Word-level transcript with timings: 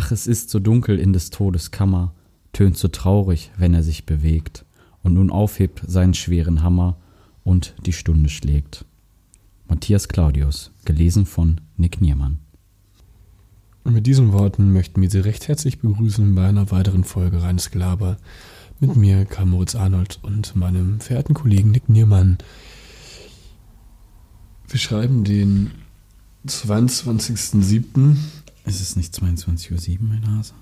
Ach, 0.00 0.12
es 0.12 0.28
ist 0.28 0.50
so 0.50 0.60
dunkel 0.60 0.96
in 0.96 1.12
des 1.12 1.30
Todes 1.30 1.72
Kammer, 1.72 2.14
tönt 2.52 2.78
so 2.78 2.86
traurig, 2.86 3.50
wenn 3.56 3.74
er 3.74 3.82
sich 3.82 4.06
bewegt 4.06 4.64
und 5.02 5.14
nun 5.14 5.28
aufhebt 5.28 5.82
seinen 5.84 6.14
schweren 6.14 6.62
Hammer 6.62 6.96
und 7.42 7.74
die 7.84 7.92
Stunde 7.92 8.28
schlägt. 8.28 8.84
Matthias 9.66 10.06
Claudius, 10.06 10.70
gelesen 10.84 11.26
von 11.26 11.60
Nick 11.76 12.00
Niermann. 12.00 12.38
Und 13.82 13.94
mit 13.94 14.06
diesen 14.06 14.32
Worten 14.32 14.72
möchten 14.72 15.02
wir 15.02 15.10
Sie 15.10 15.18
recht 15.18 15.48
herzlich 15.48 15.80
begrüßen 15.80 16.32
bei 16.32 16.46
einer 16.46 16.70
weiteren 16.70 17.02
Folge 17.02 17.42
Reines 17.42 17.72
Gelaber 17.72 18.18
mit 18.78 18.94
mir, 18.94 19.24
Karl 19.24 19.46
Moritz 19.46 19.74
Arnold 19.74 20.20
und 20.22 20.54
meinem 20.54 21.00
verehrten 21.00 21.34
Kollegen 21.34 21.72
Nick 21.72 21.88
Niermann. 21.88 22.38
Wir 24.68 24.78
schreiben 24.78 25.24
den 25.24 25.72
22.07. 26.46 28.16
Ist 28.68 28.80
es 28.80 28.96
nicht 28.96 29.14
22.07 29.14 29.92
Uhr, 29.92 29.98
mein 30.08 30.26
Hase? 30.36 30.52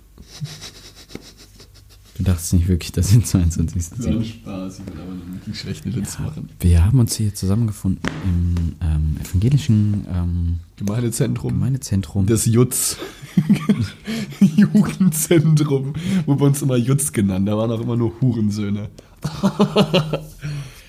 Du 2.16 2.22
dachtest 2.22 2.54
nicht 2.54 2.66
wirklich, 2.68 2.92
dass 2.92 3.12
in 3.12 3.24
22. 3.24 3.90
Das 3.90 4.06
war 4.06 4.24
Spaß, 4.24 4.78
ich 4.78 4.86
will 4.86 5.00
aber 5.02 5.14
nicht 5.14 5.28
wirklich 5.34 5.60
schlechte 5.60 5.94
Witze 5.94 6.16
Ja, 6.18 6.24
machen. 6.24 6.48
wir 6.60 6.84
haben 6.84 6.98
uns 6.98 7.14
hier 7.16 7.34
zusammengefunden 7.34 8.00
im 8.24 8.74
ähm, 8.80 9.16
evangelischen 9.22 10.06
ähm, 10.10 10.60
Gemeindezentrum 10.76 11.52
Gemeindezentrum. 11.52 12.26
des 12.26 12.46
Jutz. 12.46 12.96
Jugendzentrum. 14.40 15.92
Wo 16.24 16.38
wir 16.38 16.46
uns 16.46 16.62
immer 16.62 16.76
Jutz 16.76 17.12
genannt. 17.12 17.46
Da 17.48 17.56
waren 17.58 17.70
auch 17.70 17.80
immer 17.80 17.96
nur 17.96 18.18
Hurensöhne. 18.20 18.88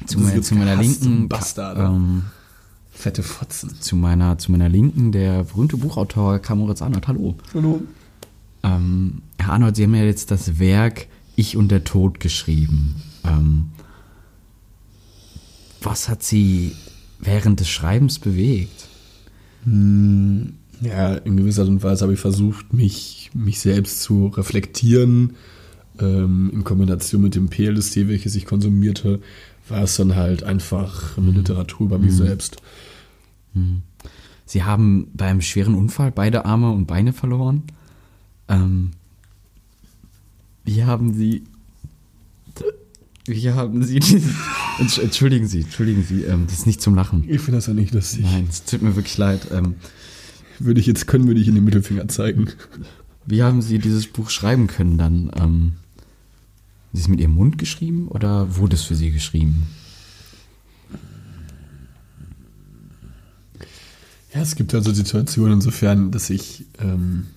zu, 0.05 0.19
meiner, 0.19 0.35
jetzt 0.35 0.47
zu 0.47 0.55
meiner 0.55 0.75
linken, 0.77 1.27
Bastarde. 1.27 1.81
ähm, 1.81 2.23
Fette 2.97 3.21
Fotzen. 3.21 3.75
zu 3.79 3.95
meiner, 3.95 4.39
zu 4.39 4.51
meiner 4.51 4.69
linken 4.69 5.11
der 5.11 5.43
berühmte 5.43 5.77
Buchautor 5.77 6.39
Karl 6.39 6.57
Moritz 6.57 6.81
Arnold. 6.81 7.07
Hallo. 7.07 7.35
Hallo. 7.53 7.81
Ähm, 8.63 9.21
Herr 9.37 9.53
Arnold, 9.53 9.75
Sie 9.75 9.83
haben 9.83 9.93
ja 9.93 10.03
jetzt 10.03 10.31
das 10.31 10.57
Werk 10.57 11.05
Ich 11.35 11.55
und 11.55 11.69
der 11.69 11.83
Tod 11.83 12.19
geschrieben. 12.19 12.95
Ähm, 13.23 13.69
was 15.83 16.09
hat 16.09 16.23
Sie 16.23 16.75
während 17.19 17.59
des 17.59 17.69
Schreibens 17.69 18.17
bewegt? 18.17 18.87
Ja, 19.63 21.13
in 21.13 21.37
gewisser 21.37 21.61
Art 21.61 21.69
und 21.69 21.83
Weise 21.83 22.01
habe 22.01 22.13
ich 22.13 22.19
versucht, 22.19 22.73
mich, 22.73 23.29
mich 23.35 23.59
selbst 23.59 24.01
zu 24.01 24.27
reflektieren. 24.27 25.35
Ähm, 25.99 26.49
in 26.51 26.63
Kombination 26.63 27.21
mit 27.21 27.35
dem 27.35 27.49
PLSD, 27.49 28.07
welches 28.07 28.35
ich 28.35 28.45
konsumierte, 28.45 29.19
war 29.69 29.83
es 29.83 29.97
dann 29.97 30.15
halt 30.15 30.43
einfach 30.43 31.15
eine 31.17 31.31
Literatur 31.31 31.87
über 31.87 31.99
mich 31.99 32.13
selbst. 32.13 32.57
Sie 34.45 34.63
haben 34.63 35.07
beim 35.13 35.41
schweren 35.41 35.75
Unfall 35.75 36.11
beide 36.11 36.45
Arme 36.45 36.71
und 36.71 36.85
Beine 36.87 37.11
verloren. 37.13 37.63
Ähm, 38.47 38.91
wie 40.63 40.83
haben 40.85 41.13
Sie. 41.13 41.43
Wie 43.25 43.51
haben 43.51 43.83
Sie. 43.83 43.99
Entsch- 44.79 45.01
Entschuldigen 45.01 45.47
Sie, 45.47 45.61
entschuldigen 45.61 46.03
Sie, 46.03 46.21
ähm, 46.23 46.45
das 46.47 46.59
ist 46.59 46.65
nicht 46.67 46.81
zum 46.81 46.95
Lachen. 46.95 47.23
Ich 47.27 47.41
finde 47.41 47.57
das 47.57 47.67
ja 47.67 47.73
nicht 47.73 47.93
lustig. 47.93 48.23
Nein, 48.23 48.47
es 48.49 48.63
tut 48.63 48.81
mir 48.81 48.95
wirklich 48.95 49.17
leid. 49.17 49.47
Ähm, 49.51 49.75
Würde 50.59 50.79
ich 50.79 50.85
jetzt 50.87 51.07
können, 51.07 51.27
würde 51.27 51.39
ich 51.41 51.47
in 51.47 51.55
den 51.55 51.63
Mittelfinger 51.65 52.07
zeigen. 52.07 52.47
wie 53.25 53.43
haben 53.43 53.61
Sie 53.61 53.79
dieses 53.79 54.07
Buch 54.07 54.29
schreiben 54.29 54.67
können 54.67 54.97
dann? 54.97 55.29
Ähm, 55.35 55.73
haben 55.73 55.75
Sie 56.93 57.01
es 57.01 57.07
mit 57.09 57.19
Ihrem 57.19 57.33
Mund 57.33 57.57
geschrieben 57.57 58.07
oder 58.07 58.55
wurde 58.55 58.75
es 58.75 58.83
für 58.83 58.95
Sie 58.95 59.11
geschrieben? 59.11 59.67
Ja, 64.33 64.41
es 64.41 64.55
gibt 64.55 64.73
also 64.73 64.93
Situationen 64.93 65.53
insofern, 65.55 66.11
dass 66.11 66.29
ich 66.29 66.65
ähm, 66.79 67.27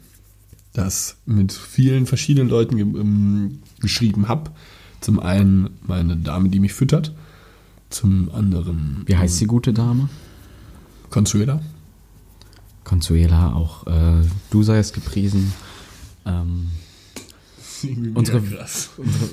das 0.73 1.17
mit 1.27 1.53
vielen 1.53 2.07
verschiedenen 2.07 2.49
Leuten 2.49 2.77
ge 2.77 2.85
ähm, 2.85 3.61
geschrieben 3.81 4.29
habe. 4.29 4.51
Zum 5.01 5.19
einen 5.21 5.71
meine 5.87 6.17
Dame, 6.17 6.49
die 6.51 6.61
mich 6.61 6.73
füttert. 6.75 7.15
Zum 7.89 8.31
anderen 8.33 9.03
Wie 9.07 9.17
heißt 9.17 9.41
die 9.41 9.47
gute 9.47 9.73
Dame? 9.73 10.09
Consuela. 11.11 11.61
Consuela, 12.85 13.53
auch 13.55 13.87
äh, 13.87 14.23
du 14.51 14.63
seist 14.63 14.95
gepriesen. 14.95 15.53
Ähm, 16.27 16.69
Unsere- 18.15 18.43
krass. 18.43 18.91
unsere, 18.99 19.29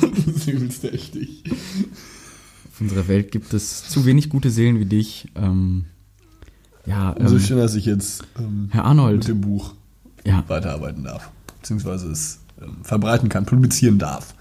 das 0.00 0.36
ist 0.36 0.48
übelst 0.48 0.84
echt. 0.84 1.14
Auf 2.76 2.82
unserer 2.82 3.08
Welt 3.08 3.32
gibt 3.32 3.54
es 3.54 3.88
zu 3.88 4.04
wenig 4.04 4.28
gute 4.28 4.50
Seelen 4.50 4.78
wie 4.78 4.84
dich. 4.84 5.28
Ähm, 5.34 5.86
ja, 6.84 7.12
Umso 7.12 7.36
ähm, 7.36 7.40
schön, 7.40 7.56
dass 7.56 7.74
ich 7.74 7.86
jetzt 7.86 8.22
ähm, 8.38 8.68
Herr 8.70 8.82
mit 8.82 8.88
Arnold. 8.90 9.26
dem 9.26 9.40
Buch 9.40 9.72
Ja, 10.26 10.44
weiterarbeiten 10.46 11.02
darf. 11.02 11.30
Beziehungsweise 11.58 12.10
es 12.10 12.40
ähm, 12.60 12.76
verbreiten 12.82 13.30
kann, 13.30 13.46
publizieren 13.46 13.98
darf. 13.98 14.34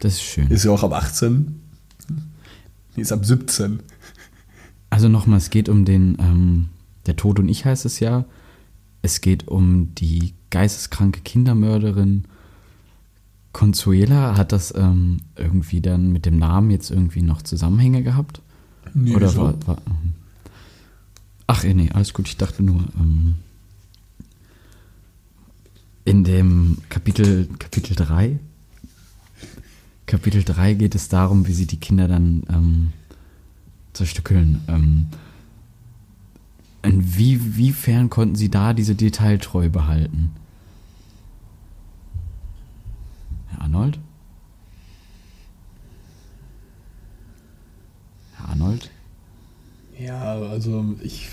das 0.00 0.14
ist 0.14 0.22
schön. 0.22 0.48
Ist 0.48 0.64
ja 0.64 0.70
auch 0.70 0.82
ab 0.82 0.94
18. 0.94 1.60
Nee, 2.96 3.02
ist 3.02 3.12
ab 3.12 3.26
17. 3.26 3.80
Also 4.88 5.08
nochmal, 5.10 5.36
es 5.36 5.50
geht 5.50 5.68
um 5.68 5.84
den, 5.84 6.16
ähm, 6.18 6.68
der 7.04 7.16
Tod 7.16 7.38
und 7.38 7.50
ich 7.50 7.66
heißt 7.66 7.84
es 7.84 8.00
ja. 8.00 8.24
Es 9.02 9.20
geht 9.20 9.48
um 9.48 9.94
die 9.96 10.32
geisteskranke 10.48 11.20
Kindermörderin 11.20 12.24
Consuela. 13.52 14.36
Hat 14.36 14.52
das 14.52 14.74
ähm, 14.74 15.18
irgendwie 15.36 15.80
dann 15.80 16.12
mit 16.12 16.26
dem 16.26 16.38
Namen 16.38 16.70
jetzt 16.70 16.90
irgendwie 16.90 17.22
noch 17.22 17.42
Zusammenhänge 17.42 18.02
gehabt? 18.02 18.40
Nee, 18.94 19.14
Oder 19.14 19.28
wieso? 19.28 19.42
war, 19.42 19.66
war 19.66 19.78
ähm, 19.86 20.14
Ach, 21.46 21.64
eh, 21.64 21.74
nee, 21.74 21.90
alles 21.92 22.14
gut. 22.14 22.28
Ich 22.28 22.36
dachte 22.36 22.62
nur, 22.62 22.84
ähm, 22.98 23.34
in 26.04 26.24
dem 26.24 26.78
Kapitel, 26.88 27.48
Kapitel 27.58 27.94
3, 27.94 28.38
Kapitel 30.06 30.42
3 30.44 30.74
geht 30.74 30.94
es 30.94 31.08
darum, 31.08 31.46
wie 31.46 31.52
sie 31.52 31.66
die 31.66 31.78
Kinder 31.78 32.08
dann 32.08 32.42
ähm, 32.48 32.92
zerstückeln. 33.92 34.62
Ähm, 34.68 35.06
inwiefern 36.82 38.10
konnten 38.10 38.34
sie 38.34 38.50
da 38.50 38.72
diese 38.72 38.94
Detailtreue 38.94 39.70
behalten? 39.70 40.32
Herr 43.48 43.62
Arnold? 43.62 43.98
Herr 48.36 48.48
Arnold? 48.48 48.90
Ja, 49.98 50.51
also 50.62 50.84
ich. 51.02 51.28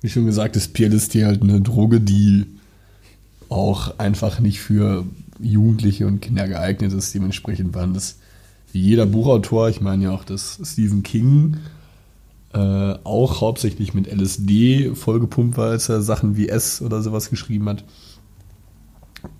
Wie 0.00 0.10
schon 0.10 0.26
gesagt, 0.26 0.54
ist 0.56 0.74
PLSD 0.74 1.24
halt 1.24 1.42
eine 1.42 1.62
Droge, 1.62 2.00
die 2.00 2.46
auch 3.48 3.98
einfach 3.98 4.38
nicht 4.38 4.60
für 4.60 5.06
Jugendliche 5.40 6.06
und 6.06 6.20
Kinder 6.20 6.46
geeignet 6.46 6.92
ist. 6.92 7.14
Dementsprechend 7.14 7.74
waren 7.74 7.94
das 7.94 8.16
wie 8.72 8.80
jeder 8.80 9.06
Buchautor, 9.06 9.68
ich 9.68 9.80
meine 9.80 10.04
ja 10.04 10.10
auch, 10.10 10.24
dass 10.24 10.60
Stephen 10.62 11.02
King 11.02 11.56
äh, 12.52 12.58
auch 13.04 13.40
hauptsächlich 13.40 13.94
mit 13.94 14.12
LSD 14.12 14.94
vollgepumpt 14.94 15.56
war, 15.56 15.70
als 15.70 15.88
er 15.88 16.02
Sachen 16.02 16.36
wie 16.36 16.48
S 16.48 16.82
oder 16.82 17.00
sowas 17.00 17.30
geschrieben 17.30 17.68
hat. 17.68 17.84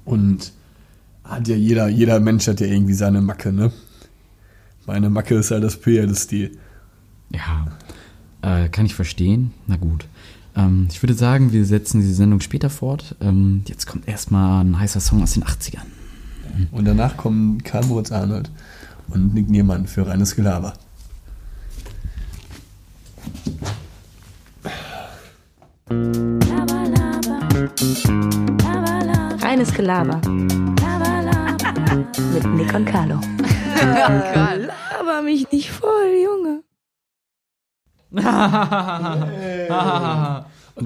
Und 0.04 0.52
hat 1.24 1.48
ja 1.48 1.56
jeder, 1.56 1.88
jeder 1.88 2.20
Mensch 2.20 2.46
hat 2.46 2.60
ja 2.60 2.66
irgendwie 2.66 2.94
seine 2.94 3.20
Macke, 3.20 3.52
ne? 3.52 3.70
Meine 4.86 5.10
Macke 5.10 5.34
ist 5.34 5.50
halt 5.50 5.64
das 5.64 5.78
PLSD. 5.78 6.52
Ja, 7.30 7.66
äh, 8.44 8.68
kann 8.68 8.86
ich 8.86 8.94
verstehen. 8.94 9.52
Na 9.66 9.76
gut. 9.76 10.06
Ähm, 10.56 10.86
ich 10.90 11.02
würde 11.02 11.14
sagen, 11.14 11.52
wir 11.52 11.64
setzen 11.64 12.00
diese 12.00 12.14
Sendung 12.14 12.40
später 12.40 12.70
fort. 12.70 13.16
Ähm, 13.20 13.62
jetzt 13.66 13.86
kommt 13.86 14.06
erstmal 14.06 14.64
ein 14.64 14.78
heißer 14.78 15.00
Song 15.00 15.22
aus 15.22 15.32
den 15.32 15.44
80ern. 15.44 15.86
Und 16.70 16.84
danach 16.84 17.16
kommen 17.16 17.62
Karl 17.64 17.84
Moritz 17.86 18.12
Arnold 18.12 18.50
und 19.08 19.34
Nick 19.34 19.50
Niermann 19.50 19.86
für 19.86 20.06
reines 20.06 20.36
Gelaber. 20.36 20.74
Laber, 25.88 26.88
laber. 26.88 27.48
Laber, 28.62 29.04
laber. 29.04 29.44
Reines 29.44 29.72
Gelaber 29.72 30.20
Laber, 30.80 31.22
laber. 31.22 31.96
mit 32.32 32.46
Nick 32.54 32.74
und 32.74 32.84
Carlo. 32.84 33.18
Laber 33.80 35.22
mich 35.22 35.50
nicht 35.50 35.70
voll, 35.70 36.12
Junge. 36.22 36.63
Und 38.14 38.22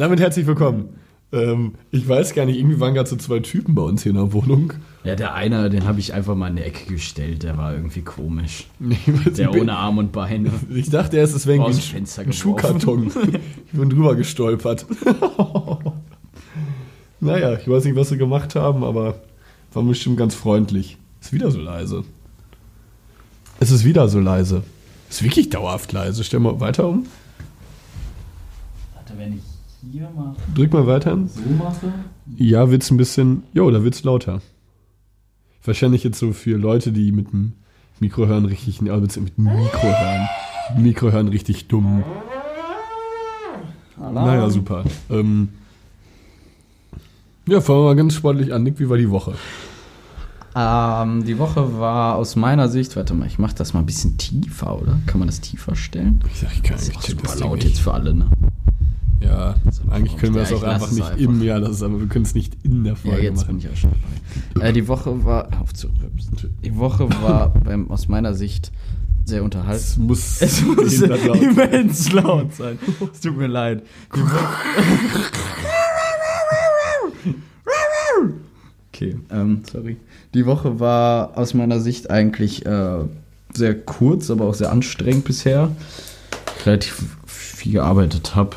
damit 0.01 0.19
herzlich 0.19 0.47
willkommen. 0.47 0.97
Ähm, 1.31 1.75
ich 1.91 2.09
weiß 2.09 2.33
gar 2.33 2.47
nicht, 2.47 2.59
irgendwie 2.59 2.81
waren 2.81 2.95
gerade 2.95 3.09
so 3.09 3.17
zwei 3.17 3.41
Typen 3.41 3.75
bei 3.75 3.83
uns 3.83 4.03
hier 4.03 4.11
in 4.11 4.17
der 4.17 4.33
Wohnung. 4.33 4.73
Ja, 5.05 5.15
der 5.15 5.35
eine, 5.35 5.69
den 5.69 5.87
habe 5.87 6.01
ich 6.01 6.15
einfach 6.15 6.35
mal 6.35 6.49
in 6.49 6.57
die 6.57 6.63
Ecke 6.63 6.91
gestellt. 6.91 7.43
Der 7.43 7.59
war 7.59 7.75
irgendwie 7.75 8.01
komisch. 8.01 8.67
Der 9.37 9.53
ohne 9.53 9.77
Arm 9.77 9.99
und 9.99 10.11
Beine. 10.11 10.51
Ich 10.71 10.89
dachte 10.89 11.19
erst, 11.19 11.37
es 11.37 11.47
wäre 11.47 11.59
irgendwie 11.59 11.75
ein, 11.75 11.83
Fenster 11.83 12.23
ein. 12.23 12.33
Schuhkarton. 12.33 13.13
ich 13.67 13.79
bin 13.79 13.91
drüber 13.91 14.15
gestolpert. 14.15 14.87
naja, 17.21 17.59
ich 17.59 17.69
weiß 17.69 17.85
nicht, 17.85 17.97
was 17.97 18.09
sie 18.09 18.17
gemacht 18.17 18.55
haben, 18.55 18.85
aber 18.85 19.17
war 19.75 19.83
bestimmt 19.83 20.17
ganz 20.17 20.35
freundlich. 20.35 20.97
Ist 21.21 21.35
wieder 21.35 21.51
so 21.51 21.61
leise. 21.61 22.05
Es 23.61 23.71
ist 23.71 23.85
wieder 23.85 24.09
so 24.09 24.19
leise. 24.19 24.63
Ist 25.11 25.23
wirklich 25.23 25.51
dauerhaft 25.51 25.93
leise. 25.93 26.25
Stell 26.25 26.41
mal 26.41 26.59
weiter 26.61 26.89
um. 26.89 27.05
Warte, 29.09 29.19
wenn 29.21 29.35
ich 29.39 29.43
hier 29.93 30.11
mal 30.11 30.35
Drück 30.55 30.73
mal 30.73 30.87
weiter. 30.87 31.17
so 31.27 31.41
mache. 31.57 31.93
Ja, 32.37 32.71
wird's 32.71 32.91
ein 32.91 32.97
bisschen. 32.97 33.43
Jo, 33.53 33.71
da 33.71 33.83
wird's 33.83 34.03
lauter. 34.05 34.41
Wahrscheinlich 35.65 36.05
jetzt 36.05 36.19
so 36.19 36.33
für 36.33 36.57
Leute, 36.59 36.93
die 36.93 37.13
mit 37.13 37.33
dem 37.33 37.53
Mikro 38.01 38.27
hören, 38.27 38.45
richtig. 38.45 38.81
Also 38.91 39.21
mit 39.21 39.37
dem 39.39 39.45
Mikro 39.45 39.83
hören. 39.89 40.29
Mikro 40.77 41.11
hören 41.13 41.29
richtig 41.29 41.69
dumm. 41.69 42.03
Naja, 43.99 44.49
super. 44.51 44.85
Ähm, 45.11 45.49
ja, 47.47 47.61
fangen 47.61 47.79
wir 47.81 47.85
mal 47.85 47.97
ganz 47.97 48.15
sportlich 48.15 48.53
an. 48.53 48.63
Nick, 48.63 48.79
wie 48.79 48.89
war 48.89 48.97
die 48.97 49.11
Woche? 49.11 49.35
Ähm, 50.55 51.25
die 51.25 51.39
Woche 51.39 51.79
war 51.79 52.17
aus 52.17 52.37
meiner 52.37 52.69
Sicht, 52.69 52.97
warte 52.97 53.15
mal, 53.15 53.27
ich 53.27 53.39
mach 53.39 53.53
das 53.53 53.75
mal 53.75 53.81
ein 53.81 53.87
bisschen 53.87 54.17
tiefer, 54.19 54.81
oder? 54.81 54.99
Kann 55.07 55.19
man 55.19 55.29
das 55.29 55.41
tiefer 55.41 55.75
stellen? 55.77 56.21
Ich 56.33 56.41
sag, 56.41 56.53
ich 56.53 56.63
kann 56.63 56.77
Das 56.77 56.89
ist 56.89 57.01
check 57.01 57.21
super 57.21 57.37
laut 57.41 57.55
nicht. 57.59 57.69
jetzt 57.69 57.81
für 57.81 57.93
alle, 57.95 58.15
ne? 58.15 58.27
Ja, 59.21 59.57
eigentlich 59.91 60.17
können 60.17 60.35
wir 60.35 60.43
Ja, 60.43 60.49
es 60.49 60.55
auch 60.55 60.63
einfach 60.63 60.87
es 60.87 60.93
nicht 60.93 61.05
einfach. 61.05 61.19
im 61.19 61.43
Jahr, 61.43 61.61
das 61.61 61.71
ist, 61.73 61.83
aber 61.83 61.99
wir 62.01 62.07
können 62.07 62.25
es 62.25 62.35
nicht 62.35 62.57
in 62.63 62.85
der 62.85 62.93
Ja, 62.93 62.99
Folge 62.99 63.23
jetzt 63.23 63.47
bin 63.47 63.57
machen. 63.57 63.67
ich 63.67 63.73
auch 63.73 63.77
schon 63.77 63.91
dabei. 64.55 64.69
Äh, 64.69 64.73
die 64.73 64.87
Woche 64.89 65.25
war, 65.25 65.49
auf 65.61 65.75
zu. 65.75 65.89
Die 66.65 66.77
Woche 66.77 67.09
war 67.23 67.51
beim, 67.65 67.91
aus 67.91 68.07
meiner 68.09 68.35
Sicht 68.35 68.71
sehr 69.25 69.39
Es 69.41 69.45
unterhaltsam. 69.45 70.07
muss, 70.07 70.41
Es 70.41 70.63
muss 70.65 70.99
laut 71.07 71.21
sein. 71.21 71.43
immens 71.43 72.13
laut 72.13 72.55
sein. 72.55 72.79
Es 73.13 73.21
tut 73.21 73.37
mir 73.37 73.49
leid. 73.49 73.83
Okay, 78.93 79.17
ähm, 79.31 79.63
sorry. 79.71 79.97
Die 80.35 80.45
Woche 80.47 80.81
war 80.81 81.37
aus 81.39 81.55
meiner 81.55 81.79
Sicht 81.81 82.11
eigentlich 82.11 82.67
äh, 82.67 83.05
sehr 83.55 83.75
kurz, 83.81 84.31
aber 84.31 84.47
auch 84.47 84.55
sehr 84.55 84.73
anstrengend 84.73 85.25
bisher. 85.25 85.71
Relativ 86.67 87.17
viel 87.59 87.73
gearbeitet 87.73 88.35
habe 88.37 88.57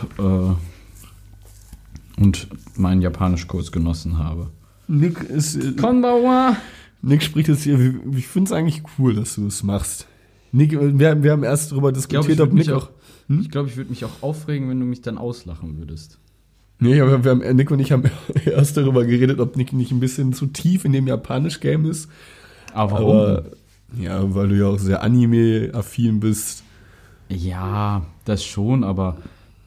äh, 2.18 2.22
und 2.22 2.48
meinen 2.76 3.02
Japanischkurs 3.02 3.72
genossen 3.72 4.18
habe. 4.18 4.50
Nick, 4.88 5.22
ist, 5.24 5.56
äh, 5.56 5.72
Konbawa! 5.74 6.58
Nick 7.02 7.24
spricht 7.24 7.48
jetzt 7.48 7.64
hier. 7.64 7.80
Ich 8.16 8.28
finde 8.28 8.50
es 8.50 8.52
eigentlich 8.52 8.84
cool, 8.98 9.16
dass 9.16 9.36
du 9.36 9.48
es 9.48 9.64
machst. 9.64 10.08
Nick, 10.52 10.72
wir, 10.74 11.24
wir 11.24 11.32
haben 11.32 11.44
erst 11.44 11.72
darüber 11.72 11.92
Ich 11.92 12.08
glaube, 12.08 12.28
diskutiert, 12.28 12.32
ich 12.32 12.38
würde 12.38 12.44
ob 12.44 12.54
Nick 12.54 12.68
mich, 12.68 12.74
auch. 12.76 12.90
auch, 12.90 13.42
ich 13.42 13.50
glaub, 13.50 13.68
ich 13.68 13.78
würd 13.78 13.90
mich 13.90 14.06
auch 14.06 14.22
aufregen, 14.22 14.70
wenn 14.70 14.80
du 14.80 14.86
mich 14.86 15.02
dann 15.02 15.18
auslachen 15.18 15.78
würdest. 15.78 16.20
Nee, 16.80 17.00
aber 17.00 17.24
wir 17.24 17.32
haben, 17.32 17.56
Nick 17.56 17.72
und 17.72 17.80
ich 17.80 17.92
haben 17.92 18.04
erst 18.46 18.78
darüber 18.78 19.06
geredet, 19.06 19.40
ob 19.40 19.56
Nick 19.56 19.74
nicht 19.74 19.92
ein 19.92 20.00
bisschen 20.00 20.34
zu 20.34 20.48
tief 20.48 20.86
in 20.86 20.92
dem 20.92 21.08
Japanisch-Game 21.08 21.90
ist. 21.90 22.10
Aber 22.74 23.00
Aber 23.00 23.46
ja, 24.00 24.34
weil 24.36 24.50
du 24.50 24.58
ja 24.58 24.68
auch 24.68 24.80
sehr 24.80 25.02
Anime-affin 25.02 26.20
bist. 26.20 26.64
Ja, 27.32 28.04
das 28.26 28.44
schon, 28.44 28.84
aber 28.84 29.18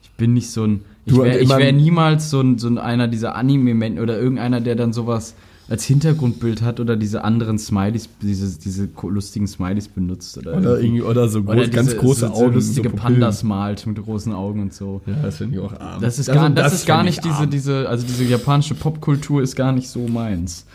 ich 0.03 0.11
bin 0.11 0.33
nicht 0.33 0.49
so 0.51 0.63
ein. 0.65 0.81
Ich 1.05 1.15
wäre 1.15 1.47
wär 1.59 1.71
niemals 1.73 2.29
so 2.29 2.41
ein, 2.41 2.57
so 2.57 2.67
ein 2.67 2.77
einer 2.77 3.07
dieser 3.07 3.35
Anime-Men 3.35 3.99
oder 3.99 4.17
irgendeiner, 4.19 4.59
der 4.61 4.75
dann 4.75 4.91
sowas 4.93 5.35
als 5.67 5.83
Hintergrundbild 5.83 6.61
hat 6.61 6.79
oder 6.79 6.95
diese 6.95 7.23
anderen 7.23 7.57
Smileys, 7.57 8.07
diese, 8.21 8.59
diese 8.59 8.87
lustigen 9.01 9.47
Smileys 9.47 9.87
benutzt. 9.87 10.37
Oder, 10.37 10.57
Oder, 10.57 10.79
irgendwie, 10.79 11.01
oder 11.01 11.27
so 11.27 11.41
groß, 11.43 11.55
oder 11.55 11.67
ganz 11.67 11.89
diese- 11.89 11.99
große 12.01 12.19
so, 12.21 12.25
Augen. 12.27 12.37
So 12.37 12.45
lustige 12.51 12.89
so. 12.89 12.95
Pandas 12.95 13.43
malt 13.43 13.85
mit 13.87 14.03
großen 14.03 14.31
Augen 14.33 14.61
und 14.61 14.73
so. 14.73 15.01
Ja, 15.07 15.13
das 15.23 15.37
finde 15.37 15.55
ich 15.57 15.61
auch 15.63 15.79
arm. 15.79 16.01
Das 16.01 16.19
ist 16.19 16.29
Also, 16.29 16.39
gar, 16.41 16.49
das 16.51 16.73
ist 16.73 16.85
gar 16.85 17.03
nicht 17.03 17.17
ich 17.25 17.31
diese, 17.31 17.47
diese, 17.47 17.89
also 17.89 18.05
diese 18.05 18.23
japanische 18.25 18.75
Popkultur 18.75 19.41
ist 19.41 19.55
gar 19.55 19.71
nicht 19.71 19.89
so 19.89 20.07
meins. 20.07 20.65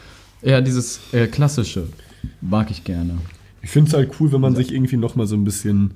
Eher 0.42 0.60
dieses 0.60 1.00
äh, 1.12 1.26
klassische 1.28 1.84
mag 2.40 2.70
ich 2.72 2.82
gerne. 2.82 3.18
Ich 3.62 3.70
finde 3.70 3.88
es 3.90 3.94
halt 3.94 4.10
cool, 4.18 4.32
wenn 4.32 4.40
man 4.40 4.56
sich 4.56 4.72
irgendwie 4.72 4.96
noch 4.96 5.14
mal 5.16 5.26
so 5.26 5.36
ein 5.36 5.44
bisschen. 5.44 5.92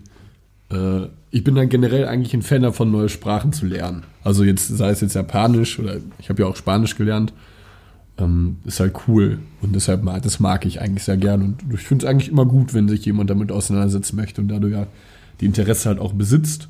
Äh, 0.70 1.08
ich 1.30 1.44
bin 1.44 1.54
dann 1.54 1.68
generell 1.68 2.06
eigentlich 2.06 2.34
ein 2.34 2.42
Fan 2.42 2.62
davon, 2.62 2.90
neue 2.90 3.08
Sprachen 3.08 3.52
zu 3.52 3.66
lernen. 3.66 4.04
Also 4.22 4.44
jetzt, 4.44 4.68
sei 4.68 4.90
es 4.90 5.00
jetzt 5.00 5.14
Japanisch 5.14 5.78
oder 5.78 5.96
ich 6.18 6.28
habe 6.28 6.42
ja 6.42 6.48
auch 6.48 6.56
Spanisch 6.56 6.96
gelernt. 6.96 7.32
Ähm, 8.16 8.58
ist 8.64 8.78
halt 8.78 8.94
cool. 9.08 9.38
Und 9.60 9.74
deshalb 9.74 10.04
mag, 10.04 10.22
das 10.22 10.38
mag 10.38 10.64
ich 10.66 10.80
eigentlich 10.80 11.02
sehr 11.02 11.16
gern. 11.16 11.42
Und 11.42 11.74
ich 11.74 11.80
finde 11.80 12.06
es 12.06 12.10
eigentlich 12.10 12.30
immer 12.30 12.46
gut, 12.46 12.72
wenn 12.72 12.88
sich 12.88 13.04
jemand 13.04 13.28
damit 13.30 13.50
auseinandersetzen 13.50 14.14
möchte 14.16 14.40
und 14.40 14.48
dadurch 14.48 14.72
ja 14.72 14.86
die 15.40 15.46
Interesse 15.46 15.88
halt 15.88 15.98
auch 15.98 16.12
besitzt. 16.12 16.68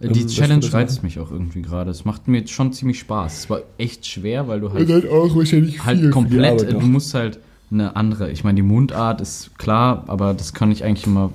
Äh, 0.00 0.08
Die 0.08 0.20
Ähm, 0.20 0.26
Challenge 0.28 0.72
reizt 0.72 1.02
mich 1.02 1.18
auch 1.18 1.30
irgendwie 1.30 1.62
gerade. 1.62 1.90
Es 1.90 2.04
macht 2.04 2.28
mir 2.28 2.40
jetzt 2.40 2.50
schon 2.52 2.74
ziemlich 2.74 2.98
Spaß. 2.98 3.38
Es 3.38 3.50
war 3.50 3.62
echt 3.78 4.06
schwer, 4.06 4.46
weil 4.46 4.60
du 4.60 4.70
halt, 4.70 4.90
halt 4.90 5.08
auch 5.10 5.34
wahrscheinlich 5.34 5.82
halt 5.84 6.10
komplett, 6.10 6.62
äh, 6.62 6.74
du 6.74 6.86
musst 6.86 7.14
halt 7.14 7.38
eine 7.70 7.96
andere, 7.96 8.30
ich 8.30 8.44
meine, 8.44 8.56
die 8.56 8.62
Mundart 8.62 9.20
ist 9.22 9.58
klar, 9.58 10.04
aber 10.06 10.34
das 10.34 10.52
kann 10.52 10.70
ich 10.70 10.84
eigentlich 10.84 11.06
immer, 11.06 11.32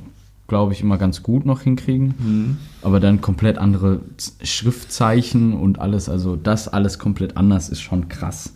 glaube 0.53 0.71
ich, 0.73 0.81
immer 0.81 0.99
ganz 0.99 1.23
gut 1.23 1.47
noch 1.47 1.61
hinkriegen. 1.61 2.13
Mhm. 2.19 2.57
Aber 2.83 2.99
dann 2.99 3.21
komplett 3.21 3.57
andere 3.57 4.01
Schriftzeichen 4.43 5.53
und 5.53 5.79
alles, 5.79 6.09
also 6.09 6.35
das 6.35 6.67
alles 6.67 6.99
komplett 6.99 7.37
anders 7.37 7.69
ist 7.69 7.81
schon 7.81 8.07
krass. 8.07 8.53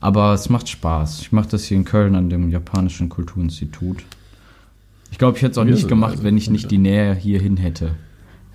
Aber 0.00 0.34
es 0.34 0.48
macht 0.48 0.68
Spaß. 0.68 1.20
Ich 1.20 1.30
mache 1.30 1.48
das 1.48 1.62
hier 1.62 1.76
in 1.76 1.84
Köln 1.84 2.16
an 2.16 2.28
dem 2.28 2.50
japanischen 2.50 3.08
Kulturinstitut. 3.08 4.02
Ich 5.12 5.18
glaube, 5.18 5.36
ich 5.36 5.44
hätte 5.44 5.52
es 5.52 5.58
auch 5.58 5.64
Ja, 5.64 5.70
nicht 5.70 5.86
gemacht, 5.86 6.14
also, 6.14 6.24
wenn 6.24 6.36
ich 6.36 6.50
nicht 6.50 6.64
ja. 6.64 6.68
die 6.70 6.78
Nähe 6.78 7.14
hierhin 7.14 7.56
hätte. 7.56 7.92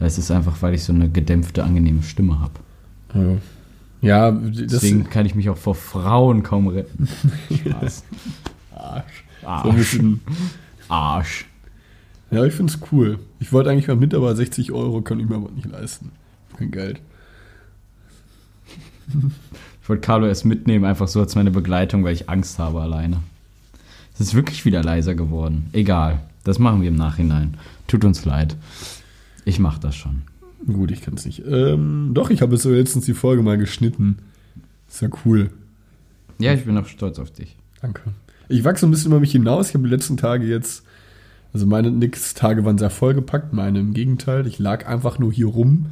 Es 0.02 0.18
ist 0.18 0.30
einfach, 0.30 0.62
weil 0.62 0.74
ich 0.74 0.84
so 0.84 0.92
eine 0.92 1.10
gedämpfte, 1.10 1.64
angenehme 1.64 2.04
Stimme 2.04 2.42
habe. 2.42 3.40
Ja, 4.02 4.30
das 4.32 4.68
Deswegen 4.74 5.10
kann 5.10 5.26
ich 5.26 5.36
mich 5.36 5.50
auch 5.50 5.56
vor 5.58 5.74
Frauen 5.76 6.44
kaum 6.44 6.68
retten. 6.68 7.08
Spaß. 7.50 8.04
Arsch. 8.76 9.24
So 9.42 9.48
ein 9.48 9.54
Arsch. 9.54 9.76
bisschen, 9.78 10.20
Arsch. 10.90 11.47
Ja, 12.32 12.44
ich 12.46 12.54
finde 12.54 12.74
es 12.74 12.80
cool. 12.92 13.20
Ich 13.40 13.54
wollte 13.54 13.70
eigentlich 13.70 13.88
mal 13.88 13.96
mit, 13.96 14.14
aber 14.14 14.36
60 14.36 14.72
Euro 14.72 15.02
kann 15.02 15.20
ich 15.20 15.28
mir 15.28 15.36
aber 15.36 15.52
nicht 15.52 15.70
leisten. 15.70 16.12
Kein 16.58 16.72
Geld. 16.72 17.02
Ich 19.82 19.90
wollte 19.90 20.02
Carlo 20.02 20.28
erst 20.28 20.44
mitnehmen, 20.44 20.84
einfach 20.84 21.08
so 21.08 21.22
als 21.22 21.36
meine 21.36 21.52
Begleitung, 21.52 22.04
weil 22.04 22.14
ich 22.14 22.30
Angst 22.30 22.60
habe 22.60 22.82
alleine. 22.82 23.22
Es 24.14 24.20
ist 24.20 24.34
wirklich 24.34 24.66
wieder 24.66 24.84
leiser 24.84 25.16
geworden. 25.16 25.70
Egal. 25.72 26.22
Das 26.44 26.60
machen 26.60 26.82
wir 26.82 26.90
im 26.90 26.96
Nachhinein. 26.96 27.58
Tut 27.88 28.04
uns 28.04 28.26
leid. 28.26 28.58
Ich 29.46 29.60
mache 29.60 29.80
das 29.80 29.96
schon. 29.96 30.24
Gut, 30.66 30.92
ich 30.92 31.02
kann 31.02 31.14
es 31.14 31.26
nicht. 31.26 31.44
Ähm, 31.48 32.12
doch, 32.14 32.30
ich 32.30 32.42
habe 32.42 32.54
jetzt 32.54 32.64
so 32.64 32.72
letztens 32.72 33.06
die 33.06 33.14
Folge 33.14 33.44
mal 33.44 33.58
geschnitten. 33.58 34.18
Ist 34.90 35.02
ja 35.02 35.10
cool. 35.24 35.52
Ja, 36.40 36.54
ich 36.54 36.66
bin 36.66 36.78
auch 36.78 36.88
stolz 36.88 37.20
auf 37.20 37.32
dich. 37.32 37.56
Danke. 37.82 38.02
Ich 38.50 38.64
wachse 38.64 38.86
ein 38.86 38.92
bisschen 38.92 39.12
über 39.12 39.20
mich 39.20 39.32
hinaus. 39.32 39.70
Ich 39.70 39.74
habe 39.76 39.84
die 39.84 39.94
letzten 39.94 40.18
Tage 40.18 40.46
jetzt, 40.46 40.84
also 41.58 41.66
meine 41.66 41.90
Nix-Tage 41.90 42.66
waren 42.66 42.78
sehr 42.78 42.92
vollgepackt, 42.92 43.52
meine 43.52 43.80
im 43.80 43.96
Gegenteil. 43.96 44.46
Ich 44.46 44.60
lag 44.60 44.86
einfach 44.86 45.18
nur 45.18 45.34
hier 45.34 45.48
rum 45.48 45.88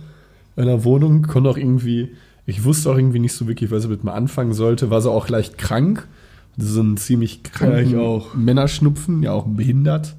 in 0.56 0.68
der 0.68 0.84
Wohnung, 0.84 1.24
konnte 1.24 1.50
auch 1.50 1.58
irgendwie, 1.58 2.10
ich 2.46 2.64
wusste 2.64 2.92
auch 2.92 2.98
irgendwie 2.98 3.18
nicht 3.18 3.34
so 3.34 3.48
wirklich, 3.48 3.72
was 3.72 3.86
ich 3.86 3.90
mit 3.90 4.04
mir 4.04 4.14
anfangen 4.14 4.54
sollte, 4.54 4.92
war 4.92 5.02
so 5.02 5.10
auch 5.10 5.28
leicht 5.28 5.58
krank. 5.58 6.08
Das 6.56 6.68
ist 6.68 6.74
so 6.74 6.84
ein 6.84 6.98
ziemlich 6.98 7.42
kranken 7.42 7.94
Ja, 7.94 8.00
auch. 8.00 8.36
Männerschnupfen, 8.36 9.24
ja 9.24 9.32
auch 9.32 9.48
behindert. 9.48 10.16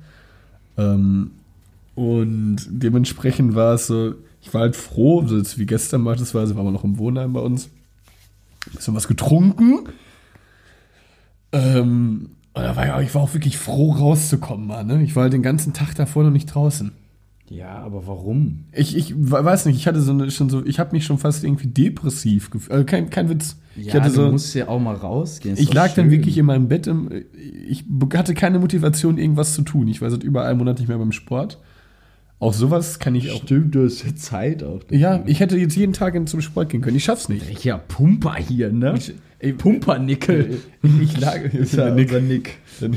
Ähm, 0.76 1.30
und 1.94 2.56
dementsprechend 2.68 3.54
war 3.54 3.74
es 3.74 3.86
so, 3.86 4.16
ich 4.42 4.52
war 4.52 4.62
halt 4.62 4.74
froh, 4.74 5.24
so 5.28 5.36
jetzt 5.36 5.58
wie 5.58 5.66
gestern 5.66 6.02
beispielsweise, 6.02 6.56
waren 6.56 6.64
wir 6.64 6.72
noch 6.72 6.82
im 6.82 6.98
Wohnheim 6.98 7.32
bei 7.32 7.40
uns, 7.40 7.70
bisschen 8.74 8.96
was 8.96 9.06
getrunken. 9.06 9.90
Ähm, 11.52 12.30
war 12.56 12.86
ja, 12.86 13.00
ich 13.00 13.14
war 13.14 13.22
auch 13.22 13.34
wirklich 13.34 13.58
froh 13.58 13.92
rauszukommen, 13.92 14.66
Mann. 14.66 14.86
Ne? 14.86 15.02
Ich 15.02 15.14
war 15.16 15.24
halt 15.24 15.32
den 15.32 15.42
ganzen 15.42 15.72
Tag 15.72 15.94
davor 15.94 16.24
noch 16.24 16.30
nicht 16.30 16.46
draußen. 16.46 16.92
Ja, 17.48 17.76
aber 17.76 18.06
warum? 18.08 18.64
Ich, 18.72 18.96
ich 18.96 19.14
we- 19.16 19.44
weiß 19.44 19.66
nicht, 19.66 19.76
ich 19.76 19.86
hatte 19.86 20.00
so 20.00 20.10
eine, 20.12 20.30
schon 20.32 20.50
so, 20.50 20.64
ich 20.66 20.80
habe 20.80 20.92
mich 20.96 21.04
schon 21.04 21.18
fast 21.18 21.44
irgendwie 21.44 21.68
depressiv 21.68 22.50
gefühlt. 22.50 22.72
Also 22.72 22.84
kein, 22.84 23.08
kein 23.08 23.28
Witz. 23.28 23.56
ich 23.76 23.94
hatte 23.94 24.08
du 24.08 24.14
so, 24.14 24.30
musst 24.32 24.54
ja 24.54 24.66
auch 24.68 24.80
mal 24.80 24.96
rausgehen. 24.96 25.54
ist 25.54 25.60
ich 25.60 25.72
lag 25.72 25.94
dann 25.94 26.06
schön. 26.06 26.10
wirklich 26.10 26.38
in 26.38 26.46
meinem 26.46 26.66
Bett. 26.66 26.88
Im, 26.88 27.08
ich 27.68 27.84
hatte 28.14 28.34
keine 28.34 28.58
Motivation, 28.58 29.16
irgendwas 29.16 29.54
zu 29.54 29.62
tun. 29.62 29.86
Ich 29.86 30.00
war 30.02 30.10
seit 30.10 30.24
über 30.24 30.44
einem 30.44 30.58
Monat 30.58 30.80
nicht 30.80 30.88
mehr 30.88 30.98
beim 30.98 31.12
Sport. 31.12 31.60
Auch 32.38 32.52
sowas 32.52 32.98
kann 32.98 33.14
ich 33.14 33.30
auch. 33.30 33.42
Stimmt, 33.42 33.74
du 33.74 33.84
hast 33.84 34.04
ja 34.04 34.14
Zeit 34.14 34.62
auch. 34.62 34.80
Ja, 34.90 35.22
ich 35.26 35.40
hätte 35.40 35.56
jetzt 35.56 35.76
jeden 35.76 35.92
Tag 35.92 36.20
zum 36.28 36.40
Sport 36.40 36.68
gehen 36.70 36.80
können. 36.82 36.96
Ich 36.96 37.04
schaff's 37.04 37.28
nicht. 37.28 37.46
Welcher 37.46 37.78
Pumper 37.78 38.34
hier, 38.34 38.72
ne? 38.72 38.94
Ich, 38.96 39.14
ey, 39.38 39.52
Pumpernickel. 39.52 40.60
ich 41.02 41.18
lag. 41.20 41.42
ist 41.52 41.74
ja 41.74 41.90
Nick. 41.90 42.08
unser 42.08 42.20
Nick. 42.20 42.58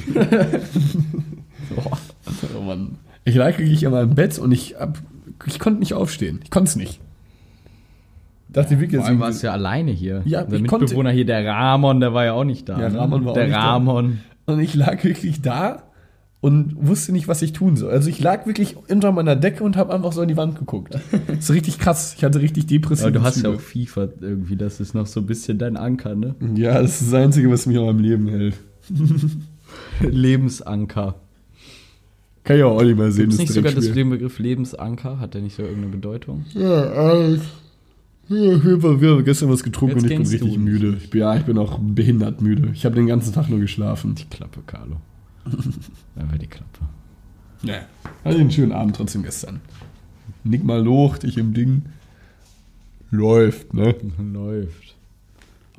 Oh 2.58 2.62
Mann. 2.62 2.98
Ich 3.26 3.36
lag 3.36 3.58
wirklich 3.58 3.84
in 3.84 3.92
meinem 3.92 4.16
Bett 4.16 4.40
und 4.40 4.52
ich, 4.52 4.76
hab, 4.80 4.98
ich 5.46 5.60
konnte 5.60 5.80
nicht 5.80 5.94
aufstehen. 5.94 6.40
Ich 6.44 6.50
konnte 6.50 6.70
es 6.70 6.76
nicht. 6.76 7.00
Dachte 8.50 8.80
wirklich, 8.80 9.00
Vor 9.00 9.08
allem 9.08 9.20
warst 9.20 9.44
du 9.44 9.48
ja 9.48 9.54
alleine 9.54 9.92
hier. 9.92 10.24
Ja, 10.26 10.44
der 10.44 10.60
ich 10.60 10.68
konnte- 10.68 10.86
Mitbewohner 10.86 11.12
hier, 11.12 11.26
der 11.26 11.46
Ramon, 11.46 12.00
der 12.00 12.14
war 12.14 12.26
ja 12.26 12.34
auch 12.34 12.44
nicht 12.44 12.68
da. 12.68 12.80
Ja, 12.80 12.90
ne? 12.90 12.98
Ramon 12.98 13.24
war 13.26 13.32
auch 13.32 13.36
der 13.36 13.46
nicht 13.46 13.56
da. 13.56 13.62
Ramon. 13.74 14.20
Und 14.48 14.60
ich 14.60 14.74
lag 14.74 15.04
wirklich 15.04 15.42
da 15.42 15.84
und 16.42 16.76
wusste 16.80 17.12
nicht, 17.12 17.28
was 17.28 17.42
ich 17.42 17.52
tun 17.52 17.76
soll. 17.76 17.92
Also 17.92 18.10
ich 18.10 18.22
lag 18.22 18.46
wirklich 18.46 18.78
unter 18.88 19.12
meiner 19.12 19.36
Decke 19.36 19.64
und 19.64 19.76
habe 19.76 19.94
einfach 19.94 20.14
so 20.14 20.22
in 20.22 20.30
die 20.30 20.38
Wand 20.38 20.58
geguckt. 20.58 20.96
Das 21.28 21.40
ist 21.40 21.52
richtig 21.52 21.80
krass. 21.80 22.16
Ich 22.18 22.24
hatte 22.24 22.42
richtig 22.42 22.68
depressive 22.68 23.08
Aber 23.08 23.20
du 23.20 23.22
hast 23.24 23.38
ja 23.38 23.44
Züge. 23.44 23.58
auch 23.58 23.62
FIFA 23.62 24.08
irgendwie, 24.22 24.56
das 24.56 24.80
ist 24.80 24.94
noch 24.94 25.06
so 25.06 25.20
ein 25.20 25.26
bisschen 25.26 25.58
dein 25.58 25.76
Anker, 25.76 26.16
ne? 26.16 26.36
Ja, 26.56 26.82
das 26.82 27.02
ist 27.02 27.12
das 27.12 27.20
Einzige, 27.22 27.50
was 27.52 27.66
mich 27.66 27.78
auch 27.78 27.90
am 27.90 28.00
Leben 28.00 28.28
hält. 28.30 28.56
Lebensanker. 30.02 31.16
Kann 32.44 32.58
ja 32.58 32.66
auch 32.66 32.78
Olli 32.78 32.96
mal 32.96 33.12
sehen. 33.12 33.30
Es 33.30 33.38
nicht 33.38 33.52
sogar 33.52 33.74
das 33.74 33.92
den 33.92 34.10
Begriff 34.10 34.40
Lebensanker? 34.40 35.20
Hat 35.20 35.34
der 35.34 35.42
nicht 35.42 35.56
so 35.56 35.62
irgendeine 35.64 35.92
Bedeutung? 35.92 36.46
Ja, 36.54 36.84
alles. 36.84 37.42
Ja, 38.30 38.54
jeden 38.54 38.82
Fall, 38.82 39.02
wir 39.02 39.10
haben 39.10 39.26
gestern 39.26 39.50
was 39.50 39.64
getrunken 39.64 39.98
Jetzt 39.98 40.06
und 40.06 40.12
ich 40.12 40.18
bin 40.18 40.28
richtig 40.28 40.58
müde. 40.58 40.98
Ich 41.02 41.10
bin, 41.10 41.20
ja, 41.20 41.36
ich 41.36 41.44
bin 41.44 41.58
auch 41.58 41.80
behindert 41.80 42.42
müde. 42.42 42.70
Ich 42.74 42.86
habe 42.86 42.96
den 42.96 43.08
ganzen 43.08 43.34
Tag 43.34 43.50
nur 43.50 43.60
geschlafen. 43.60 44.16
Die 44.16 44.26
Klappe, 44.26 44.62
Carlo. 44.66 44.98
Einfach 46.16 46.38
die 46.38 46.48
Klappe. 46.48 46.80
Ja. 47.64 47.82
Hatte 48.24 48.40
einen 48.40 48.52
schönen 48.52 48.72
Abend 48.72 48.96
trotzdem 48.96 49.24
gestern. 49.24 49.62
Nick 50.44 50.64
mal 50.64 50.82
Lucht, 50.82 51.24
ich 51.24 51.38
im 51.38 51.54
Ding. 51.54 51.84
Läuft, 53.12 53.74
ne? 53.74 53.96
Läuft. 54.18 54.96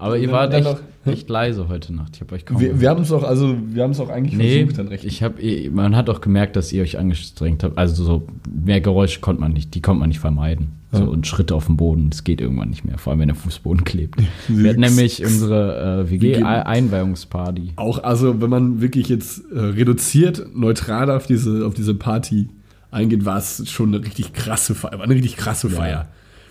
Aber 0.00 0.18
ihr 0.18 0.32
wart 0.32 0.52
echt, 0.54 0.64
noch- 0.64 0.80
echt 1.04 1.28
leise 1.28 1.68
heute 1.68 1.92
Nacht. 1.94 2.16
Ich 2.16 2.20
habe 2.20 2.34
euch 2.34 2.44
kaum 2.46 2.60
Wir, 2.60 2.80
wir 2.80 2.88
haben 2.90 3.02
es 3.02 3.12
auch, 3.12 3.22
also 3.22 3.54
wir 3.68 3.82
haben 3.82 3.90
es 3.92 4.00
auch 4.00 4.08
eigentlich 4.08 4.36
Nee, 4.36 4.60
versucht, 4.60 4.78
dann 4.78 4.88
recht. 4.88 5.04
ich 5.04 5.22
hab, 5.22 5.34
man 5.72 5.94
hat 5.94 6.08
auch 6.10 6.20
gemerkt, 6.20 6.56
dass 6.56 6.72
ihr 6.72 6.82
euch 6.82 6.98
angestrengt 6.98 7.62
habt. 7.62 7.76
Also 7.78 8.02
so 8.04 8.22
mehr 8.50 8.80
Geräusche 8.80 9.20
konnte 9.20 9.40
man 9.40 9.52
nicht, 9.52 9.74
die 9.74 9.80
konnte 9.80 10.00
man 10.00 10.08
nicht 10.08 10.20
vermeiden. 10.20 10.72
So 10.92 10.98
Ja. 11.02 11.04
und 11.04 11.24
Schritte 11.26 11.54
auf 11.54 11.66
dem 11.66 11.76
Boden, 11.76 12.10
das 12.10 12.24
geht 12.24 12.40
irgendwann 12.40 12.70
nicht 12.70 12.84
mehr, 12.84 12.98
vor 12.98 13.12
allem 13.12 13.20
wenn 13.20 13.28
der 13.28 13.36
Fußboden 13.36 13.84
klebt. 13.84 14.16
Wir 14.48 14.70
hatten 14.70 14.80
nämlich 14.80 15.24
unsere 15.24 16.02
äh, 16.06 16.10
WG-Einweihungsparty. 16.10 17.72
Auch, 17.76 18.02
also 18.02 18.40
wenn 18.40 18.50
man 18.50 18.80
wirklich 18.80 19.08
jetzt 19.08 19.42
äh, 19.52 19.58
reduziert, 19.58 20.46
neutral 20.54 21.10
auf 21.10 21.26
diese, 21.26 21.64
auf 21.66 21.74
diese 21.74 21.94
Party 21.94 22.48
eingeht, 22.90 23.24
war 23.24 23.38
es 23.38 23.70
schon 23.70 23.94
eine 23.94 24.04
richtig 24.04 24.32
krasse 24.32 24.74
Feier. 24.74 24.92
War 24.98 25.02
eine 25.04 25.14
richtig 25.14 25.36
krasse 25.36 25.68
Ja. 25.68 25.74
Feier. 25.74 26.08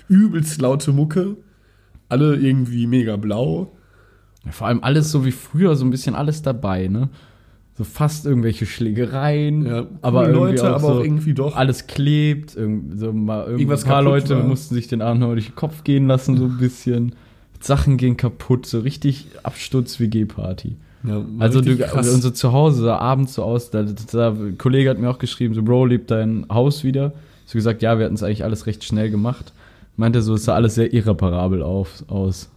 Übelst 0.07 0.61
laute 0.61 0.91
Mucke, 0.93 1.35
alle 2.09 2.35
irgendwie 2.35 2.87
mega 2.87 3.15
blau. 3.15 3.71
Vor 4.51 4.67
allem 4.67 4.83
alles 4.83 5.11
so 5.11 5.25
wie 5.25 5.31
früher, 5.31 5.75
so 5.75 5.85
ein 5.85 5.89
bisschen 5.91 6.15
alles 6.15 6.41
dabei, 6.41 6.87
ne? 6.87 7.09
So 7.77 7.83
fast 7.85 8.25
irgendwelche 8.25 8.65
Schlägereien, 8.65 9.65
Ja, 9.65 9.85
aber 10.01 10.27
Leute, 10.27 10.63
auch 10.63 10.75
aber 10.75 10.79
so 10.79 10.99
auch 10.99 11.03
irgendwie 11.03 11.33
doch. 11.33 11.55
alles 11.55 11.87
klebt, 11.87 12.55
irgend, 12.57 12.99
so 12.99 13.13
mal 13.13 13.45
irgend, 13.45 13.59
Irgendwas 13.61 13.83
ein 13.85 13.89
paar 13.89 14.01
Leute 14.01 14.37
war. 14.37 14.43
mussten 14.43 14.75
sich 14.75 14.87
den 14.87 15.01
Abend 15.01 15.23
durch 15.23 15.45
den 15.47 15.55
Kopf 15.55 15.83
gehen 15.85 16.07
lassen, 16.07 16.35
so 16.35 16.45
ein 16.45 16.57
bisschen. 16.59 17.15
Sachen 17.61 17.97
gehen 17.97 18.15
kaputt, 18.17 18.65
so 18.65 18.79
richtig 18.79 19.27
Absturz-WG-Party. 19.43 20.77
Ja, 21.03 21.23
Also 21.39 21.61
du, 21.61 21.77
krass. 21.77 22.13
unser 22.13 22.33
Zuhause 22.33 22.83
sah 22.83 22.97
abends 22.97 23.33
so 23.35 23.43
aus, 23.43 23.69
da, 23.71 23.83
da, 23.83 24.31
ein 24.31 24.57
Kollege 24.57 24.89
hat 24.89 24.97
mir 24.99 25.09
auch 25.09 25.19
geschrieben, 25.19 25.53
so 25.53 25.63
Bro, 25.63 25.85
lebt 25.85 26.11
dein 26.11 26.45
Haus 26.49 26.83
wieder? 26.83 27.13
So 27.45 27.53
gesagt, 27.53 27.81
ja, 27.81 27.97
wir 27.97 28.05
hatten 28.05 28.15
es 28.15 28.23
eigentlich 28.23 28.43
alles 28.43 28.67
recht 28.67 28.83
schnell 28.83 29.09
gemacht. 29.09 29.53
Meinte 29.99 30.21
so, 30.21 30.35
es 30.35 30.45
sah 30.45 30.55
alles 30.55 30.75
sehr 30.75 30.93
irreparabel 30.93 31.61
auf, 31.61 32.05
aus. 32.07 32.49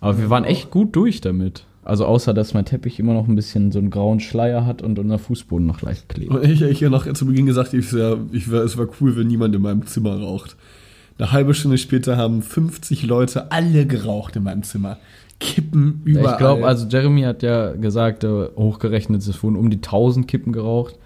Aber 0.00 0.18
wir 0.18 0.30
waren 0.30 0.42
echt 0.42 0.72
gut 0.72 0.96
durch 0.96 1.20
damit. 1.20 1.64
Also 1.84 2.04
außer, 2.06 2.34
dass 2.34 2.54
mein 2.54 2.64
Teppich 2.64 2.98
immer 2.98 3.14
noch 3.14 3.28
ein 3.28 3.36
bisschen 3.36 3.70
so 3.70 3.78
einen 3.78 3.90
grauen 3.90 4.18
Schleier 4.18 4.66
hat 4.66 4.82
und 4.82 4.98
unser 4.98 5.20
Fußboden 5.20 5.64
noch 5.64 5.82
leicht 5.82 6.08
klebt. 6.08 6.32
Und 6.32 6.42
ich, 6.42 6.60
ich 6.62 6.80
ja 6.80 6.90
noch 6.90 7.10
zu 7.12 7.26
Beginn 7.26 7.46
gesagt, 7.46 7.72
ich, 7.72 7.92
wär, 7.92 8.18
ich 8.32 8.50
wär, 8.50 8.62
es 8.62 8.76
war 8.76 8.88
cool, 9.00 9.16
wenn 9.16 9.28
niemand 9.28 9.54
in 9.54 9.62
meinem 9.62 9.86
Zimmer 9.86 10.20
raucht. 10.20 10.56
Eine 11.18 11.30
halbe 11.30 11.54
Stunde 11.54 11.78
später 11.78 12.16
haben 12.16 12.42
50 12.42 13.04
Leute 13.04 13.52
alle 13.52 13.86
geraucht 13.86 14.34
in 14.34 14.42
meinem 14.42 14.64
Zimmer. 14.64 14.98
Kippen 15.38 16.02
überall. 16.04 16.32
Ich 16.32 16.38
glaube, 16.38 16.66
also 16.66 16.88
Jeremy 16.88 17.22
hat 17.22 17.44
ja 17.44 17.74
gesagt, 17.74 18.24
äh, 18.24 18.48
hochgerechnet, 18.56 19.22
es 19.22 19.40
wurden 19.40 19.54
um 19.54 19.70
die 19.70 19.76
1000 19.76 20.26
Kippen 20.26 20.52
geraucht. 20.52 20.96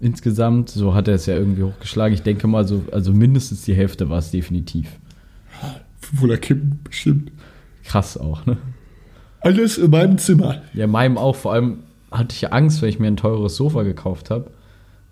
Insgesamt, 0.00 0.70
so 0.70 0.94
hat 0.94 1.08
er 1.08 1.14
es 1.14 1.26
ja 1.26 1.36
irgendwie 1.36 1.62
hochgeschlagen. 1.62 2.14
Ich 2.14 2.22
denke 2.22 2.46
mal, 2.46 2.66
so, 2.66 2.84
also 2.90 3.12
mindestens 3.12 3.62
die 3.62 3.74
Hälfte 3.74 4.08
war 4.08 4.18
es 4.18 4.30
definitiv. 4.30 4.88
500 6.00 6.40
Kippen 6.40 6.80
bestimmt. 6.82 7.32
Krass 7.84 8.16
auch, 8.16 8.46
ne? 8.46 8.56
Alles 9.40 9.78
in 9.78 9.90
meinem 9.90 10.18
Zimmer. 10.18 10.62
Ja, 10.74 10.86
meinem 10.86 11.18
auch. 11.18 11.36
Vor 11.36 11.52
allem 11.52 11.80
hatte 12.10 12.34
ich 12.34 12.52
Angst, 12.52 12.82
weil 12.82 12.88
ich 12.88 12.98
mir 12.98 13.08
ein 13.08 13.16
teures 13.16 13.56
Sofa 13.56 13.82
gekauft 13.82 14.30
habe, 14.30 14.50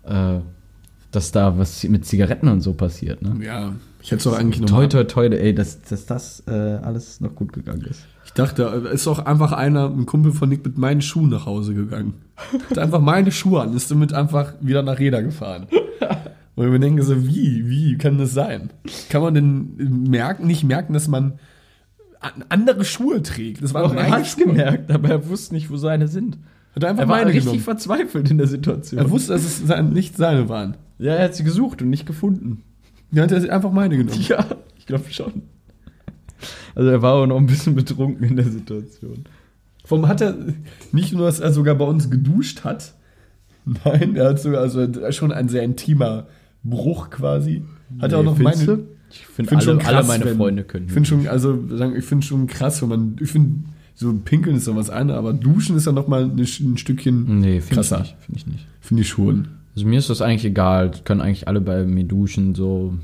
äh, 0.03 0.39
dass 1.11 1.31
da 1.31 1.57
was 1.57 1.83
mit 1.85 2.05
Zigaretten 2.05 2.47
und 2.47 2.61
so 2.61 2.73
passiert, 2.73 3.21
ne? 3.21 3.35
Ja, 3.43 3.73
ich 4.01 4.07
hätte 4.11 4.17
es 4.17 4.23
doch 4.25 4.37
eigentlich 4.37 4.61
noch 4.61 4.69
Toi, 4.69 4.87
toi, 4.87 5.03
toi, 5.05 5.25
ey, 5.27 5.53
dass, 5.55 5.81
dass 5.81 6.05
das 6.05 6.43
äh, 6.47 6.51
alles 6.51 7.19
noch 7.21 7.35
gut 7.35 7.51
gegangen 7.53 7.81
ist. 7.89 8.03
Ich 8.25 8.33
dachte, 8.33 8.61
da 8.63 8.89
ist 8.91 9.07
doch 9.07 9.25
einfach 9.25 9.51
einer, 9.53 9.87
ein 9.89 10.05
Kumpel 10.05 10.31
von 10.31 10.49
Nick 10.49 10.63
mit 10.63 10.77
meinen 10.77 11.01
Schuhen 11.01 11.29
nach 11.29 11.45
Hause 11.47 11.73
gegangen. 11.73 12.13
Hat 12.69 12.77
einfach 12.77 13.01
meine 13.01 13.31
Schuhe 13.31 13.61
an, 13.61 13.73
ist 13.75 13.89
damit 13.89 14.13
einfach 14.13 14.53
wieder 14.61 14.83
nach 14.83 14.99
Reda 14.99 15.21
gefahren. 15.21 15.65
Und 16.55 16.65
ich 16.65 16.71
mir 16.71 16.79
denke 16.79 17.01
so, 17.03 17.25
wie, 17.25 17.67
wie 17.69 17.97
kann 17.97 18.17
das 18.17 18.33
sein? 18.33 18.69
Kann 19.09 19.21
man 19.23 19.33
denn 19.33 20.03
merken, 20.09 20.45
nicht 20.45 20.63
merken, 20.63 20.93
dass 20.93 21.07
man 21.07 21.39
an- 22.19 22.43
andere 22.49 22.83
Schuhe 22.85 23.23
trägt? 23.23 23.63
Das 23.63 23.73
war 23.73 23.81
doch 23.83 23.93
meine 23.95 24.25
Schuhe. 24.25 24.45
gemerkt, 24.45 24.91
aber 24.91 25.09
er 25.09 25.27
wusste 25.29 25.55
nicht, 25.55 25.71
wo 25.71 25.77
seine 25.77 26.07
sind. 26.07 26.37
Hat 26.75 26.83
er 26.83 26.89
einfach 26.91 27.03
Er 27.03 27.09
war 27.09 27.15
meine 27.17 27.27
richtig 27.29 27.45
genommen. 27.45 27.61
verzweifelt 27.63 28.29
in 28.29 28.37
der 28.37 28.47
Situation. 28.47 28.99
Er 28.99 29.09
wusste, 29.09 29.33
dass 29.33 29.43
es 29.43 29.63
nicht 29.91 30.17
seine 30.17 30.49
waren. 30.49 30.75
Ja, 30.99 31.13
er 31.15 31.25
hat 31.25 31.35
sie 31.35 31.43
gesucht 31.43 31.81
und 31.81 31.89
nicht 31.89 32.05
gefunden. 32.05 32.61
Dann 33.11 33.23
hat 33.23 33.31
er 33.31 33.53
einfach 33.53 33.71
meine 33.71 33.97
genommen. 33.97 34.21
Ja, 34.27 34.45
ich 34.77 34.85
glaube 34.85 35.05
schon. 35.11 35.41
Also 36.75 36.89
er 36.89 37.01
war 37.01 37.15
auch 37.15 37.25
noch 37.25 37.37
ein 37.37 37.47
bisschen 37.47 37.75
betrunken 37.75 38.23
in 38.27 38.35
der 38.35 38.45
Situation. 38.47 39.25
Warum 39.87 40.07
hat 40.07 40.21
er 40.21 40.35
nicht 40.91 41.13
nur, 41.13 41.25
dass 41.25 41.39
er 41.39 41.51
sogar 41.51 41.75
bei 41.75 41.85
uns 41.85 42.09
geduscht 42.09 42.63
hat? 42.63 42.93
Nein, 43.65 44.15
er 44.15 44.29
hat 44.29 44.39
sogar 44.39 44.61
also 44.61 44.87
schon 45.11 45.31
ein 45.31 45.49
sehr 45.49 45.63
intimer 45.63 46.27
Bruch 46.63 47.09
quasi. 47.09 47.63
Hat 47.99 48.11
er 48.11 48.19
auch 48.19 48.23
noch 48.23 48.37
meine. 48.37 48.63
du? 48.65 48.85
Ich 49.11 49.25
finde 49.25 49.49
find 49.49 49.61
alle, 49.61 49.71
schon 49.71 49.79
krass, 49.79 49.93
alle 49.95 50.07
meine 50.07 50.25
wenn- 50.25 50.37
Freunde 50.37 50.63
können. 50.63 50.85
Ich 50.85 50.93
finde 50.93 51.09
schon, 51.09 51.27
also 51.27 51.67
sagen, 51.75 51.95
ich 51.97 52.05
finde 52.05 52.25
schon 52.25 52.45
krass, 52.47 52.81
wenn 52.83 52.89
man, 52.89 53.15
ich 53.19 53.31
finde, 53.31 53.61
so 53.95 54.13
pinkeln 54.13 54.55
ist 54.55 54.67
ja 54.67 54.75
was 54.75 54.89
eine, 54.91 55.15
aber 55.15 55.33
duschen 55.33 55.75
ist 55.75 55.85
ja 55.87 55.91
noch 55.91 56.07
mal 56.07 56.23
ein, 56.25 56.37
ein 56.39 56.77
Stückchen 56.77 57.39
Nee, 57.39 57.59
finde 57.59 57.61
ich 57.61 57.69
krasser. 57.89 57.99
nicht. 58.01 58.15
Finde 58.19 58.39
ich 58.39 58.47
nicht. 58.47 58.67
Finde 58.81 59.01
ich 59.01 59.09
schon. 59.09 59.47
Also 59.79 59.87
mir 59.87 59.99
ist 59.99 60.09
das 60.09 60.21
eigentlich 60.21 60.43
egal. 60.43 60.91
Können 61.05 61.21
eigentlich 61.21 61.47
alle 61.47 61.61
bei 61.61 61.85
mir 61.85 62.03
duschen. 62.03 62.53
So. 62.53 62.95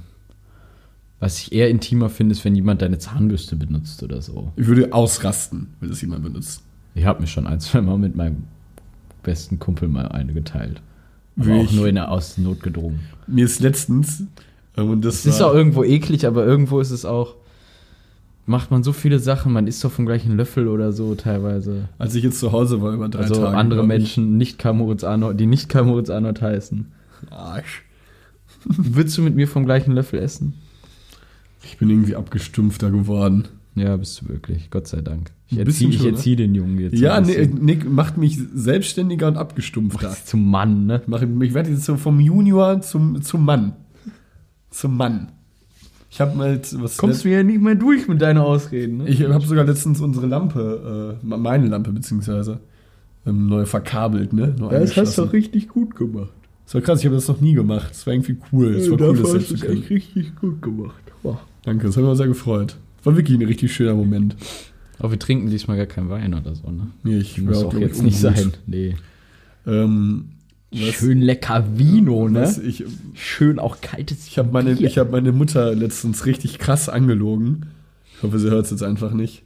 Was 1.22 1.40
ich 1.40 1.54
eher 1.54 1.70
intimer 1.70 2.10
finde, 2.10 2.34
ist, 2.34 2.44
wenn 2.44 2.54
jemand 2.54 2.82
deine 2.82 2.98
Zahnbürste 2.98 3.56
benutzt 3.56 4.04
oder 4.04 4.22
so. 4.22 4.52
Ich 4.58 4.68
würde 4.68 4.92
ausrasten, 4.92 5.68
wenn 5.80 5.88
das 5.88 6.02
jemand 6.02 6.24
benutzt. 6.24 6.64
Ich 6.94 7.06
habe 7.06 7.22
mir 7.22 7.28
schon 7.28 7.48
ein, 7.48 7.62
zwei 7.62 7.80
Mal 7.80 7.98
mit 7.98 8.18
meinem 8.18 8.44
besten 9.24 9.58
Kumpel 9.58 9.88
mal 9.88 10.10
eine 10.10 10.34
geteilt. 10.34 10.82
Aber 11.38 11.46
Wie 11.46 11.52
auch 11.54 11.72
nur 11.72 11.88
in 11.88 11.96
der 11.96 12.12
aus 12.12 12.38
Not 12.38 12.62
gedrungen. 12.62 13.00
Mir 13.26 13.46
ist 13.46 13.62
letztens, 13.62 14.24
ähm, 14.76 14.90
und 14.90 15.06
das 15.06 15.20
Es 15.20 15.36
ist 15.36 15.42
auch 15.42 15.54
irgendwo 15.54 15.86
eklig, 15.86 16.28
aber 16.28 16.46
irgendwo 16.46 16.82
ist 16.82 16.92
es 16.92 17.06
auch. 17.06 17.36
Macht 18.48 18.70
man 18.70 18.84
so 18.84 18.94
viele 18.94 19.18
Sachen, 19.18 19.54
man 19.54 19.66
isst 19.66 19.84
doch 19.84 19.92
vom 19.92 20.06
gleichen 20.06 20.38
Löffel 20.38 20.68
oder 20.68 20.92
so 20.92 21.16
teilweise. 21.16 21.90
als 21.98 22.14
ich 22.14 22.24
jetzt 22.24 22.40
zu 22.40 22.52
Hause 22.52 22.82
war 22.82 22.94
über 22.94 23.10
drei 23.10 23.24
also 23.24 23.36
Tage. 23.36 23.58
andere 23.58 23.80
glaub 23.80 23.92
ich. 23.92 24.00
Menschen, 24.00 24.38
nicht 24.38 24.60
Karl 24.60 24.76
Moritz 24.76 25.04
Arnold, 25.04 25.40
die 25.40 25.48
nicht 25.48 25.68
Karl 25.68 25.86
Moritz 25.86 26.10
Arnold 26.12 26.42
heißen. 26.42 26.92
Arsch. 27.32 27.84
Würdest 28.66 29.18
du 29.18 29.24
mit 29.24 29.36
mir 29.36 29.48
vom 29.48 29.66
gleichen 29.66 29.94
Löffel 29.94 30.20
essen? 30.20 30.54
Ich 31.64 31.78
bin 31.78 31.90
irgendwie 31.90 32.16
abgestumpfter 32.16 32.92
geworden. 32.92 33.48
Ja, 33.76 33.98
bist 33.98 34.22
du 34.22 34.30
wirklich. 34.30 34.70
Gott 34.70 34.88
sei 34.88 35.02
Dank. 35.02 35.32
Ich 35.48 35.58
erziehe 35.58 35.90
ich 35.90 35.98
schon, 35.98 36.06
ne? 36.06 36.12
erzieh 36.14 36.36
den 36.36 36.56
Jungen 36.56 36.80
jetzt. 36.80 36.98
Ja. 36.98 37.20
Nick 37.20 37.90
macht 37.90 38.18
mich 38.18 38.40
selbstständiger 38.54 39.28
und 39.28 39.38
abgestumpfter. 39.38 40.16
Zum 40.24 40.50
Mann, 40.50 40.86
ne? 40.86 41.02
Ich, 41.08 41.48
ich 41.48 41.54
werde 41.54 41.72
jetzt 41.72 41.84
so 41.84 41.98
vom 41.98 42.20
Junior 42.20 42.82
zum, 42.82 43.22
zum 43.22 43.44
Mann. 43.44 43.74
Zum 44.70 44.96
Mann. 44.96 45.32
Ich 46.16 46.22
habe 46.22 46.38
mal 46.38 46.54
jetzt 46.54 46.82
was. 46.82 46.96
Kommst 46.96 47.26
du 47.26 47.30
ja 47.30 47.44
nicht 47.44 47.60
mehr 47.60 47.76
durch 47.76 48.08
mit 48.08 48.22
deinen 48.22 48.38
Ausreden, 48.38 49.00
ne? 49.00 49.10
ich 49.10 49.22
habe 49.22 49.46
sogar 49.46 49.66
letztens 49.66 50.00
unsere 50.00 50.28
Lampe, 50.28 51.18
äh, 51.22 51.26
meine 51.26 51.68
Lampe 51.68 51.92
beziehungsweise, 51.92 52.62
ähm, 53.26 53.48
neu 53.50 53.66
verkabelt, 53.66 54.32
ne? 54.32 54.56
Neu 54.58 54.70
angeschlossen. 54.70 55.28
richtig 55.28 55.68
gut 55.68 55.94
gemacht. 55.94 56.32
Das 56.64 56.76
war 56.76 56.82
krass, 56.82 57.00
ich 57.02 57.06
habe 57.06 57.16
das 57.16 57.28
noch 57.28 57.42
nie 57.42 57.54
gemacht. 57.54 57.90
Das 57.90 58.08
war 58.08 58.14
irgendwie 58.14 58.38
cool. 58.54 58.76
Das 58.76 58.90
war 58.90 59.02
cool, 59.02 59.18
das 59.18 59.32
selbst 59.32 59.50
zu 59.50 59.58
können. 59.58 59.84
richtig 59.90 60.38
gut 60.38 60.62
gemacht. 60.62 61.04
Wow. 61.22 61.40
Danke, 61.64 61.88
das 61.88 61.98
hat 61.98 62.04
mich 62.06 62.16
sehr 62.16 62.28
gefreut. 62.28 62.78
War 63.04 63.18
wirklich 63.18 63.38
ein 63.38 63.46
richtig 63.46 63.74
schöner 63.74 63.96
Moment. 63.96 64.38
Aber 65.00 65.12
wir 65.12 65.20
trinken 65.20 65.50
diesmal 65.50 65.76
gar 65.76 65.86
keinen 65.86 66.10
Wein 66.10 66.34
oder 66.34 66.56
so, 66.56 66.72
ne? 66.72 66.88
Nee, 67.04 67.18
ich 67.18 67.42
Muss 67.42 67.58
auch 67.58 67.72
glaub 67.72 67.82
jetzt 67.82 67.98
ich, 67.98 68.04
nicht 68.04 68.24
ungut. 68.24 68.38
sein. 68.38 68.54
Nee. 68.68 68.96
Ähm, 69.68 70.30
was- 70.72 70.80
Schön 70.96 71.22
lecker 71.22 71.64
Vino, 71.78 72.28
ne? 72.28 72.54
ich, 72.66 72.84
Schön 73.14 73.60
auch 73.60 73.82
kaltes 73.82 74.28
Ich 74.28 74.38
habe 74.38 74.52
meine, 74.52 74.76
Bier. 74.76 74.88
ich 74.88 74.98
hab 74.98 75.12
meine 75.12 75.32
Mutter 75.32 75.74
letztens 75.76 76.26
richtig 76.26 76.60
krass 76.60 76.90
angelogen. 76.90 77.68
Ich 78.18 78.24
hoffe, 78.24 78.40
sie 78.40 78.50
hört 78.50 78.66
es 78.66 78.72
jetzt 78.72 78.84
einfach 78.84 79.12
nicht. 79.14 79.44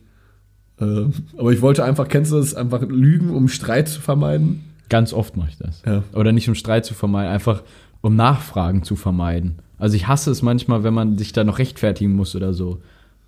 Äh, 0.79 1.05
aber 1.37 1.51
ich 1.51 1.61
wollte 1.61 1.83
einfach, 1.83 2.07
kennst 2.07 2.31
du 2.31 2.37
das, 2.37 2.55
einfach 2.55 2.81
lügen, 2.81 3.31
um 3.31 3.47
Streit 3.47 3.87
zu 3.89 4.01
vermeiden? 4.01 4.61
Ganz 4.89 5.13
oft 5.13 5.37
mache 5.37 5.49
ich 5.49 5.57
das. 5.57 5.81
Ja. 5.85 6.03
Oder 6.13 6.31
nicht 6.31 6.47
um 6.49 6.55
Streit 6.55 6.85
zu 6.85 6.93
vermeiden, 6.93 7.31
einfach 7.31 7.63
um 8.01 8.15
Nachfragen 8.15 8.83
zu 8.83 8.95
vermeiden. 8.95 9.55
Also 9.77 9.95
ich 9.95 10.07
hasse 10.07 10.31
es 10.31 10.41
manchmal, 10.41 10.83
wenn 10.83 10.93
man 10.93 11.17
sich 11.17 11.31
da 11.33 11.43
noch 11.43 11.59
rechtfertigen 11.59 12.13
muss 12.15 12.35
oder 12.35 12.53
so. 12.53 12.81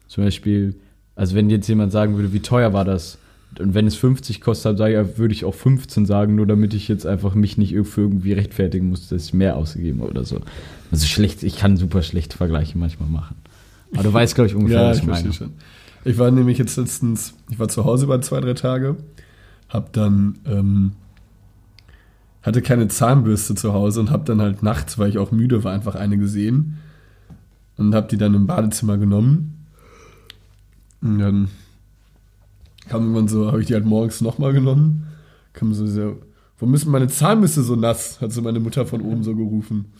Zum 0.08 0.24
Beispiel, 0.24 0.76
also 1.16 1.36
wenn 1.36 1.50
jetzt 1.50 1.68
jemand 1.68 1.92
sagen 1.92 2.16
würde, 2.16 2.34
wie 2.34 2.40
teuer 2.40 2.74
war 2.74 2.86
das? 2.86 3.18
Und 3.60 3.74
wenn 3.74 3.86
es 3.86 3.96
50 3.96 4.40
kostet, 4.40 4.78
sage 4.78 5.02
ich, 5.02 5.18
würde 5.18 5.34
ich 5.34 5.44
auch 5.44 5.54
15 5.54 6.06
sagen, 6.06 6.36
nur 6.36 6.48
damit 6.48 6.74
ich 6.74 6.88
jetzt 6.88 7.06
einfach 7.06 7.36
mich 7.36 7.58
nicht 7.58 7.76
für 7.86 8.02
irgendwie 8.02 8.34
rechtfertigen 8.34 8.90
muss, 8.90 9.10
dass 9.10 9.26
ich 9.26 9.34
mehr 9.34 9.58
ausgegeben 9.58 10.02
habe 10.02 10.12
oder 10.12 10.24
so. 10.24 10.40
Also 10.92 11.06
schlecht, 11.06 11.44
ich 11.44 11.58
kann 11.58 11.76
super 11.78 12.02
schlechte 12.02 12.38
Vergleiche 12.38 12.78
manchmal 12.78 13.10
machen. 13.10 13.36
Aber 13.94 14.04
du 14.04 14.14
weißt, 14.14 14.36
glaube 14.36 14.48
ich, 14.48 14.56
ungefähr, 14.56 14.82
was 14.90 15.00
ich, 15.00 15.04
meine. 15.04 15.14
verstehe 15.14 15.34
schon. 15.34 15.54
Ich 16.04 16.18
war 16.18 16.32
nämlich 16.32 16.58
jetzt 16.58 16.78
letztens, 16.78 17.34
ich 17.50 17.60
war 17.60 17.68
zu 17.68 17.86
Hause 17.86 18.06
über 18.06 18.22
zwei, 18.22 18.40
drei 18.40 18.54
Tage, 18.54 18.96
hab 19.70 19.94
dann, 19.94 20.40
ähm, 20.46 20.94
hatte 22.42 22.62
keine 22.62 22.88
Zahnbürste 22.88 23.54
zu 23.54 23.74
Hause 23.74 24.00
und 24.00 24.10
hab 24.10 24.26
dann 24.26 24.42
halt 24.42 24.64
nachts, 24.64 24.98
weil 24.98 25.10
ich 25.10 25.20
auch 25.20 25.32
müde 25.32 25.64
war, 25.64 25.74
einfach 25.74 25.96
eine 25.96 26.18
gesehen 26.18 26.78
und 27.78 27.94
hab 27.94 28.10
die 28.10 28.18
dann 28.18 28.34
im 28.34 28.48
Badezimmer 28.48 28.98
genommen 28.98 29.68
Und 31.02 31.20
dann 31.20 31.50
kam 32.92 33.04
irgendwann 33.04 33.30
so, 33.30 33.48
habe 33.48 33.62
ich 33.62 33.68
die 33.68 33.74
halt 33.74 33.86
morgens 33.86 34.20
nochmal 34.20 34.52
genommen. 34.52 35.08
Kam 35.54 35.74
so, 35.74 35.88
so, 35.88 36.18
warum 36.60 36.74
ist 36.74 36.86
meine 36.86 37.08
Zahnbürste 37.08 37.64
so 37.64 37.78
nass? 37.78 38.20
Hat 38.20 38.34
so 38.34 38.42
meine 38.42 38.60
Mutter 38.60 38.86
von 38.86 39.00
oben 39.00 39.24
so 39.24 39.34
gerufen. 39.34 39.94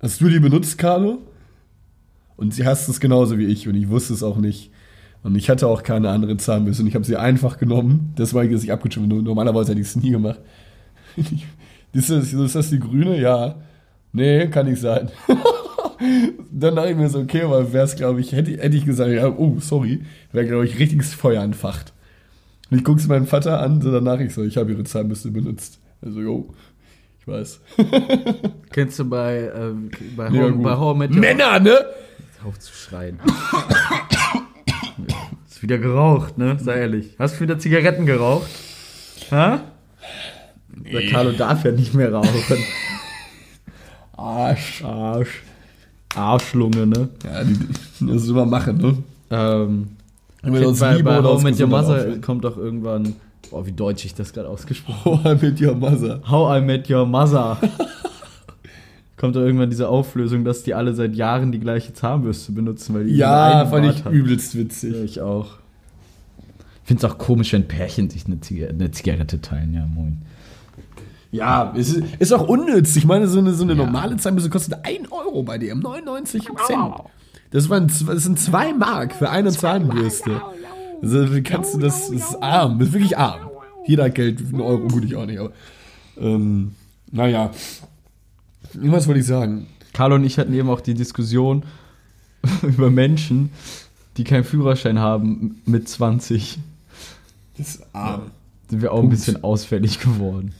Hast 0.00 0.20
du 0.20 0.28
die 0.28 0.40
benutzt, 0.40 0.78
Carlo? 0.78 1.18
Und 2.36 2.52
sie 2.52 2.66
hasst 2.66 2.88
es 2.88 2.98
genauso 2.98 3.38
wie 3.38 3.44
ich 3.44 3.68
und 3.68 3.76
ich 3.76 3.88
wusste 3.88 4.14
es 4.14 4.24
auch 4.24 4.38
nicht. 4.38 4.72
Und 5.22 5.36
ich 5.36 5.48
hatte 5.48 5.68
auch 5.68 5.84
keine 5.84 6.10
andere 6.10 6.36
Zahnbürste 6.36 6.82
und 6.82 6.88
ich 6.88 6.96
habe 6.96 7.04
sie 7.04 7.16
einfach 7.16 7.56
genommen. 7.56 8.12
Das 8.16 8.34
war, 8.34 8.44
dass 8.44 8.64
ich 8.64 8.72
abgeschrieben. 8.72 9.22
Normalerweise 9.22 9.70
hätte 9.70 9.80
ich 9.80 9.86
es 9.86 9.94
nie 9.94 10.10
gemacht. 10.10 10.40
ist, 11.92 12.10
das, 12.10 12.32
ist 12.32 12.54
das 12.56 12.70
die 12.70 12.80
grüne? 12.80 13.20
Ja. 13.20 13.54
Nee, 14.12 14.48
kann 14.48 14.66
nicht 14.66 14.80
sein. 14.80 15.08
Dann 16.50 16.76
dachte 16.76 16.90
ich 16.90 16.96
mir 16.96 17.08
so, 17.08 17.20
okay, 17.20 17.42
aber 17.42 17.72
wäre 17.72 17.84
es, 17.84 17.96
glaube 17.96 18.20
ich, 18.20 18.32
hätte, 18.32 18.50
hätte 18.52 18.76
ich 18.76 18.84
gesagt, 18.84 19.10
ja, 19.10 19.28
oh, 19.28 19.56
sorry, 19.60 20.02
wäre, 20.32 20.46
glaube 20.46 20.64
ich, 20.64 20.78
richtiges 20.78 21.14
Feuer 21.14 21.42
entfacht. 21.42 21.92
Und 22.70 22.78
ich 22.78 22.84
gucke 22.84 23.00
es 23.00 23.06
meinen 23.06 23.26
Vater 23.26 23.60
an, 23.60 23.80
so 23.80 23.92
danach 23.92 24.20
ich 24.20 24.34
so, 24.34 24.42
ich 24.42 24.56
habe 24.56 24.72
ihre 24.72 24.84
Zahnbürste 24.84 25.30
benutzt. 25.30 25.80
Also, 26.02 26.20
jo, 26.20 26.54
ich 27.20 27.28
weiß. 27.28 27.60
Kennst 28.70 28.98
du 28.98 29.08
bei, 29.08 29.50
ähm, 29.54 29.90
bei, 30.16 30.30
Mega 30.30 30.48
gut. 30.48 30.62
bei 30.62 30.76
Your 30.76 30.94
Männer, 30.94 31.60
ne? 31.60 31.86
auf 32.46 32.58
zu 32.58 32.72
schreien. 32.72 33.18
Ist 35.48 35.62
wieder 35.62 35.78
geraucht, 35.78 36.38
ne? 36.38 36.58
Sei 36.60 36.78
ehrlich. 36.80 37.16
Hast 37.18 37.36
du 37.36 37.40
wieder 37.40 37.58
Zigaretten 37.58 38.06
geraucht? 38.06 38.48
Ha? 39.30 39.62
Der 40.68 41.06
Carlo 41.08 41.32
darf 41.32 41.64
ja 41.64 41.72
nicht 41.72 41.94
mehr 41.94 42.12
rauchen. 42.12 42.28
Arsch. 44.16 44.84
Arsch. 44.84 45.42
Arschlunge, 46.16 46.86
ne? 46.86 47.08
Ja, 47.24 47.44
die, 47.44 47.58
das 48.06 48.22
ist 48.22 48.28
immer 48.30 48.46
machen, 48.46 48.78
ne? 48.78 48.96
Ähm, 49.30 49.88
aus 50.42 50.78
bei, 50.78 51.02
bei 51.02 51.22
How 51.22 51.40
I 51.40 51.44
Met 51.44 51.60
Your 51.60 51.66
Mother 51.68 52.18
kommt 52.18 52.44
doch 52.44 52.56
irgendwann. 52.56 53.14
Boah, 53.50 53.64
wie 53.66 53.72
deutsch 53.72 54.04
ich 54.04 54.14
das 54.14 54.32
gerade 54.32 54.48
ausgesprochen 54.48 55.20
Oh, 55.24 55.34
mit 55.40 55.60
your 55.62 55.74
mother. 55.74 56.20
How 56.28 56.58
I 56.58 56.64
Met 56.64 56.90
Your 56.90 57.06
Mother. 57.06 57.58
kommt 59.16 59.34
da 59.36 59.40
irgendwann 59.40 59.70
diese 59.70 59.88
Auflösung, 59.88 60.44
dass 60.44 60.62
die 60.62 60.74
alle 60.74 60.94
seit 60.94 61.14
Jahren 61.14 61.52
die 61.52 61.60
gleiche 61.60 61.92
Zahnbürste 61.92 62.52
benutzen, 62.52 62.94
weil 62.94 63.04
die 63.04 63.14
Ja, 63.16 63.64
fand 63.66 63.84
Bart 63.84 63.96
ich 63.96 64.04
hat. 64.04 64.12
übelst 64.12 64.56
witzig. 64.56 64.94
Ja, 64.94 65.02
ich 65.02 65.20
auch. 65.20 65.46
Ich 66.82 66.88
finde 66.88 67.06
es 67.06 67.12
auch 67.12 67.18
komisch, 67.18 67.52
wenn 67.52 67.66
Pärchen 67.66 68.10
sich 68.10 68.26
eine, 68.26 68.40
Ziga 68.40 68.68
eine 68.68 68.90
Zigarette 68.90 69.40
teilen. 69.40 69.72
Ja, 69.74 69.86
moin. 69.86 70.22
Ja, 71.32 71.72
es 71.76 71.90
ist, 71.94 72.02
ist 72.18 72.32
auch 72.32 72.48
unnütz. 72.48 72.96
Ich 72.96 73.04
meine, 73.04 73.28
so 73.28 73.38
eine, 73.38 73.52
so 73.52 73.64
eine 73.64 73.72
Ja. 73.74 73.84
normale 73.84 74.16
Zahnbürste 74.16 74.50
kostet 74.50 74.84
1 74.84 75.10
Euro 75.10 75.42
bei 75.42 75.58
DM, 75.58 75.80
99 75.80 76.44
Cent. 76.66 76.94
Das, 77.50 77.68
waren, 77.68 77.88
das 77.88 78.22
sind 78.22 78.38
2 78.38 78.72
Mark 78.74 79.14
für 79.14 79.28
eine 79.30 79.50
Zahnbürste. 79.50 80.40
Also, 81.02 81.26
kannst 81.44 81.74
du 81.74 81.78
das, 81.78 82.08
ist 82.10 82.42
arm, 82.42 82.78
das 82.78 82.88
ist 82.88 82.94
wirklich 82.94 83.18
arm. 83.18 83.50
Jeder 83.86 84.04
hat 84.04 84.14
Geld, 84.14 84.40
ein 84.40 84.60
Euro, 84.60 84.88
gut, 84.88 85.04
ich 85.04 85.14
auch 85.14 85.26
nicht, 85.26 85.38
aber. 85.38 85.52
Ähm, 86.18 86.74
naja. 87.12 87.50
Was 88.74 89.06
wollte 89.06 89.20
ich 89.20 89.26
sagen? 89.26 89.66
Carlo 89.92 90.16
und 90.16 90.24
ich 90.24 90.38
hatten 90.38 90.52
eben 90.54 90.68
auch 90.70 90.80
die 90.80 90.94
Diskussion 90.94 91.64
über 92.62 92.90
Menschen, 92.90 93.50
die 94.16 94.24
keinen 94.24 94.44
Führerschein 94.44 94.98
haben 94.98 95.60
mit 95.66 95.88
20. 95.88 96.58
Das 97.58 97.76
ist 97.76 97.86
arm. 97.94 98.22
Sind 98.68 98.82
wir 98.82 98.90
auch 98.92 98.96
ein 98.96 99.02
Punkt. 99.02 99.16
bisschen 99.16 99.44
ausfällig 99.44 100.00
geworden. 100.00 100.52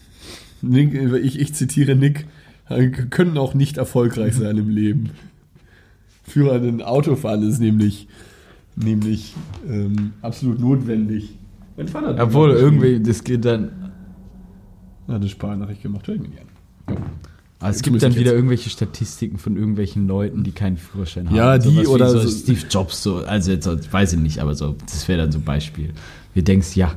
Nick, 0.62 0.94
ich, 0.94 1.38
ich 1.38 1.54
zitiere 1.54 1.96
Nick, 1.96 2.26
können 3.10 3.38
auch 3.38 3.54
nicht 3.54 3.76
erfolgreich 3.76 4.34
sein 4.34 4.56
im 4.56 4.68
Leben. 4.68 5.10
Für 6.24 6.52
einen 6.52 6.82
Autofahren 6.82 7.48
ist 7.48 7.60
nämlich, 7.60 8.08
nämlich 8.74 9.34
ähm, 9.68 10.12
absolut 10.22 10.58
notwendig. 10.58 11.30
Mein 11.76 11.88
Vater 11.88 12.08
hat 12.08 12.20
Obwohl, 12.20 12.50
irgendwie, 12.52 13.00
das 13.00 13.22
geht 13.22 13.44
dann. 13.44 13.70
Hat 15.06 15.16
eine 15.16 15.28
Sprachnachricht 15.28 15.82
gemacht, 15.82 16.08
hör 16.08 16.16
ich 16.16 16.20
mir 16.20 16.28
nicht 16.28 16.40
an. 16.40 16.96
Aber 17.60 17.70
es 17.70 17.80
gibt 17.82 18.02
dann 18.02 18.12
wieder 18.14 18.22
jetzt- 18.24 18.32
irgendwelche 18.34 18.68
Statistiken 18.70 19.38
von 19.38 19.56
irgendwelchen 19.56 20.08
Leuten, 20.08 20.42
die 20.42 20.50
keinen 20.52 20.76
Führerschein 20.76 21.28
haben. 21.28 21.36
Ja, 21.36 21.58
die 21.58 21.86
oder 21.86 22.10
so 22.10 22.28
Steve 22.28 22.60
Jobs, 22.68 23.02
so, 23.02 23.18
also 23.18 23.52
jetzt 23.52 23.92
weiß 23.92 24.14
ich 24.14 24.18
nicht, 24.18 24.40
aber 24.40 24.54
so, 24.54 24.74
das 24.84 25.06
wäre 25.08 25.20
dann 25.22 25.32
so 25.32 25.38
ein 25.38 25.44
Beispiel. 25.44 25.90
Wir 26.34 26.42
denkst, 26.42 26.76
ja, 26.76 26.94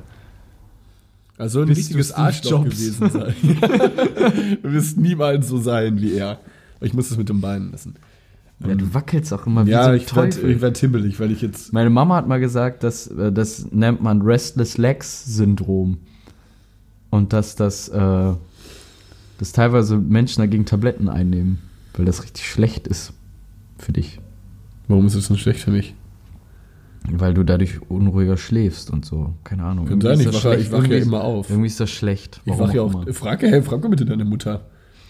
Also 1.39 1.61
ein 1.61 1.67
Bist 1.67 1.79
richtiges 1.79 2.11
Arschloch 2.11 2.65
gewesen 2.65 3.09
sein. 3.09 3.33
du 4.61 4.73
wirst 4.73 4.97
niemals 4.97 5.47
so 5.47 5.57
sein 5.57 5.99
wie 6.01 6.13
er. 6.13 6.39
Ich 6.81 6.93
muss 6.93 7.07
das 7.09 7.17
mit 7.17 7.29
dem 7.29 7.39
Bein 7.39 7.71
lassen. 7.71 7.95
ja 8.59 8.75
du 8.75 8.93
wackelst 8.93 9.33
auch 9.33 9.47
immer 9.47 9.65
wie 9.65 9.71
Ja, 9.71 9.85
so 9.85 9.89
ein 9.91 9.95
ich 9.97 10.15
werd, 10.15 10.33
Teufel. 10.33 10.51
ich 10.51 10.61
werd 10.61 10.77
hibbelig, 10.77 11.19
weil 11.19 11.31
ich 11.31 11.41
jetzt. 11.41 11.71
Meine 11.71 11.89
Mama 11.89 12.17
hat 12.17 12.27
mal 12.27 12.41
gesagt, 12.41 12.83
dass 12.83 13.07
äh, 13.07 13.31
das 13.31 13.71
nennt 13.71 14.01
man 14.03 14.21
Restless 14.21 14.77
Legs 14.77 15.23
Syndrom. 15.25 15.97
Und 17.09 17.31
dass 17.31 17.55
das, 17.55 17.87
äh, 17.87 18.33
dass 19.39 19.51
teilweise 19.53 19.97
Menschen 19.97 20.41
dagegen 20.41 20.65
Tabletten 20.65 21.07
einnehmen, 21.07 21.59
weil 21.95 22.05
das 22.05 22.21
richtig 22.21 22.45
schlecht 22.47 22.85
ist 22.85 23.13
für 23.77 23.93
dich. 23.93 24.19
Warum 24.89 25.05
ist 25.07 25.15
das 25.15 25.25
so 25.25 25.37
schlecht 25.37 25.61
für 25.61 25.71
mich? 25.71 25.95
Weil 27.11 27.33
du 27.33 27.43
dadurch 27.43 27.81
unruhiger 27.89 28.37
schläfst 28.37 28.91
und 28.91 29.05
so. 29.05 29.33
Keine 29.43 29.63
Ahnung. 29.63 29.85
Kann 29.87 30.01
sein, 30.01 30.19
ich 30.19 30.27
wache- 30.27 30.55
ich 30.57 30.71
wache 30.71 30.87
ja 30.87 30.97
immer 30.97 31.23
auf. 31.23 31.49
Irgendwie 31.49 31.67
ist 31.67 31.79
das 31.79 31.89
schlecht. 31.89 32.41
Ich 32.45 32.57
wache 32.59 32.75
ja 32.75 32.81
auch 32.83 32.93
immer. 33.03 33.13
Frag, 33.13 33.41
hey, 33.41 33.61
frag 33.61 33.81
mal 33.81 33.89
bitte 33.89 34.05
deine 34.05 34.25
Mutter. 34.25 34.65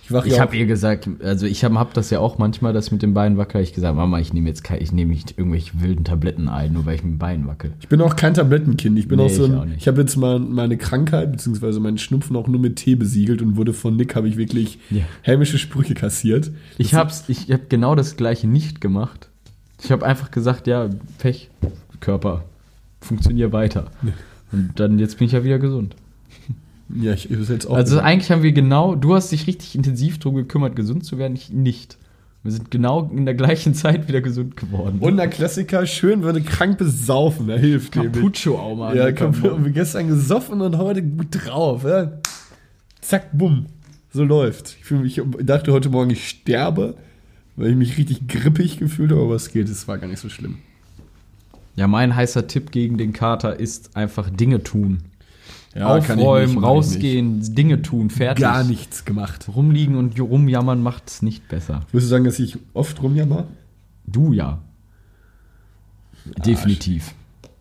Ich 0.06 0.12
wache 0.14 0.28
Ich 0.28 0.36
ja 0.36 0.42
habe 0.42 0.56
ihr 0.56 0.66
gesagt, 0.66 1.08
also 1.24 1.46
ich 1.46 1.64
habe 1.64 1.78
hab 1.78 1.94
das 1.94 2.10
ja 2.10 2.20
auch 2.20 2.40
manchmal, 2.40 2.74
das 2.74 2.90
mit 2.92 3.04
den 3.04 3.14
Beinen 3.14 3.38
wackel. 3.38 3.62
Ich 3.62 3.74
gesagt, 3.74 3.96
Mama, 3.96 4.20
ich 4.20 4.34
nehme 4.34 4.48
jetzt 4.50 4.64
kein, 4.64 4.82
ich 4.82 4.92
nehme 4.92 5.12
nicht 5.12 5.38
irgendwelche 5.38 5.82
wilden 5.82 6.04
Tabletten 6.04 6.48
ein, 6.48 6.74
nur 6.74 6.86
weil 6.88 6.96
ich 6.96 7.04
mit 7.04 7.14
den 7.14 7.18
Beinen 7.20 7.46
wackel. 7.48 7.74
Ich 7.80 7.90
bin 7.90 8.02
auch 8.02 8.16
kein 8.16 8.34
Tablettenkind. 8.34 8.98
Ich 8.98 9.08
bin 9.08 9.18
Nee, 9.20 9.26
auch 9.26 9.30
so 9.30 9.46
ich 9.46 9.52
ein, 9.52 9.70
nicht. 9.70 9.82
ich 9.82 9.88
habe 9.88 10.02
jetzt 10.02 10.16
mal 10.16 10.40
meine 10.40 10.78
Krankheit 10.78 11.32
beziehungsweise 11.32 11.80
meinen 11.80 12.00
Schnupfen 12.00 12.36
auch 12.38 12.48
nur 12.48 12.60
mit 12.60 12.78
Tee 12.78 12.96
besiegelt 12.96 13.42
und 13.44 13.56
wurde 13.56 13.74
von 13.74 13.96
Nick 13.98 14.16
habe 14.16 14.28
ich 14.28 14.38
wirklich 14.38 14.80
Ja. 14.90 15.02
hämische 15.22 15.60
Sprüche 15.60 15.94
kassiert. 15.94 16.50
Ich 16.80 16.96
hab's, 16.96 17.26
ich 17.28 17.52
habe 17.52 17.64
genau 17.70 17.94
das 17.94 18.16
gleiche 18.16 18.48
nicht 18.48 18.82
gemacht. 18.82 19.29
Ich 19.82 19.92
habe 19.92 20.06
einfach 20.06 20.32
gesagt, 20.32 20.68
ja, 20.68 20.90
Pech, 21.18 21.50
Körper, 22.00 22.44
funktionier 23.02 23.52
weiter. 23.52 23.92
Und 24.52 24.74
dann 24.76 25.00
jetzt 25.00 25.18
bin 25.18 25.28
ich 25.28 25.34
ja 25.34 25.44
wieder 25.44 25.60
gesund. 25.60 25.96
Ja, 26.92 27.14
ich 27.14 27.30
ist 27.30 27.50
jetzt 27.50 27.68
auch. 27.68 27.76
Also 27.76 28.00
eigentlich 28.00 28.32
haben 28.32 28.42
wir 28.42 28.52
genau, 28.52 28.96
du 28.96 29.14
hast 29.14 29.32
dich 29.32 29.46
richtig 29.46 29.76
intensiv 29.76 30.18
darum 30.18 30.38
gekümmert, 30.38 30.76
gesund 30.76 31.06
zu 31.06 31.20
werden, 31.20 31.36
ich 31.36 31.52
nicht. 31.52 32.00
Wir 32.42 32.52
sind 32.52 32.72
genau 32.72 33.12
in 33.14 33.26
der 33.26 33.36
gleichen 33.36 33.74
Zeit 33.76 34.08
wieder 34.08 34.22
gesund 34.22 34.56
geworden. 34.58 34.98
und 35.00 35.18
der 35.18 35.28
Klassiker, 35.28 35.86
schön 35.86 36.24
würde 36.24 36.42
krank 36.42 36.78
besaufen, 36.78 37.48
da 37.48 37.56
hilft. 37.56 37.92
Capucho 37.92 38.58
auch 38.58 38.76
mal. 38.76 38.96
Ja, 38.96 39.06
ne. 39.06 39.14
Kaputt. 39.14 39.52
Und 39.52 39.74
gestern 39.74 40.08
gesoffen 40.08 40.62
und 40.62 40.78
heute 40.78 41.04
gut 41.04 41.28
drauf. 41.30 41.84
Ja. 41.84 42.14
Zack, 43.02 43.38
bumm. 43.38 43.68
So 44.12 44.24
läuft. 44.24 44.78
Ich, 44.82 44.90
mich, 44.90 45.18
ich 45.18 45.24
dachte 45.46 45.72
heute 45.72 45.90
Morgen, 45.90 46.10
ich 46.10 46.28
sterbe, 46.28 46.96
weil 47.60 47.72
ich 47.72 47.76
mich 47.76 47.98
richtig 47.98 48.28
grippig 48.28 48.78
gefühlt 48.78 49.12
habe, 49.12 49.22
aber 49.22 49.36
es 49.36 49.52
geht, 49.52 49.68
es 49.68 49.88
war 49.88 49.98
gar 49.98 50.08
nicht 50.08 50.20
so 50.20 50.30
schlimm. 50.30 50.60
Ja, 51.76 51.88
mein 51.88 52.16
heißer 52.16 52.48
Tipp 52.48 52.72
gegen 52.72 52.98
den 52.98 53.12
Kater 53.12 53.60
ist 53.60 53.98
einfach 53.98 54.30
Dinge 54.30 54.64
tun. 54.64 55.00
nicht, 55.76 55.84
Aufräumen, 55.84 56.58
ich 56.58 56.64
rausgehen, 56.64 57.56
Dinge 57.56 57.82
tun, 57.82 58.10
fertig. 58.10 58.44
Gar 58.44 58.64
nichts 58.64 59.04
gemacht. 59.04 59.50
Rumliegen 59.54 59.96
und 59.96 60.20
rumjammern 60.20 60.82
macht 60.82 61.10
es 61.10 61.22
nicht 61.22 61.50
besser. 61.50 61.82
Würdest 61.92 62.10
du 62.10 62.16
sagen, 62.16 62.24
dass 62.24 62.40
ich 62.40 62.58
oft 62.74 63.02
rumjammer? 63.04 63.46
Du 64.06 64.32
ja. 64.32 64.60
Definitiv. 66.46 67.14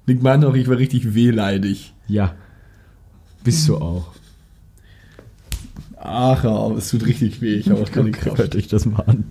Nick 0.07 0.23
meinte 0.23 0.49
auch, 0.49 0.55
ich 0.55 0.69
war 0.69 0.79
richtig 0.79 1.15
wehleidig. 1.15 1.93
Ja. 2.07 2.35
Bist 3.43 3.69
du 3.69 3.79
auch. 3.79 4.13
Ach, 5.97 6.45
auf, 6.45 6.79
es 6.79 6.91
tut 6.91 7.05
richtig 7.05 7.41
weh. 7.41 7.55
Ich 7.55 7.69
habe 7.69 7.83
auch 7.83 7.91
keine 7.91 8.13
Kraft. 8.13 8.39
Hört 8.39 8.55
euch 8.55 8.69
das 8.69 8.87
mal 8.87 9.03
an. 9.03 9.25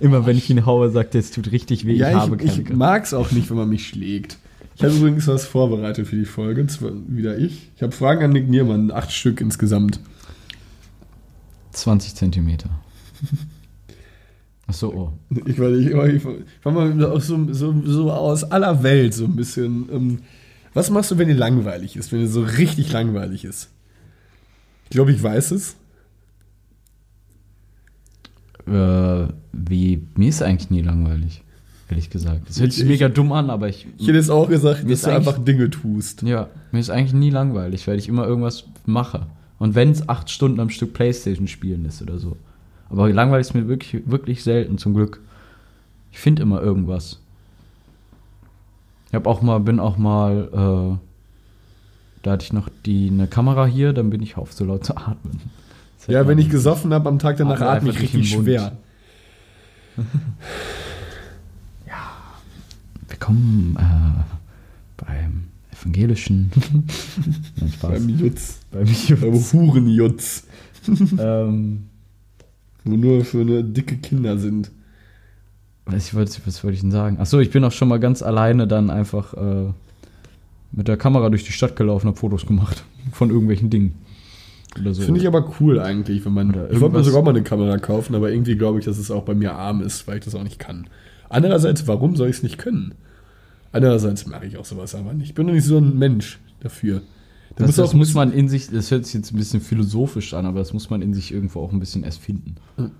Immer 0.00 0.26
wenn 0.26 0.36
ich 0.36 0.48
ihn 0.50 0.66
haue, 0.66 0.90
sagt 0.90 1.14
er, 1.14 1.20
es 1.20 1.30
tut 1.30 1.50
richtig 1.52 1.86
weh, 1.86 1.94
Ja, 1.94 2.10
ich 2.10 2.14
habe 2.16 2.42
ich, 2.42 2.58
ich 2.58 2.70
mag 2.70 3.04
es 3.04 3.14
auch 3.14 3.30
nicht, 3.32 3.50
wenn 3.50 3.56
man 3.56 3.68
mich 3.68 3.86
schlägt. 3.88 4.38
Ich 4.76 4.82
habe 4.82 4.94
übrigens 4.94 5.26
was 5.28 5.44
vorbereitet 5.46 6.08
für 6.08 6.16
die 6.16 6.24
Folge. 6.24 6.66
Zwar 6.66 6.90
wieder 7.06 7.38
ich. 7.38 7.70
Ich 7.76 7.82
habe 7.82 7.92
Fragen 7.92 8.24
an 8.24 8.30
Nick 8.32 8.48
Niermann, 8.48 8.90
acht 8.90 9.12
Stück 9.12 9.40
insgesamt. 9.40 10.00
20 11.72 12.14
Zentimeter. 12.14 12.70
Ach 14.66 14.74
so, 14.74 14.92
oh. 14.94 15.12
Ich 15.46 15.58
war, 15.58 15.70
ich, 15.70 15.92
war- 15.94 16.08
ich 16.08 16.24
war 16.62 16.72
mal 16.72 17.20
so, 17.20 17.52
so, 17.52 17.74
so 17.84 18.10
aus 18.10 18.44
aller 18.44 18.82
Welt 18.82 19.14
so 19.14 19.24
ein 19.26 19.36
bisschen. 19.36 19.88
Ähm, 19.92 20.18
was 20.72 20.90
machst 20.90 21.10
du, 21.10 21.18
wenn 21.18 21.28
dir 21.28 21.34
langweilig 21.34 21.96
ist? 21.96 22.10
Wenn 22.12 22.20
dir 22.20 22.28
so 22.28 22.42
richtig 22.42 22.90
langweilig 22.92 23.44
ist? 23.44 23.68
Ich 24.84 24.90
glaube, 24.90 25.12
ich 25.12 25.22
weiß 25.22 25.50
es. 25.52 25.76
Äh, 28.66 29.28
wie, 29.52 30.02
mir 30.16 30.28
ist 30.28 30.42
eigentlich 30.42 30.70
nie 30.70 30.80
langweilig, 30.82 31.42
ehrlich 31.90 32.08
gesagt. 32.10 32.48
Das 32.48 32.60
hört 32.60 32.72
sich 32.72 32.82
Ich- 32.84 32.88
mega 32.88 33.08
dumm 33.08 33.32
an, 33.32 33.50
aber 33.50 33.68
ich, 33.68 33.86
Ich 33.98 34.06
hätte 34.06 34.16
jetzt 34.18 34.30
auch 34.30 34.48
gesagt, 34.48 34.90
dass 34.90 35.02
du 35.02 35.10
einfach 35.14 35.38
Dinge 35.38 35.68
tust. 35.70 36.22
ja, 36.22 36.48
mir 36.72 36.78
ist 36.80 36.90
eigentlich 36.90 37.12
nie 37.12 37.30
langweilig, 37.30 37.86
weil 37.86 37.98
ich 37.98 38.08
immer 38.08 38.26
irgendwas 38.26 38.64
mache. 38.86 39.26
Und 39.58 39.74
wenn 39.74 39.90
es 39.90 40.08
acht 40.08 40.30
Stunden 40.30 40.60
am 40.60 40.70
Stück 40.70 40.94
Playstation 40.94 41.46
spielen 41.46 41.84
ist 41.84 42.02
oder 42.02 42.18
so. 42.18 42.36
Aber 42.90 43.08
langweilig 43.10 43.46
ist 43.48 43.54
mir 43.54 43.68
wirklich, 43.68 44.02
wirklich 44.06 44.42
selten, 44.42 44.78
zum 44.78 44.94
Glück. 44.94 45.20
Ich 46.12 46.18
finde 46.18 46.42
immer 46.42 46.60
irgendwas. 46.60 47.20
Ich 49.08 49.14
habe 49.14 49.28
auch 49.28 49.42
mal, 49.42 49.60
bin 49.60 49.78
auch 49.78 49.96
mal, 49.96 50.48
äh, 50.52 50.98
da 52.22 52.30
hatte 52.32 52.44
ich 52.44 52.52
noch 52.52 52.68
die, 52.84 53.08
eine 53.10 53.26
Kamera 53.28 53.66
hier, 53.66 53.92
dann 53.92 54.10
bin 54.10 54.22
ich 54.22 54.36
auf 54.36 54.52
so 54.52 54.64
laut 54.64 54.84
zu 54.84 54.96
atmen. 54.96 55.40
Ja, 56.06 56.26
wenn 56.26 56.38
ich 56.38 56.50
gesoffen 56.50 56.92
habe 56.92 57.08
am 57.08 57.18
Tag 57.18 57.38
danach, 57.38 57.60
Atme 57.60 57.90
ich 57.90 58.00
richtig 58.00 58.30
schwer. 58.30 58.72
Willkommen 63.08 63.76
äh, 63.78 65.02
beim 65.02 65.44
evangelischen. 65.72 66.50
Nein, 67.56 67.72
Spaß. 67.72 67.90
Beim 67.90 68.08
Jutz. 68.10 68.58
Beim 68.70 68.84
Beim 68.84 69.52
Hurenjutz. 69.52 70.46
ähm, 71.18 71.84
Wo 72.84 72.96
nur 72.96 73.24
für 73.24 73.40
eine 73.40 73.64
dicke 73.64 73.96
Kinder 73.96 74.36
sind. 74.36 74.70
was, 75.86 76.08
ich 76.08 76.14
wollte, 76.14 76.38
was 76.44 76.62
wollte 76.62 76.74
ich 76.74 76.82
denn 76.82 76.90
sagen? 76.90 77.18
Achso, 77.18 77.38
ich 77.38 77.50
bin 77.50 77.64
auch 77.64 77.72
schon 77.72 77.88
mal 77.88 77.98
ganz 77.98 78.20
alleine 78.20 78.66
dann 78.66 78.90
einfach 78.90 79.32
äh, 79.32 79.72
mit 80.72 80.88
der 80.88 80.98
Kamera 80.98 81.30
durch 81.30 81.44
die 81.44 81.52
Stadt 81.52 81.76
gelaufen, 81.76 82.08
habe 82.08 82.18
Fotos 82.18 82.44
gemacht 82.44 82.84
von 83.12 83.30
irgendwelchen 83.30 83.70
Dingen. 83.70 83.94
Oder 84.80 84.94
so. 84.94 85.02
Finde 85.02 85.20
ich 85.20 85.26
aber 85.26 85.52
cool 85.60 85.78
eigentlich, 85.80 86.24
wenn 86.24 86.32
man. 86.32 86.50
Ich 86.70 86.80
wollte 86.80 86.96
mir 86.96 87.04
sogar 87.04 87.22
mal 87.22 87.30
eine 87.30 87.42
Kamera 87.42 87.78
kaufen, 87.78 88.14
aber 88.14 88.30
irgendwie 88.30 88.56
glaube 88.56 88.78
ich, 88.78 88.84
dass 88.84 88.98
es 88.98 89.10
auch 89.10 89.22
bei 89.22 89.34
mir 89.34 89.54
arm 89.54 89.80
ist, 89.82 90.06
weil 90.08 90.18
ich 90.18 90.24
das 90.24 90.34
auch 90.34 90.42
nicht 90.42 90.58
kann. 90.58 90.86
Andererseits, 91.28 91.86
warum 91.86 92.16
soll 92.16 92.28
ich 92.28 92.36
es 92.36 92.42
nicht 92.42 92.58
können? 92.58 92.94
Andererseits 93.72 94.26
mache 94.26 94.46
ich 94.46 94.56
auch 94.56 94.64
sowas 94.64 94.94
aber 94.94 95.12
nicht. 95.14 95.28
Ich 95.30 95.34
bin 95.34 95.46
doch 95.46 95.54
nicht 95.54 95.64
so 95.64 95.78
ein 95.78 95.98
Mensch 95.98 96.38
dafür. 96.60 97.02
Da 97.56 97.64
das, 97.64 97.66
muss 97.68 97.76
das 97.76 97.90
auch 97.90 97.94
muss 97.94 98.14
man 98.14 98.32
in 98.32 98.48
sich, 98.48 98.68
das 98.68 98.90
hört 98.90 99.04
sich 99.04 99.14
jetzt 99.14 99.32
ein 99.32 99.36
bisschen 99.36 99.60
philosophisch 99.60 100.34
an, 100.34 100.46
aber 100.46 100.58
das 100.60 100.72
muss 100.72 100.90
man 100.90 101.02
in 101.02 101.14
sich 101.14 101.32
irgendwo 101.32 101.60
auch 101.60 101.72
ein 101.72 101.78
bisschen 101.80 102.02
erst 102.04 102.20
finden. 102.20 102.56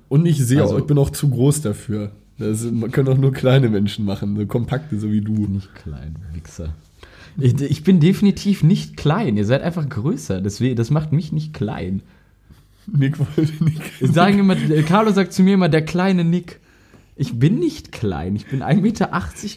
Und 0.09 0.27
ich 0.27 0.45
sehe 0.45 0.61
Also- 0.63 0.75
auch, 0.75 0.79
ich 0.79 0.85
bin 0.87 0.99
auch 0.99 1.11
zu 1.11 1.29
groß 1.29 1.63
dafür. 1.63 2.13
Das 2.39 2.67
können 2.91 3.09
auch 3.09 3.17
nur 3.19 3.33
kleine 3.33 3.69
Menschen 3.69 4.05
machen, 4.05 4.37
so 4.37 4.45
kompakte, 4.47 4.99
so 4.99 5.11
wie 5.13 5.21
du. 5.21 5.33
Nicht 5.47 5.73
klein, 5.77 6.17
Wichser. 6.33 6.75
Ich, 7.39 7.61
ich 7.61 7.85
bin 7.85 8.01
definitiv 8.01 8.63
nicht 8.63 8.97
klein. 8.97 9.37
Ihr 9.37 9.45
seid 9.45 9.63
einfach 9.63 9.89
größer. 9.89 10.41
Deswegen, 10.41 10.77
das 10.77 10.91
macht 10.91 11.13
mich 11.13 11.33
nicht 11.33 11.53
klein. 11.53 12.03
Nick 12.87 13.19
wollte 13.19 13.65
nicht. 13.65 13.81
Sagen 14.01 14.39
immer, 14.39 14.57
Carlo 14.87 15.11
sagt 15.13 15.33
zu 15.33 15.43
mir 15.43 15.55
immer, 15.55 15.69
der 15.69 15.85
kleine 15.85 16.25
Nick. 16.25 16.61
Ich 17.17 17.39
bin 17.39 17.61
nicht 17.61 17.93
klein. 17.93 18.35
Ich 18.35 18.47
bin 18.47 18.63
1,80 18.63 18.81
Meter 18.81 19.11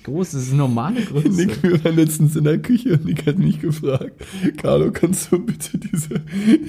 groß. 0.04 0.32
Das 0.32 0.44
ist 0.44 0.50
eine 0.50 0.60
normale 0.60 1.02
Größe. 1.02 1.30
Nick, 1.30 1.64
wir 1.64 1.84
waren 1.84 1.96
letztens 1.96 2.36
in 2.36 2.44
der 2.44 2.60
Küche 2.60 2.94
und 2.94 3.06
Nick 3.06 3.26
hat 3.26 3.40
mich 3.40 3.60
gefragt, 3.60 4.24
Carlo, 4.58 4.92
kannst 4.92 5.32
du 5.32 5.40
bitte 5.40 5.78
diese, 5.78 6.22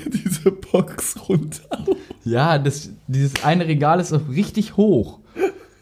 diese 0.07 0.51
Box 0.51 1.29
runter? 1.29 1.85
Ja, 2.25 2.59
das, 2.59 2.91
dieses 3.07 3.45
eine 3.45 3.67
Regal 3.67 4.01
ist 4.01 4.15
auch 4.15 4.29
richtig 4.31 4.79
hoch. 4.79 5.21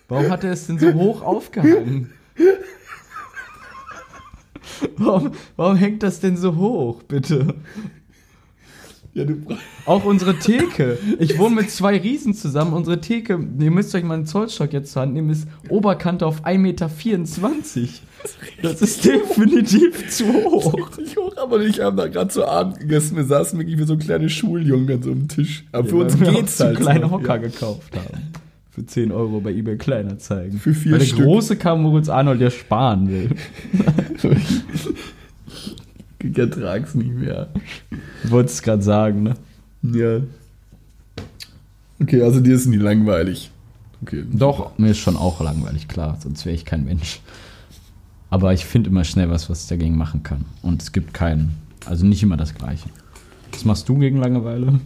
Warum 0.08 0.28
hat 0.28 0.44
er 0.44 0.52
es 0.52 0.66
denn 0.66 0.78
so 0.78 0.92
hoch 0.94 1.22
aufgehangen? 1.22 2.10
Warum, 4.96 5.32
warum 5.56 5.76
hängt 5.76 6.02
das 6.02 6.20
denn 6.20 6.36
so 6.36 6.56
hoch, 6.56 7.02
bitte? 7.02 7.54
Ja, 9.16 9.24
du 9.24 9.36
Auch 9.86 10.04
unsere 10.04 10.38
Theke. 10.38 10.98
Ich 11.18 11.38
wohne 11.38 11.54
mit 11.54 11.70
zwei 11.70 11.96
Riesen 11.96 12.34
zusammen. 12.34 12.74
Unsere 12.74 13.00
Theke, 13.00 13.40
ihr 13.58 13.70
müsst 13.70 13.94
euch 13.94 14.04
mal 14.04 14.12
einen 14.12 14.26
Zollstock 14.26 14.74
jetzt 14.74 14.92
zur 14.92 15.02
Hand 15.02 15.14
nehmen, 15.14 15.30
ist 15.30 15.48
Oberkante 15.70 16.26
auf 16.26 16.44
1,24 16.44 16.58
Meter. 16.58 17.90
Das 18.60 18.82
ist 18.82 19.06
definitiv 19.06 20.10
zu 20.10 20.26
hoch. 20.26 20.74
richtig 20.98 21.16
hoch, 21.16 21.34
aber 21.38 21.60
ich 21.60 21.80
habe 21.80 21.96
da 21.96 22.08
gerade 22.08 22.28
zu 22.28 22.44
Abend 22.44 22.80
gegessen. 22.80 23.16
Wir 23.16 23.24
saßen 23.24 23.58
wirklich 23.58 23.78
wie 23.78 23.84
so 23.84 23.96
kleine 23.96 24.28
Schuljungen 24.28 24.90
an 24.90 25.02
so 25.02 25.12
einem 25.12 25.28
Tisch. 25.28 25.64
Aber 25.72 25.88
für 25.88 25.96
uns 25.96 26.20
wir 26.20 26.32
geht's 26.32 26.58
so 26.58 26.64
halt. 26.64 26.76
kleine 26.76 27.10
Hocker 27.10 27.36
ja. 27.36 27.36
gekauft 27.38 27.96
haben. 27.96 28.22
Für 28.76 28.84
10 28.84 29.10
Euro 29.10 29.40
bei 29.40 29.52
eBay 29.52 29.78
Kleinanzeigen. 29.78 30.58
Für 30.58 30.74
vier 30.74 30.92
Weil 30.92 30.98
der 30.98 31.06
Stück. 31.06 31.24
große 31.24 31.56
kam, 31.56 31.82
wo 31.82 31.96
uns 31.96 32.10
Arnold 32.10 32.42
ja 32.42 32.50
sparen 32.50 33.08
will. 33.08 33.30
Ich 36.18 36.36
ertrag's 36.36 36.94
nicht 36.94 37.14
mehr. 37.14 37.48
Du 38.24 38.30
wolltest 38.30 38.56
es 38.56 38.62
gerade 38.62 38.82
sagen, 38.82 39.22
ne? 39.22 39.34
Ja. 39.82 40.20
Okay, 42.02 42.20
also 42.22 42.40
dir 42.40 42.56
ist 42.56 42.66
nie 42.66 42.76
langweilig. 42.78 43.50
Okay. 44.02 44.24
Doch, 44.32 44.76
mir 44.76 44.90
ist 44.90 44.98
schon 44.98 45.16
auch 45.16 45.40
langweilig, 45.40 45.86
klar, 45.86 46.18
sonst 46.20 46.44
wäre 46.44 46.56
ich 46.56 46.64
kein 46.64 46.84
Mensch. 46.84 47.20
Aber 48.28 48.52
ich 48.52 48.64
finde 48.64 48.90
immer 48.90 49.04
schnell 49.04 49.30
was, 49.30 49.48
was 49.48 49.62
ich 49.62 49.68
dagegen 49.68 49.96
machen 49.96 50.24
kann. 50.24 50.46
Und 50.62 50.82
es 50.82 50.90
gibt 50.90 51.14
keinen, 51.14 51.56
also 51.84 52.04
nicht 52.04 52.22
immer 52.24 52.36
das 52.36 52.54
Gleiche. 52.54 52.88
Was 53.52 53.64
machst 53.64 53.88
du 53.88 53.96
gegen 53.98 54.18
Langeweile? 54.18 54.80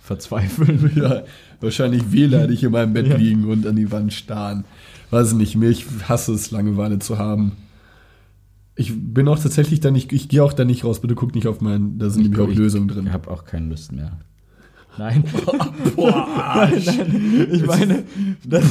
Verzweifeln. 0.00 0.90
Ja, 0.96 1.22
wahrscheinlich 1.64 2.12
wehleidig 2.12 2.62
in 2.62 2.72
meinem 2.72 2.92
Bett 2.92 3.08
Ja. 3.08 3.16
liegen 3.16 3.44
und 3.46 3.66
an 3.66 3.76
die 3.76 3.90
Wand 3.90 4.12
starren. 4.12 4.64
Weiß 5.10 5.32
nicht 5.34 5.56
mehr, 5.56 5.70
ich 5.70 5.86
hasse 6.08 6.32
es, 6.32 6.50
Langeweile 6.50 6.98
zu 6.98 7.18
haben. 7.18 7.52
Ich 8.76 8.92
bin 8.96 9.28
auch 9.28 9.38
tatsächlich 9.38 9.80
da 9.80 9.90
nicht, 9.90 10.12
ich 10.12 10.28
gehe 10.28 10.42
auch 10.42 10.52
da 10.52 10.64
nicht 10.64 10.84
raus, 10.84 11.00
bitte 11.00 11.14
guck 11.14 11.34
nicht 11.34 11.46
auf 11.46 11.60
meinen, 11.60 11.98
da 11.98 12.10
sind 12.10 12.22
nämlich 12.24 12.40
auch 12.40 12.52
Lösungen 12.52 12.88
drin. 12.88 13.06
Ich 13.06 13.12
habe 13.12 13.30
auch 13.30 13.44
keine 13.44 13.68
Lust 13.68 13.92
mehr. 13.92 14.18
Nein. 14.98 15.24
nein, 15.96 16.82
nein. 16.86 17.48
Ich 17.52 17.66
meine, 17.66 18.04
das, 18.44 18.64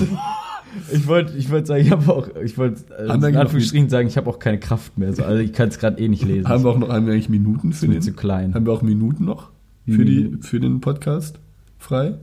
ich 0.92 1.08
wollte 1.08 1.38
ich 1.38 1.50
wollt 1.52 1.68
sagen, 1.68 1.82
ich 1.82 1.92
habe 1.92 2.14
auch, 2.14 2.28
ich 2.44 2.58
wollte 2.58 2.82
äh, 2.98 3.14
in 3.14 3.36
Anführungsstrichen 3.36 3.90
sagen, 3.90 4.08
ich 4.08 4.18
habe 4.18 4.30
auch 4.30 4.40
keine 4.40 4.60
Kraft 4.60 4.98
mehr. 4.98 5.14
So, 5.14 5.24
also 5.24 5.42
ich 5.42 5.54
kann 5.54 5.70
es 5.70 5.80
gerade 5.80 6.02
eh 6.02 6.08
nicht 6.08 6.26
lesen. 6.26 6.48
Haben 6.48 6.64
wir 6.64 6.70
auch 6.72 6.78
noch, 6.78 6.90
haben 6.90 7.06
wir 7.06 7.14
eigentlich 7.14 7.30
Minuten 7.30 7.74
für 7.74 7.88
den? 7.88 8.02
zu 8.02 8.14
klein. 8.14 8.54
Haben 8.54 8.66
wir 8.66 8.74
auch 8.74 8.82
Minuten 8.82 9.26
noch 9.26 9.52
für, 9.86 10.06
die, 10.06 10.38
für 10.42 10.60
den 10.60 10.82
Podcast 10.82 11.40
frei 11.78 12.16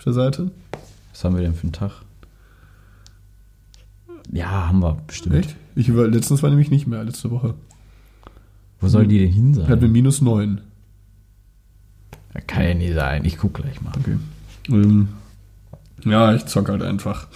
auf 0.00 0.04
der 0.04 0.12
Seite? 0.14 0.50
Was 1.12 1.24
haben 1.24 1.36
wir 1.36 1.42
denn 1.42 1.52
für 1.54 1.64
einen 1.64 1.72
Tag? 1.72 1.90
Ja, 4.32 4.68
haben 4.68 4.80
wir 4.80 4.96
bestimmt. 5.06 5.34
Echt? 5.34 5.56
Ich 5.74 5.94
war, 5.94 6.06
letztens 6.08 6.42
war 6.42 6.48
nämlich 6.48 6.70
nicht 6.70 6.86
mehr, 6.86 7.04
letzte 7.04 7.30
Woche. 7.30 7.52
Wo 8.80 8.88
soll 8.88 9.06
die 9.06 9.18
denn 9.18 9.30
hin 9.30 9.52
sein? 9.52 9.68
Hatten 9.68 9.82
wir 9.82 9.88
minus 9.90 10.22
neun. 10.22 10.62
Ja, 12.34 12.40
kann 12.40 12.62
ja 12.62 12.72
nie 12.74 12.92
sein. 12.94 13.26
Ich 13.26 13.36
guck 13.36 13.52
gleich 13.52 13.82
mal. 13.82 13.92
Okay. 13.98 14.16
Ähm, 14.68 15.08
ja, 16.04 16.34
ich 16.34 16.46
zock 16.46 16.70
halt 16.70 16.82
einfach. 16.82 17.26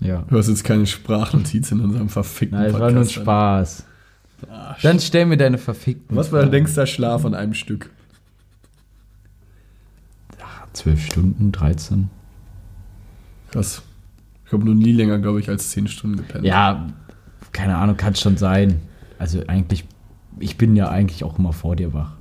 Ja. 0.00 0.24
Du 0.30 0.38
hast 0.38 0.48
jetzt 0.48 0.64
keine 0.64 0.86
Sprachnotiz 0.86 1.70
in 1.72 1.80
unserem 1.80 2.08
verfickten 2.08 2.58
Nein, 2.58 2.70
es 2.72 2.80
war 2.80 2.90
nur. 2.90 3.04
Spaß. 3.04 3.84
Ah, 4.50 4.76
Dann 4.80 4.98
stell 4.98 5.26
mir 5.26 5.36
deine 5.36 5.58
verfickten. 5.58 6.16
Was 6.16 6.32
war 6.32 6.38
dein 6.40 6.48
Fragen. 6.48 6.52
längster 6.64 6.86
Schlaf 6.86 7.26
an 7.26 7.34
einem 7.34 7.52
Stück? 7.52 7.90
Zwölf 10.72 11.04
Stunden, 11.04 11.52
13. 11.52 12.08
Krass. 13.50 13.82
Ich 14.46 14.52
habe 14.52 14.64
nur 14.64 14.74
nie 14.74 14.92
länger, 14.92 15.18
glaube 15.18 15.40
ich, 15.40 15.48
als 15.48 15.70
zehn 15.70 15.86
Stunden 15.88 16.16
gepennt. 16.16 16.44
Ja, 16.44 16.88
keine 17.52 17.76
Ahnung, 17.76 17.96
kann 17.96 18.14
schon 18.14 18.36
sein. 18.36 18.80
Also 19.18 19.42
eigentlich, 19.46 19.84
ich 20.38 20.56
bin 20.56 20.76
ja 20.76 20.88
eigentlich 20.88 21.24
auch 21.24 21.38
immer 21.38 21.52
vor 21.52 21.76
dir 21.76 21.92
wach. 21.94 22.12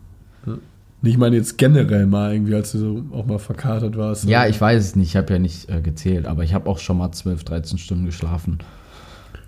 Ich 1.02 1.18
meine 1.18 1.38
jetzt 1.38 1.58
generell 1.58 2.06
mal 2.08 2.34
irgendwie, 2.34 2.56
als 2.56 2.74
du 2.74 2.78
so 2.78 3.06
auch 3.14 3.26
mal 3.26 3.40
verkatert 3.40 3.96
warst. 3.96 4.26
Ja, 4.26 4.48
ich 4.48 4.60
weiß 4.60 4.84
es 4.84 4.96
nicht, 4.96 5.10
ich 5.10 5.16
habe 5.16 5.34
ja 5.34 5.40
nicht 5.40 5.70
äh, 5.70 5.82
gezählt, 5.82 6.26
aber 6.26 6.44
ich 6.44 6.54
habe 6.54 6.70
auch 6.70 6.78
schon 6.80 6.98
mal 6.98 7.12
12, 7.12 7.46
13 7.46 7.78
Stunden 7.78 8.06
geschlafen. 8.06 8.60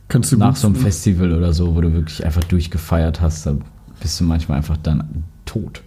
Kannst 0.07 0.31
du 0.31 0.37
Nach 0.37 0.55
so 0.55 0.67
einem 0.67 0.77
Festival 0.77 1.33
oder 1.33 1.51
so, 1.53 1.75
wo 1.75 1.81
du 1.81 1.93
wirklich 1.93 2.25
einfach 2.25 2.43
durchgefeiert 2.45 3.21
hast, 3.21 3.45
da 3.45 3.57
bist 3.99 4.19
du 4.19 4.23
manchmal 4.23 4.57
einfach 4.57 4.77
dann 4.77 5.23
tot. 5.45 5.81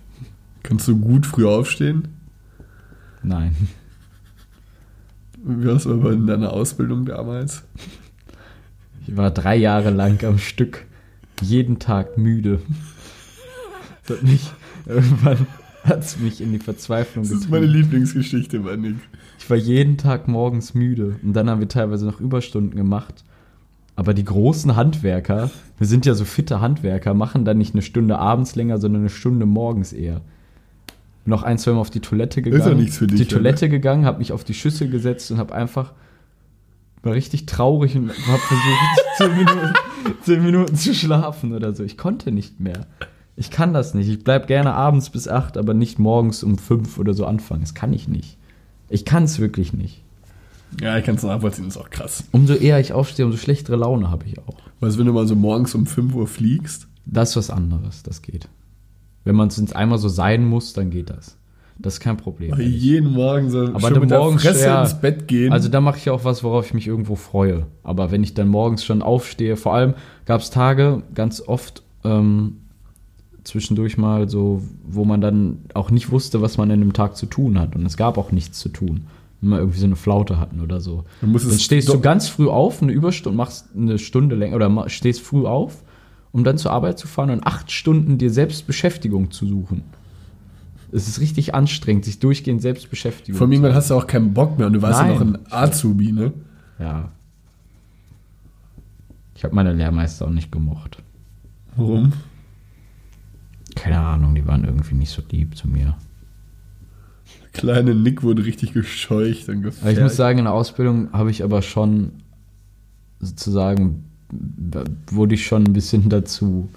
Kannst 0.63 0.87
du 0.87 0.99
gut 0.99 1.27
früh 1.27 1.47
aufstehen? 1.47 2.09
Nein. 3.25 3.57
Wie 5.43 5.67
warst 5.67 5.87
du 5.87 5.95
aber 5.95 6.13
in 6.13 6.27
deiner 6.27 6.53
Ausbildung 6.53 7.05
damals? 7.05 7.65
Ich 9.07 9.17
war 9.17 9.31
drei 9.31 9.57
Jahre 9.57 9.91
lang 9.91 10.23
am 10.25 10.39
Stück, 10.39 10.87
jeden 11.43 11.79
Tag 11.79 12.17
müde. 12.17 12.61
Das 14.07 14.19
hat 14.19 14.25
mich, 14.25 14.51
irgendwann 14.87 15.47
hat 15.83 16.01
es 16.01 16.19
mich 16.19 16.41
in 16.41 16.53
die 16.53 16.59
Verzweiflung 16.59 17.25
Das 17.25 17.33
ist 17.33 17.51
meine 17.51 17.67
getrieben. 17.67 17.83
Lieblingsgeschichte, 17.83 18.61
Mann. 18.61 19.01
Ich 19.39 19.51
war 19.51 19.57
jeden 19.57 19.99
Tag 19.99 20.29
morgens 20.29 20.75
müde 20.75 21.17
und 21.23 21.35
dann 21.35 21.51
haben 21.51 21.61
wir 21.61 21.69
teilweise 21.69 22.07
noch 22.07 22.21
Überstunden 22.21 22.77
gemacht. 22.77 23.25
Aber 23.97 24.15
die 24.15 24.25
großen 24.25 24.75
Handwerker, 24.77 25.51
wir 25.79 25.87
sind 25.87 26.07
ja 26.07 26.15
so 26.15 26.25
fitte 26.25 26.61
Handwerker, 26.61 27.15
machen 27.15 27.45
dann 27.45 27.59
nicht 27.59 27.75
eine 27.75 27.83
Stunde 27.83 28.19
abends 28.19 28.57
länger, 28.57 28.79
sondern 28.79 29.03
eine 29.03 29.11
Stunde 29.11 29.47
morgens 29.47 29.93
eher. 29.93 30.23
Noch 31.27 31.43
ein, 31.43 31.59
zwei 31.59 31.73
Mal 31.73 31.79
auf 31.79 31.91
die 31.91 32.01
Toilette 32.01 32.41
ja 32.41 32.51
gegangen. 32.51 32.77
nichts 32.77 32.99
für 32.99 33.07
dich, 33.07 33.19
die 33.19 33.27
Toilette 33.27 33.69
gegangen, 33.69 34.05
habe 34.05 34.19
mich 34.19 34.33
auf 34.33 34.45
die 34.45 34.55
Schüssel 34.55 34.89
gesetzt 34.91 35.31
und 35.31 35.39
habe 35.39 35.55
einfach 35.55 35.93
war 37.05 37.13
richtig 37.13 37.47
traurig 37.47 37.97
und 37.97 38.09
habe 38.11 38.39
versucht, 38.39 39.01
zehn 39.19 39.37
Minuten, 39.37 39.75
zehn 40.23 40.43
Minuten 40.43 40.75
zu 40.75 40.95
schlafen 40.95 41.53
oder 41.53 41.75
so. 41.75 41.85
Ich 41.85 41.99
konnte 41.99 42.33
nicht 42.33 42.61
mehr. 42.61 42.87
Ich 43.37 43.51
kann 43.51 43.73
das 43.73 43.95
nicht. 43.95 44.09
Ich 44.09 44.25
bleib 44.25 44.47
gerne 44.47 44.75
abends 44.75 45.11
bis 45.11 45.29
acht, 45.29 45.57
aber 45.59 45.75
nicht 45.75 45.99
morgens 45.99 46.43
um 46.43 46.57
fünf 46.57 46.99
oder 46.99 47.15
so 47.15 47.27
anfangen. 47.27 47.63
Das 47.63 47.75
kann 47.75 47.93
ich 47.93 48.09
nicht. 48.09 48.39
Ich 48.89 49.05
kann 49.05 49.25
es 49.25 49.39
wirklich 49.39 49.73
nicht. 49.73 50.03
Ja, 50.81 50.99
ich 50.99 51.05
kann 51.05 51.17
es 51.17 51.23
nachvollziehen, 51.23 51.67
das 51.67 51.77
ist 51.77 51.83
auch 51.83 51.91
krass. 51.91 52.25
Umso 52.33 52.55
eher 52.55 52.81
ich 52.81 52.93
aufstehe, 52.93 53.27
umso 53.27 53.39
schlechtere 53.39 53.77
Laune 53.77 54.11
habe 54.11 54.25
ich 54.27 54.39
auch. 54.41 54.57
Weißt 54.81 54.97
du, 54.97 55.01
wenn 55.01 55.07
du 55.07 55.13
mal 55.13 55.27
so 55.27 55.37
morgens 55.37 55.75
um 55.75 55.87
5 55.87 56.15
Uhr 56.15 56.27
fliegst, 56.27 56.89
Das 57.07 57.31
ist 57.31 57.37
was 57.37 57.51
anderes, 57.51 58.03
das 58.03 58.23
geht. 58.23 58.49
Wenn 59.25 59.35
man 59.35 59.49
es 59.49 59.73
einmal 59.73 59.99
so 59.99 60.09
sein 60.09 60.45
muss, 60.45 60.73
dann 60.73 60.91
geht 60.91 61.11
das. 61.11 61.39
Das 61.79 61.95
ist 61.95 62.01
kein 62.01 62.17
Problem. 62.17 62.53
Aber 62.53 62.63
ehrlich. 62.63 62.83
jeden 62.83 63.13
Morgen 63.13 63.51
so 63.51 63.67
Aber 63.67 63.81
schon 63.81 63.95
dann 63.95 64.01
mit 64.01 64.11
der 64.11 64.19
morgens 64.19 64.43
Fresse 64.43 64.67
ja, 64.67 64.83
ins 64.83 64.95
Bett 64.95 65.27
gehen. 65.27 65.53
Also 65.53 65.69
da 65.69 65.81
mache 65.81 65.99
ich 65.99 66.09
auch 66.11 66.25
was, 66.25 66.45
worauf 66.45 66.67
ich 66.67 66.75
mich 66.75 66.87
irgendwo 66.87 67.17
freue. 67.17 67.67
Aber 67.83 68.11
wenn 68.11 68.23
ich 68.23 68.35
dann 68.35 68.49
morgens 68.49 68.85
schon 68.85 69.03
aufstehe, 69.03 69.57
vor 69.57 69.75
allem 69.75 69.95
gab 70.25 70.41
es 70.41 70.51
Tage 70.51 71.03
ganz 71.15 71.41
oft 71.41 71.83
ähm, 72.05 72.59
zwischendurch 73.43 73.99
mal 73.99 74.29
so, 74.29 74.63
wo 74.87 75.05
man 75.05 75.21
dann 75.21 75.59
auch 75.75 75.91
nicht 75.91 76.11
wusste, 76.11 76.41
was 76.41 76.59
man 76.59 76.71
in 76.71 76.81
dem 76.81 76.93
Tag 76.93 77.17
zu 77.17 77.27
tun 77.27 77.59
hat. 77.59 77.75
Und 77.75 77.85
es 77.87 77.97
gab 77.97 78.19
auch 78.19 78.31
nichts 78.31 78.59
zu 78.61 78.69
tun. 78.69 79.07
Wenn 79.41 79.51
wir 79.51 79.59
irgendwie 79.59 79.81
so 79.81 79.87
eine 79.87 79.97
Flaute 79.97 80.39
hatten 80.39 80.61
oder 80.61 80.81
so. 80.81 81.05
Dann 81.21 81.35
es 81.35 81.63
stehst 81.63 81.89
du 81.89 82.01
ganz 82.01 82.29
früh 82.29 82.49
auf, 82.49 82.83
eine 82.83 82.93
Überstunde, 82.93 83.37
machst 83.37 83.69
eine 83.77 83.99
Stunde 83.99 84.37
länger 84.37 84.57
oder 84.57 84.89
stehst 84.89 85.21
früh 85.21 85.45
auf, 85.45 85.83
um 86.35 86.43
dann 86.43 86.59
zur 86.59 86.73
Arbeit 86.73 86.99
zu 86.99 87.07
fahren 87.07 87.31
und 87.31 87.47
acht 87.47 87.71
Stunden 87.71 88.19
dir 88.19 88.29
selbst 88.29 88.67
Beschäftigung 88.67 89.31
zu 89.31 89.47
suchen. 89.47 89.85
Es 90.91 91.07
ist 91.07 91.21
richtig 91.21 91.55
anstrengend, 91.55 92.05
sich 92.05 92.19
durchgehend 92.19 92.61
selbst 92.61 92.91
Beschäftigung 92.91 93.39
Vor 93.39 93.49
irgendwann 93.49 93.73
hast 93.73 93.91
du 93.91 93.95
auch 93.95 94.09
keinen 94.09 94.35
Bock 94.35 94.59
mehr 94.59 94.67
und 94.67 94.73
du 94.73 94.83
warst 94.83 95.01
ja 95.01 95.07
Nein. 95.07 95.15
noch 95.15 95.21
ein 95.21 95.53
Azubi, 95.53 96.11
ne? 96.11 96.33
Ja. 96.81 97.13
Ich 99.37 99.45
habe 99.45 99.55
meine 99.55 99.73
Lehrmeister 99.73 100.27
auch 100.27 100.31
nicht 100.31 100.51
gemocht. 100.51 101.01
Warum? 101.77 102.13
Keine 103.77 104.01
Ahnung, 104.01 104.35
die 104.35 104.45
waren 104.45 104.65
irgendwie 104.65 104.97
nicht 104.97 105.11
so 105.11 105.23
lieb 105.31 105.57
zu 105.57 105.69
mir. 105.69 105.97
Kleine 107.53 107.95
Nick 107.95 108.25
wurde 108.25 108.45
richtig 108.45 108.73
gescheucht 108.73 109.49
und 109.49 109.63
gefährdet. 109.63 109.99
Ich 109.99 110.03
muss 110.03 110.17
sagen, 110.17 110.41
in 110.41 110.47
der 110.47 110.55
Ausbildung 110.55 111.13
habe 111.13 111.31
ich 111.31 111.45
aber 111.45 111.63
schon 111.63 112.25
sozusagen, 113.21 114.11
wurde 115.11 115.35
ich 115.35 115.47
schon 115.47 115.65
ein 115.65 115.73
bisschen 115.73 116.09
dazu, 116.09 116.69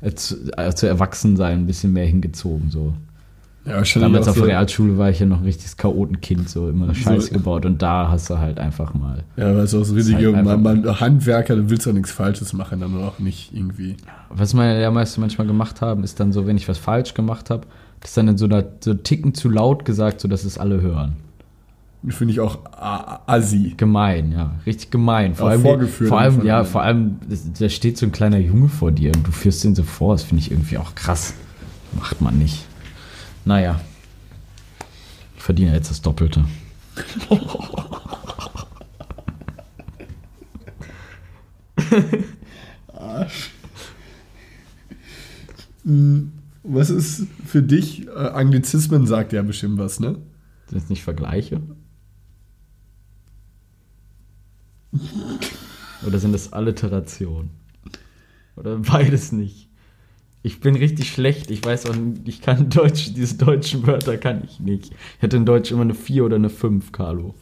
äh, 0.00 0.12
zu, 0.12 0.36
äh, 0.56 0.72
zu 0.72 0.86
Erwachsensein 0.86 1.60
ein 1.60 1.66
bisschen 1.66 1.92
mehr 1.92 2.06
hingezogen. 2.06 2.70
So. 2.70 2.94
ja, 3.64 3.82
Damals 3.82 4.28
auf 4.28 4.36
der 4.36 4.46
Realschule 4.46 4.98
war 4.98 5.10
ich 5.10 5.20
ja 5.20 5.26
noch 5.26 5.38
ein 5.38 5.44
richtiges 5.44 5.76
Chaotenkind, 5.76 6.48
so 6.48 6.68
immer 6.68 6.94
Scheiße 6.94 7.28
So. 7.28 7.34
gebaut. 7.34 7.66
Und 7.66 7.82
da 7.82 8.08
hast 8.10 8.30
du 8.30 8.38
halt 8.38 8.58
einfach 8.58 8.94
mal. 8.94 9.24
Ja, 9.36 9.54
weil 9.54 9.64
es 9.64 9.74
auch 9.74 9.84
so 9.84 9.96
Ist 9.96 10.08
richtige, 10.08 10.34
halt 10.34 10.44
man, 10.44 10.62
man, 10.62 11.00
Handwerker, 11.00 11.56
du 11.56 11.70
willst 11.70 11.88
auch 11.88 11.92
nichts 11.92 12.12
Falsches 12.12 12.52
machen, 12.52 12.80
dann 12.80 12.96
auch 13.02 13.18
nicht 13.18 13.54
irgendwie. 13.54 13.96
Was 14.30 14.54
meine 14.54 14.78
Lehrmeister 14.78 15.20
manchmal 15.20 15.46
gemacht 15.46 15.80
haben, 15.80 16.04
ist 16.04 16.20
dann 16.20 16.32
so, 16.32 16.46
wenn 16.46 16.56
ich 16.56 16.68
was 16.68 16.78
falsch 16.78 17.14
gemacht 17.14 17.50
habe, 17.50 17.66
das 18.00 18.14
dann 18.14 18.28
in 18.28 18.38
so 18.38 18.44
einer 18.44 18.64
so 18.80 18.94
Ticken 18.94 19.34
zu 19.34 19.48
laut 19.48 19.84
gesagt, 19.84 20.20
sodass 20.20 20.44
es 20.44 20.58
alle 20.58 20.80
hören. 20.80 21.16
Finde 22.08 22.32
ich 22.32 22.40
auch 22.40 22.60
assi. 22.72 23.74
Gemein, 23.76 24.32
ja. 24.32 24.54
Richtig 24.64 24.90
gemein. 24.90 25.34
Vor 25.34 25.46
Auch 25.46 25.50
allem, 25.50 25.62
vorgeführt 25.62 26.08
vor 26.08 26.20
allem 26.20 26.44
ja, 26.44 26.62
vor 26.64 26.82
allem, 26.82 27.16
da 27.58 27.68
steht 27.68 27.98
so 27.98 28.06
ein 28.06 28.12
kleiner 28.12 28.38
Junge 28.38 28.68
vor 28.68 28.92
dir 28.92 29.12
und 29.14 29.26
du 29.26 29.32
führst 29.32 29.64
den 29.64 29.74
so 29.74 29.82
vor. 29.82 30.14
Das 30.14 30.22
finde 30.22 30.42
ich 30.42 30.52
irgendwie 30.52 30.78
auch 30.78 30.94
krass. 30.94 31.34
Macht 31.98 32.20
man 32.20 32.38
nicht. 32.38 32.64
Naja. 33.44 33.80
Ich 35.36 35.42
verdiene 35.42 35.72
jetzt 35.74 35.90
das 35.90 36.00
Doppelte. 36.00 36.44
Was 46.62 46.90
ist 46.90 47.26
für 47.44 47.62
dich, 47.62 48.08
äh, 48.08 48.10
Anglizismen 48.10 49.06
sagt 49.06 49.32
ja 49.32 49.42
bestimmt 49.42 49.78
was, 49.78 50.00
ne? 50.00 50.16
Das 50.70 50.88
nicht 50.88 51.04
Vergleiche? 51.04 51.60
Oder 56.06 56.18
sind 56.18 56.32
das 56.32 56.52
Alliterationen? 56.52 57.50
Oder 58.56 58.78
beides 58.78 59.32
nicht? 59.32 59.68
Ich 60.42 60.60
bin 60.60 60.76
richtig 60.76 61.10
schlecht. 61.10 61.50
Ich 61.50 61.64
weiß 61.64 61.86
auch 61.86 61.96
nicht, 61.96 62.28
ich 62.28 62.40
kann 62.40 62.70
Deutsch, 62.70 63.12
diese 63.14 63.36
deutschen 63.36 63.86
Wörter 63.86 64.16
kann 64.16 64.44
ich 64.44 64.60
nicht. 64.60 64.92
Ich 64.92 65.22
hätte 65.22 65.36
in 65.36 65.44
Deutsch 65.46 65.72
immer 65.72 65.82
eine 65.82 65.94
4 65.94 66.24
oder 66.24 66.36
eine 66.36 66.50
5, 66.50 66.92
Carlo. 66.92 67.34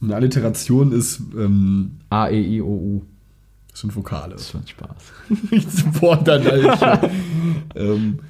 Eine 0.00 0.14
Alliteration 0.14 0.92
ist, 0.92 1.20
ähm, 1.36 1.98
A, 2.08 2.28
E, 2.28 2.40
I, 2.40 2.62
O, 2.62 2.66
U. 2.66 3.02
das 3.70 3.80
sind 3.80 3.94
Vokale. 3.94 4.36
Das 4.36 4.54
macht 4.54 4.70
Spaß. 4.70 5.12
nicht 5.50 5.70
sofort 5.70 6.26
dann 6.26 6.44
halt. 6.44 7.10
ähm, 7.74 8.20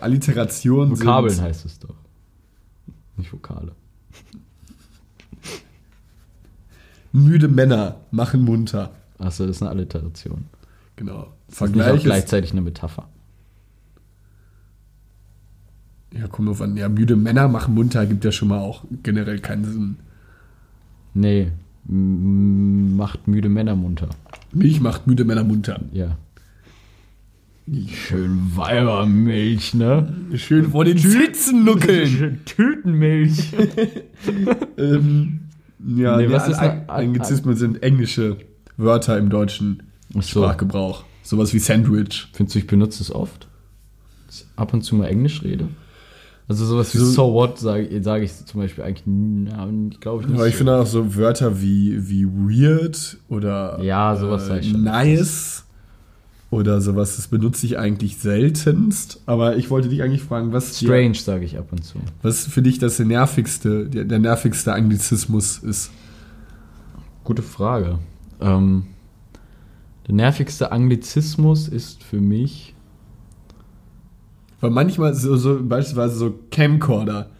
Alliteration 0.00 0.90
Vokabeln 0.90 1.40
heißt 1.40 1.64
es 1.64 1.78
doch. 1.78 1.94
Nicht 3.16 3.32
Vokale. 3.32 3.72
Müde 7.14 7.48
Männer 7.48 7.96
machen 8.10 8.42
munter. 8.42 8.90
Achso, 9.18 9.46
das 9.46 9.56
ist 9.56 9.62
eine 9.62 9.70
Alliteration. 9.70 10.44
Genau. 10.96 11.32
Das 11.46 11.56
ist 11.56 11.62
auch 11.62 11.66
Vergleich 11.66 11.96
ist, 11.96 12.04
gleichzeitig 12.04 12.52
eine 12.52 12.60
Metapher. 12.60 13.08
ja, 16.18 16.28
komm 16.28 16.44
nur 16.46 16.54
von, 16.54 16.76
ja, 16.76 16.88
müde 16.88 17.16
Männer 17.16 17.48
machen 17.48 17.74
munter 17.74 18.06
gibt 18.06 18.24
ja 18.24 18.32
schon 18.32 18.48
mal 18.48 18.58
auch 18.58 18.84
generell 19.02 19.40
keinen 19.40 19.64
Sinn. 19.64 19.96
Nee, 21.14 21.50
macht 21.86 23.26
müde 23.28 23.48
Männer 23.48 23.76
munter. 23.76 24.10
Milch 24.52 24.80
macht 24.80 25.06
müde 25.06 25.24
Männer 25.24 25.44
munter. 25.44 25.80
Ja. 25.92 26.16
Schön 27.88 28.56
Weibermilch, 28.56 29.74
ne? 29.74 30.12
Schön 30.34 30.70
vor 30.70 30.84
den 30.84 30.98
Sitzen 30.98 31.64
nuckeln. 31.64 32.06
Schön 32.08 32.44
Tütenmilch. 32.44 33.52
ähm, 34.78 35.40
ja, 35.86 36.16
Nee, 36.16 36.30
was 36.30 36.48
ist 36.48 36.58
eine- 36.58 36.88
Anglizismen 36.88 37.56
sind 37.56 37.82
englische 37.82 38.36
Wörter 38.76 39.18
im 39.18 39.30
deutschen 39.30 39.82
so. 40.12 40.20
Sprachgebrauch. 40.22 41.04
Sowas 41.22 41.54
wie 41.54 41.58
Sandwich. 41.58 42.28
Findest 42.32 42.54
du, 42.54 42.58
ich 42.60 42.66
benutze 42.66 43.02
es 43.02 43.10
oft? 43.14 43.48
Dass 44.26 44.46
ab 44.56 44.72
und 44.74 44.82
zu 44.82 44.94
mal 44.96 45.06
Englisch 45.06 45.42
rede? 45.42 45.68
Also 46.46 46.66
sowas 46.66 46.92
wie 46.94 46.98
So- 46.98 47.06
so, 47.06 47.32
what 47.32 47.58
sage 47.58 47.88
sag 48.02 48.22
ich 48.22 48.34
zum 48.44 48.60
Beispiel 48.60 48.84
eigentlich, 48.84 49.04
glaube 50.00 50.22
ich 50.22 50.28
nicht. 50.28 50.36
Aber 50.36 50.46
ich 50.46 50.54
so. 50.54 50.58
finde 50.58 50.76
auch 50.76 50.86
so 50.86 51.16
Wörter 51.16 51.62
wie, 51.62 52.06
wie 52.08 52.26
weird 52.26 53.16
oder 53.30 53.80
Ja, 53.82 54.14
sowas 54.16 54.46
sag 54.48 54.60
ich 54.60 54.70
schon 54.70 54.82
nice 54.84 55.63
oder 56.54 56.80
sowas, 56.80 57.16
das 57.16 57.28
benutze 57.28 57.66
ich 57.66 57.78
eigentlich 57.78 58.16
seltenst. 58.18 59.20
Aber 59.26 59.56
ich 59.56 59.70
wollte 59.70 59.88
dich 59.88 60.02
eigentlich 60.02 60.22
fragen, 60.22 60.52
was, 60.52 60.78
Strange 60.78 61.14
sage 61.14 61.44
ich 61.44 61.58
ab 61.58 61.68
und 61.72 61.84
zu. 61.84 61.98
was 62.22 62.46
für 62.46 62.62
dich 62.62 62.78
das 62.78 62.96
der 62.96 63.06
nervigste, 63.06 63.86
der, 63.88 64.04
der 64.04 64.18
nervigste 64.18 64.72
Anglizismus 64.72 65.58
ist. 65.58 65.90
Gute 67.24 67.42
Frage. 67.42 67.98
Ähm, 68.40 68.84
der 70.06 70.14
nervigste 70.14 70.70
Anglizismus 70.72 71.68
ist 71.68 72.02
für 72.02 72.20
mich. 72.20 72.74
Weil 74.60 74.70
manchmal 74.70 75.14
so, 75.14 75.36
so 75.36 75.58
beispielsweise 75.62 76.16
so 76.16 76.38
Camcorder 76.50 77.30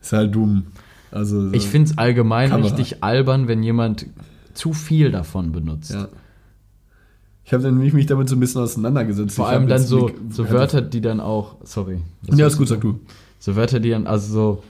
ist 0.00 0.12
halt 0.12 0.34
dumm. 0.34 0.66
Also 1.10 1.48
so, 1.48 1.54
Ich 1.54 1.66
finde 1.66 1.90
es 1.90 1.98
allgemein 1.98 2.50
Kamera. 2.50 2.68
richtig 2.68 3.02
albern, 3.02 3.48
wenn 3.48 3.62
jemand 3.62 4.06
zu 4.54 4.72
viel 4.72 5.10
davon 5.10 5.52
benutzt. 5.52 5.92
ja. 5.92 6.08
Ich 7.48 7.54
habe 7.54 7.62
dann 7.62 7.78
mich, 7.78 8.04
damit 8.04 8.28
so 8.28 8.36
ein 8.36 8.40
bisschen 8.40 8.60
auseinandergesetzt. 8.60 9.36
Vor 9.36 9.48
allem 9.48 9.68
dann 9.68 9.80
so, 9.80 10.10
so 10.28 10.50
Wörter, 10.50 10.82
die 10.82 11.00
dann 11.00 11.18
auch. 11.18 11.56
Sorry. 11.64 11.96
Ja, 12.24 12.46
ist 12.46 12.58
gut, 12.58 12.68
sag 12.68 12.82
du. 12.82 13.00
So 13.38 13.56
Wörter, 13.56 13.80
die 13.80 13.88
dann, 13.88 14.06
also 14.06 14.30
so, 14.30 14.62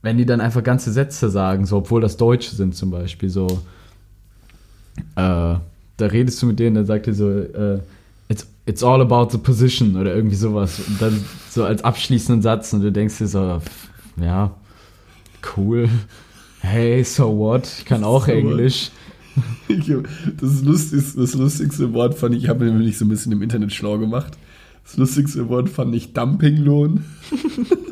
wenn 0.00 0.16
die 0.16 0.24
dann 0.24 0.40
einfach 0.40 0.62
ganze 0.62 0.92
Sätze 0.92 1.28
sagen, 1.28 1.66
so, 1.66 1.78
obwohl 1.78 2.00
das 2.00 2.16
Deutsche 2.16 2.54
sind 2.54 2.76
zum 2.76 2.92
Beispiel, 2.92 3.30
so, 3.30 3.48
äh, 5.16 5.56
da 5.56 5.62
redest 5.98 6.40
du 6.40 6.46
mit 6.46 6.60
denen, 6.60 6.76
dann 6.76 6.86
sagt 6.86 7.08
er 7.08 7.14
so, 7.14 7.28
äh, 7.28 7.80
it's, 8.28 8.46
it's 8.66 8.84
all 8.84 9.00
about 9.00 9.32
the 9.32 9.38
position 9.38 9.96
oder 9.96 10.14
irgendwie 10.14 10.36
sowas. 10.36 10.78
Und 10.86 11.02
dann 11.02 11.24
so 11.50 11.64
als 11.64 11.82
abschließenden 11.82 12.42
Satz 12.42 12.72
und 12.72 12.82
du 12.82 12.92
denkst 12.92 13.18
dir 13.18 13.26
so, 13.26 13.60
ja, 14.22 14.52
cool. 15.56 15.88
Hey, 16.60 17.02
so 17.02 17.36
what? 17.36 17.66
Ich 17.66 17.84
kann 17.86 18.04
auch 18.04 18.26
So? 18.26 18.30
Englisch. 18.30 18.92
Das, 20.40 20.62
lustigste, 20.62 21.20
das 21.20 21.34
lustigste 21.34 21.92
Wort 21.92 22.16
fand 22.16 22.34
ich, 22.34 22.44
ich 22.44 22.48
habe 22.48 22.64
mir 22.64 22.72
nämlich 22.72 22.98
so 22.98 23.04
ein 23.04 23.08
bisschen 23.08 23.32
im 23.32 23.42
Internet 23.42 23.72
schlau 23.72 23.98
gemacht. 23.98 24.38
Das 24.84 24.96
lustigste 24.96 25.48
Wort 25.48 25.68
fand 25.68 25.94
ich 25.94 26.12
Dumpinglohn. 26.12 27.04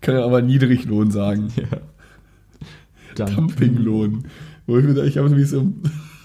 Kann 0.00 0.14
ja 0.14 0.24
aber 0.24 0.42
Niedriglohn 0.42 1.10
sagen. 1.10 1.48
Ja. 3.16 3.26
Dumpinglohn. 3.26 4.24
Wo 4.66 4.78
ich 4.78 4.84
mir 4.84 5.04
ich 5.04 5.18
habe 5.18 5.28
nämlich 5.28 5.48
so. 5.48 5.72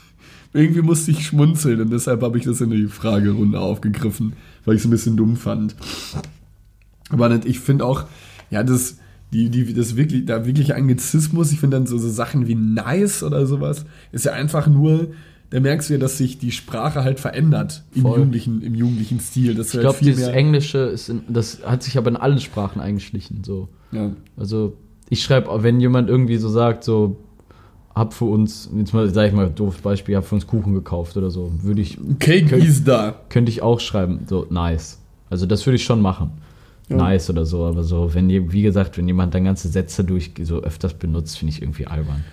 Irgendwie 0.53 0.83
musste 0.83 1.09
ich 1.09 1.25
schmunzeln 1.25 1.81
und 1.81 1.91
deshalb 1.91 2.21
habe 2.21 2.37
ich 2.37 2.43
das 2.43 2.61
in 2.61 2.69
die 2.69 2.85
Fragerunde 2.85 3.59
aufgegriffen, 3.59 4.33
weil 4.65 4.75
ich 4.75 4.81
es 4.81 4.85
ein 4.85 4.91
bisschen 4.91 5.17
dumm 5.17 5.35
fand. 5.35 5.75
Aber 7.09 7.43
ich 7.45 7.59
finde 7.59 7.85
auch, 7.85 8.05
ja, 8.51 8.61
das, 8.61 8.97
die, 9.33 9.49
die, 9.49 9.73
das 9.73 9.95
wirklich, 9.95 10.25
da 10.25 10.45
wirklich 10.45 10.75
Anglizismus, 10.75 11.51
ich 11.51 11.59
finde 11.59 11.77
dann 11.77 11.87
so, 11.87 11.97
so 11.97 12.09
Sachen 12.09 12.47
wie 12.47 12.55
nice 12.55 13.23
oder 13.23 13.45
sowas, 13.47 13.85
ist 14.11 14.25
ja 14.25 14.33
einfach 14.33 14.67
nur, 14.67 15.07
da 15.49 15.59
merkst 15.59 15.89
du 15.89 15.93
ja, 15.95 15.99
dass 15.99 16.17
sich 16.17 16.37
die 16.37 16.51
Sprache 16.51 17.03
halt 17.03 17.19
verändert 17.19 17.83
im 17.93 18.03
Voll. 18.03 18.17
jugendlichen, 18.17 18.61
im 18.61 18.75
jugendlichen 18.75 19.19
Stil. 19.19 19.55
Das 19.55 19.73
Ich 19.73 19.79
glaube, 19.79 19.97
dieses 20.01 20.27
Englische 20.27 20.79
ist 20.79 21.09
in, 21.09 21.21
das 21.27 21.59
hat 21.65 21.83
sich 21.83 21.97
aber 21.97 22.09
in 22.09 22.15
allen 22.15 22.39
Sprachen 22.39 22.79
eingeschlichen. 22.81 23.43
So. 23.43 23.69
Ja. 23.91 24.11
Also, 24.37 24.77
ich 25.09 25.21
schreibe, 25.23 25.49
wenn 25.63 25.79
jemand 25.79 26.09
irgendwie 26.09 26.37
so 26.37 26.49
sagt, 26.49 26.83
so, 26.83 27.17
hab 27.93 28.13
für 28.15 28.25
uns, 28.25 28.69
jetzt 28.75 28.93
mal, 28.93 29.07
sag 29.13 29.27
ich 29.27 29.33
mal, 29.33 29.49
doofes 29.49 29.81
Beispiel, 29.81 30.15
hab 30.15 30.25
für 30.25 30.33
uns 30.35 30.47
Kuchen 30.47 30.73
gekauft 30.73 31.17
oder 31.17 31.29
so, 31.29 31.51
würde 31.61 31.81
ich, 31.81 31.97
Cake 32.19 32.47
Könnt- 32.47 32.63
is 32.63 32.83
da. 32.83 33.13
könnte 33.29 33.51
ich 33.51 33.61
auch 33.61 33.79
schreiben, 33.79 34.21
so, 34.27 34.47
nice. 34.49 34.99
Also, 35.29 35.45
das 35.45 35.65
würde 35.67 35.75
ich 35.75 35.83
schon 35.83 36.01
machen. 36.01 36.31
Nice 36.89 37.29
oder 37.29 37.45
so, 37.45 37.65
aber 37.65 37.83
so, 37.83 38.13
wenn 38.13 38.29
ihr, 38.29 38.51
wie 38.51 38.61
gesagt, 38.61 38.97
wenn 38.97 39.07
jemand 39.07 39.33
dann 39.33 39.45
ganze 39.45 39.69
Sätze 39.69 40.03
durch 40.03 40.31
so 40.43 40.61
öfters 40.61 40.93
benutzt, 40.93 41.37
finde 41.37 41.53
ich 41.53 41.61
irgendwie 41.61 41.87
albern. 41.87 42.23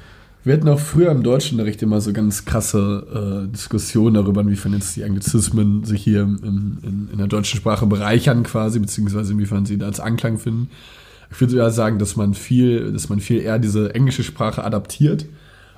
Wir 0.43 0.55
hatten 0.55 0.69
auch 0.69 0.81
früher 0.81 1.11
im 1.11 1.23
Deutschunterricht 1.23 1.83
immer 1.83 2.01
so 2.01 2.13
ganz 2.15 2.47
krasse 2.47 3.45
äh, 3.47 3.53
Diskussionen 3.53 4.15
darüber, 4.15 4.41
inwiefern 4.41 4.73
jetzt 4.73 4.97
die 4.97 5.05
Anglizismen 5.05 5.85
sich 5.85 6.03
hier 6.03 6.23
in, 6.23 6.79
in, 6.83 7.09
in 7.13 7.19
der 7.19 7.27
deutschen 7.27 7.59
Sprache 7.59 7.87
bereichern 7.87 8.43
quasi, 8.43 8.79
beziehungsweise 8.79 9.33
inwiefern 9.33 9.67
sie 9.67 9.77
da 9.77 9.87
als 9.87 10.01
Anklang 10.01 10.39
finden. 10.39 10.71
Ich 11.31 11.41
würde 11.41 11.53
sogar 11.53 11.71
sagen, 11.71 11.99
dass 11.99 12.17
man 12.17 12.33
viel, 12.35 12.93
dass 12.93 13.11
man 13.11 13.21
viel 13.21 13.41
eher 13.41 13.59
diese 13.59 13.95
englische 13.95 14.25
Sprache 14.25 14.65
adaptiert 14.65 15.27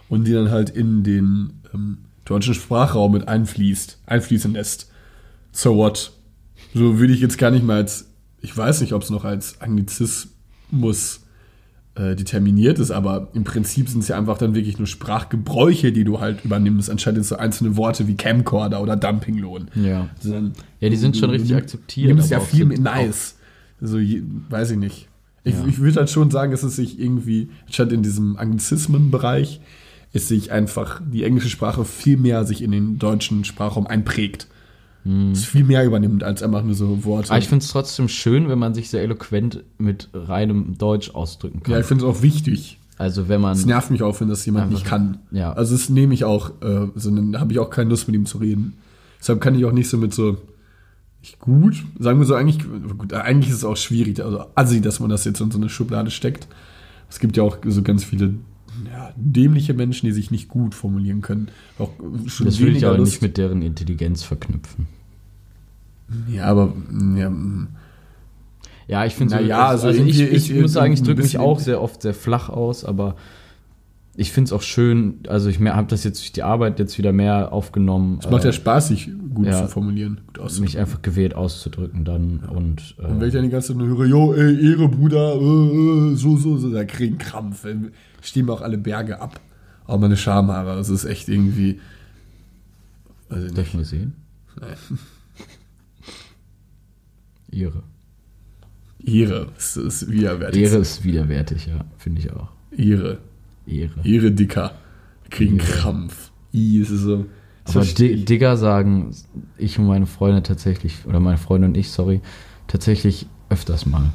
und 0.09 0.27
die 0.27 0.33
dann 0.33 0.51
halt 0.51 0.71
in 0.71 1.03
den 1.03 1.55
ähm, 1.75 1.99
deutschen 2.25 2.55
Sprachraum 2.55 3.13
mit 3.13 3.27
einfließt, 3.27 3.99
einfließen 4.07 4.53
lässt. 4.53 4.91
So 5.51 5.77
what? 5.77 6.13
So 6.73 6.99
würde 7.01 7.13
ich 7.13 7.21
jetzt 7.21 7.37
gar 7.37 7.51
nicht 7.51 7.67
mal 7.67 7.79
als, 7.79 8.07
ich 8.42 8.57
weiß 8.57 8.81
nicht, 8.83 8.92
ob 8.92 9.02
es 9.02 9.11
noch 9.11 9.24
als 9.24 9.61
Anglizismus 9.61 11.20
äh, 11.94 12.16
determiniert 12.16 12.78
ist, 12.78 12.90
aber 12.90 13.28
im 13.35 13.44
Prinzip 13.44 13.88
sind 13.88 14.00
es 14.00 14.09
ja 14.09 14.16
einfach 14.18 14.38
dann 14.38 14.55
wirklich 14.55 14.78
nur 14.78 14.87
Sprachgebräuche, 14.87 15.92
die 15.92 16.05
du 16.05 16.20
halt 16.20 16.44
übernimmst, 16.44 16.88
anstatt 16.90 17.16
jetzt 17.16 17.28
so 17.28 17.37
einzelne 17.37 17.76
Worte 17.76 18.07
wie 18.09 18.14
Camcorder 18.16 18.81
oder 18.83 18.96
Dumpinglohn. 18.96 19.68
Ja. 19.74 20.09
Also 20.16 20.33
dann, 20.33 20.52
Ja, 20.81 20.88
die 20.88 20.96
sind 20.96 21.16
schon 21.16 21.28
du- 21.28 21.35
richtig 21.35 21.50
du 21.50 21.57
akzeptiert, 21.57 22.09
Nimmst 22.09 22.31
ja 22.31 22.40
viel 22.40 22.64
mit 22.64 22.81
nice. 22.81 23.37
Also, 23.81 23.98
je, 23.98 24.22
weiß 24.48 24.70
ich 24.72 24.78
nicht. 24.78 25.09
Ich, 25.44 25.55
Ja. 25.55 25.66
ich 25.66 25.78
würde 25.81 25.98
halt 26.00 26.11
schon 26.11 26.31
sagen, 26.31 26.52
dass 26.52 26.62
es 26.62 26.76
sich 26.76 26.98
irgendwie, 27.00 27.50
statt 27.70 27.92
in 27.92 28.02
diesem 28.02 28.37
Anglizismen-Bereich, 28.37 29.61
es 30.14 30.28
sich 30.28 30.52
einfach 30.52 31.00
die 31.05 31.24
englische 31.24 31.48
Sprache 31.48 31.85
viel 31.85 32.16
mehr 32.16 32.44
sich 32.44 32.62
in 32.62 32.70
den 32.70 32.98
deutschen 32.98 33.44
Sprachraum 33.44 33.87
einprägt. 33.87 34.46
Es 35.33 35.45
viel 35.47 35.65
mehr 35.65 35.85
übernimmt 35.85 36.23
als 36.23 36.43
einfach 36.45 36.62
nur 36.62 36.75
so 36.75 37.05
Worte. 37.05 37.31
Aber 37.31 37.38
ich 37.38 37.49
finde 37.49 37.65
es 37.65 37.71
trotzdem 37.73 38.09
schön, 38.09 38.49
wenn 38.49 38.59
man 38.59 38.73
sich 38.73 38.88
sehr 38.88 39.03
eloquent 39.03 39.65
mit 39.79 40.09
reinem 40.15 40.79
Deutsch 40.79 41.11
ausdrücken 41.11 41.62
kann. 41.62 41.73
ja, 41.73 41.81
ich 41.81 41.87
finde 41.87 42.05
es 42.05 42.11
auch 42.17 42.23
wichtig. 42.23 42.79
also 42.99 43.29
wenn 43.29 43.41
man 43.41 43.53
Es 43.55 43.67
nervt 43.67 43.91
mich 43.91 44.03
auch, 44.03 44.21
wenn 44.21 44.29
das 44.29 44.47
jemand 44.47 44.67
Einfach- 44.67 44.79
nicht 44.79 44.87
kann. 44.88 45.19
ja. 45.33 45.53
Also 45.53 45.75
das 45.75 45.88
nehme 45.88 46.15
ich 46.15 46.25
auch, 46.25 46.51
äh, 46.62 46.87
sondern 46.95 47.33
da 47.33 47.41
habe 47.41 47.53
ich 47.53 47.59
auch 47.59 47.71
keine 47.71 47.91
Lust 47.91 48.07
mit 48.07 48.15
ihm 48.15 48.27
zu 48.27 48.38
reden. 48.38 48.75
Deshalb 49.19 49.41
kann 49.41 49.57
ich 49.57 49.65
auch 49.65 49.73
nicht 49.73 49.88
so 49.88 49.97
mit 49.99 50.15
so, 50.15 50.37
ich 51.21 51.38
gut, 51.41 51.83
sagen 51.99 52.19
wir 52.21 52.27
so, 52.27 52.35
eigentlich, 52.35 52.59
gut, 52.99 53.12
eigentlich 53.12 53.51
ist 53.51 53.57
es 53.59 53.65
auch 53.65 53.77
schwierig, 53.77 54.23
also 54.25 54.45
assi, 54.55 54.81
dass 54.81 55.01
man 55.01 55.09
das 55.11 55.25
jetzt 55.25 55.41
in 55.41 55.51
so 55.51 55.59
eine 55.59 55.69
Schublade 55.69 56.11
steckt. 56.12 56.47
Es 57.11 57.19
gibt 57.19 57.37
ja 57.37 57.43
auch 57.43 57.59
so 57.67 57.83
ganz 57.83 58.05
viele 58.05 58.35
dämliche 59.16 59.75
Menschen, 59.75 60.07
die 60.07 60.12
sich 60.12 60.31
nicht 60.31 60.48
gut 60.48 60.75
formulieren 60.75 61.20
können. 61.20 61.48
Auch 61.79 61.90
schon 62.27 62.46
das 62.46 62.59
will 62.61 62.77
ich 62.77 62.87
aber 62.87 62.98
Lust. 62.98 63.12
nicht 63.12 63.22
mit 63.22 63.37
deren 63.38 63.62
Intelligenz 63.62 64.22
verknüpfen. 64.22 64.87
Ja, 66.29 66.44
aber 66.44 66.72
ja, 67.16 67.33
Ja, 68.88 69.07
ich 69.07 69.14
finde 69.14 69.37
so, 69.38 69.42
ja, 69.42 69.66
also 69.68 69.88
also 69.88 70.03
ich, 70.03 70.20
ich 70.20 70.51
ist- 70.51 70.61
muss 70.61 70.72
sagen, 70.72 70.92
ich 70.92 71.03
drücke 71.03 71.22
mich 71.22 71.38
auch 71.38 71.59
sehr 71.59 71.81
oft 71.81 72.03
sehr 72.03 72.14
flach 72.14 72.48
aus, 72.48 72.85
aber 72.85 73.16
ich 74.14 74.31
finde 74.31 74.48
es 74.48 74.53
auch 74.53 74.62
schön, 74.62 75.20
also 75.29 75.48
ich 75.48 75.59
habe 75.61 75.88
das 75.88 76.05
jetzt 76.05 76.20
durch 76.20 76.33
die 76.33 76.42
Arbeit 76.42 76.79
jetzt 76.79 76.98
wieder 76.98 77.12
mehr 77.12 77.53
aufgenommen, 77.53 78.18
es 78.20 78.29
macht 78.29 78.44
ja 78.44 78.51
äh, 78.51 78.53
Spaß, 78.53 78.88
sich 78.88 79.11
gut 79.33 79.46
ja. 79.46 79.62
zu 79.62 79.68
formulieren, 79.68 80.20
gut 80.27 80.37
mich 80.37 80.44
auszudrücken. 80.44 80.79
einfach 80.79 81.03
gewählt 81.03 81.35
auszudrücken 81.35 82.05
dann 82.05 82.40
und 82.40 82.94
Und 82.98 83.20
wenn 83.20 83.29
ich 83.29 83.35
äh, 83.35 83.38
dann 83.38 83.44
die 83.44 83.51
ganze 83.51 83.68
Zeit 83.68 83.79
nur 83.79 83.88
höre, 83.88 84.05
jo, 84.05 84.35
ey, 84.35 84.70
Ehre, 84.70 84.88
Bruder, 84.88 85.35
äh, 85.37 86.12
äh, 86.12 86.14
so, 86.16 86.37
so, 86.37 86.59
so, 86.59 86.70
da 86.70 86.85
kriegen 86.85 87.16
Krampf. 87.16 87.64
ey. 87.64 87.77
Stehen 88.20 88.46
mir 88.46 88.53
auch 88.53 88.61
alle 88.61 88.77
Berge 88.77 89.20
ab. 89.20 89.40
Auch 89.87 89.98
meine 89.98 90.16
Schamhaare, 90.16 90.77
das 90.77 90.90
ist 90.90 91.05
echt 91.05 91.29
irgendwie. 91.29 91.81
Ich 93.31 93.55
darf 93.55 93.66
ich 93.66 93.75
mal 93.75 93.85
sehen? 93.85 94.12
Ehre. 97.51 97.83
Ehre, 99.05 99.48
das 99.55 99.77
ist 99.77 100.11
widerwärtig. 100.11 100.62
Ehre 100.62 100.77
ist 100.77 101.03
widerwärtig, 101.03 101.66
ja, 101.66 101.85
finde 101.96 102.20
ich 102.20 102.31
auch. 102.33 102.48
Ehre. 102.77 103.18
Ehre. 103.66 104.01
Ehre, 104.05 104.33
Dicker. 104.33 104.72
Wir 105.22 105.31
kriegen 105.31 105.59
Ehre. 105.59 105.66
Krampf. 105.66 106.31
I, 106.53 106.81
es 106.81 106.90
ist 106.90 107.03
so. 107.03 107.27
das 107.64 107.77
Aber 107.77 107.85
ich. 107.85 107.94
Digger 108.25 108.57
sagen 108.57 109.14
ich 109.57 109.79
und 109.79 109.87
meine 109.87 110.07
Freunde 110.07 110.42
tatsächlich, 110.42 111.07
oder 111.07 111.20
meine 111.20 111.38
Freunde 111.38 111.68
und 111.68 111.77
ich, 111.77 111.90
sorry, 111.90 112.20
tatsächlich 112.66 113.27
öfters 113.48 113.87
mal. 113.87 114.12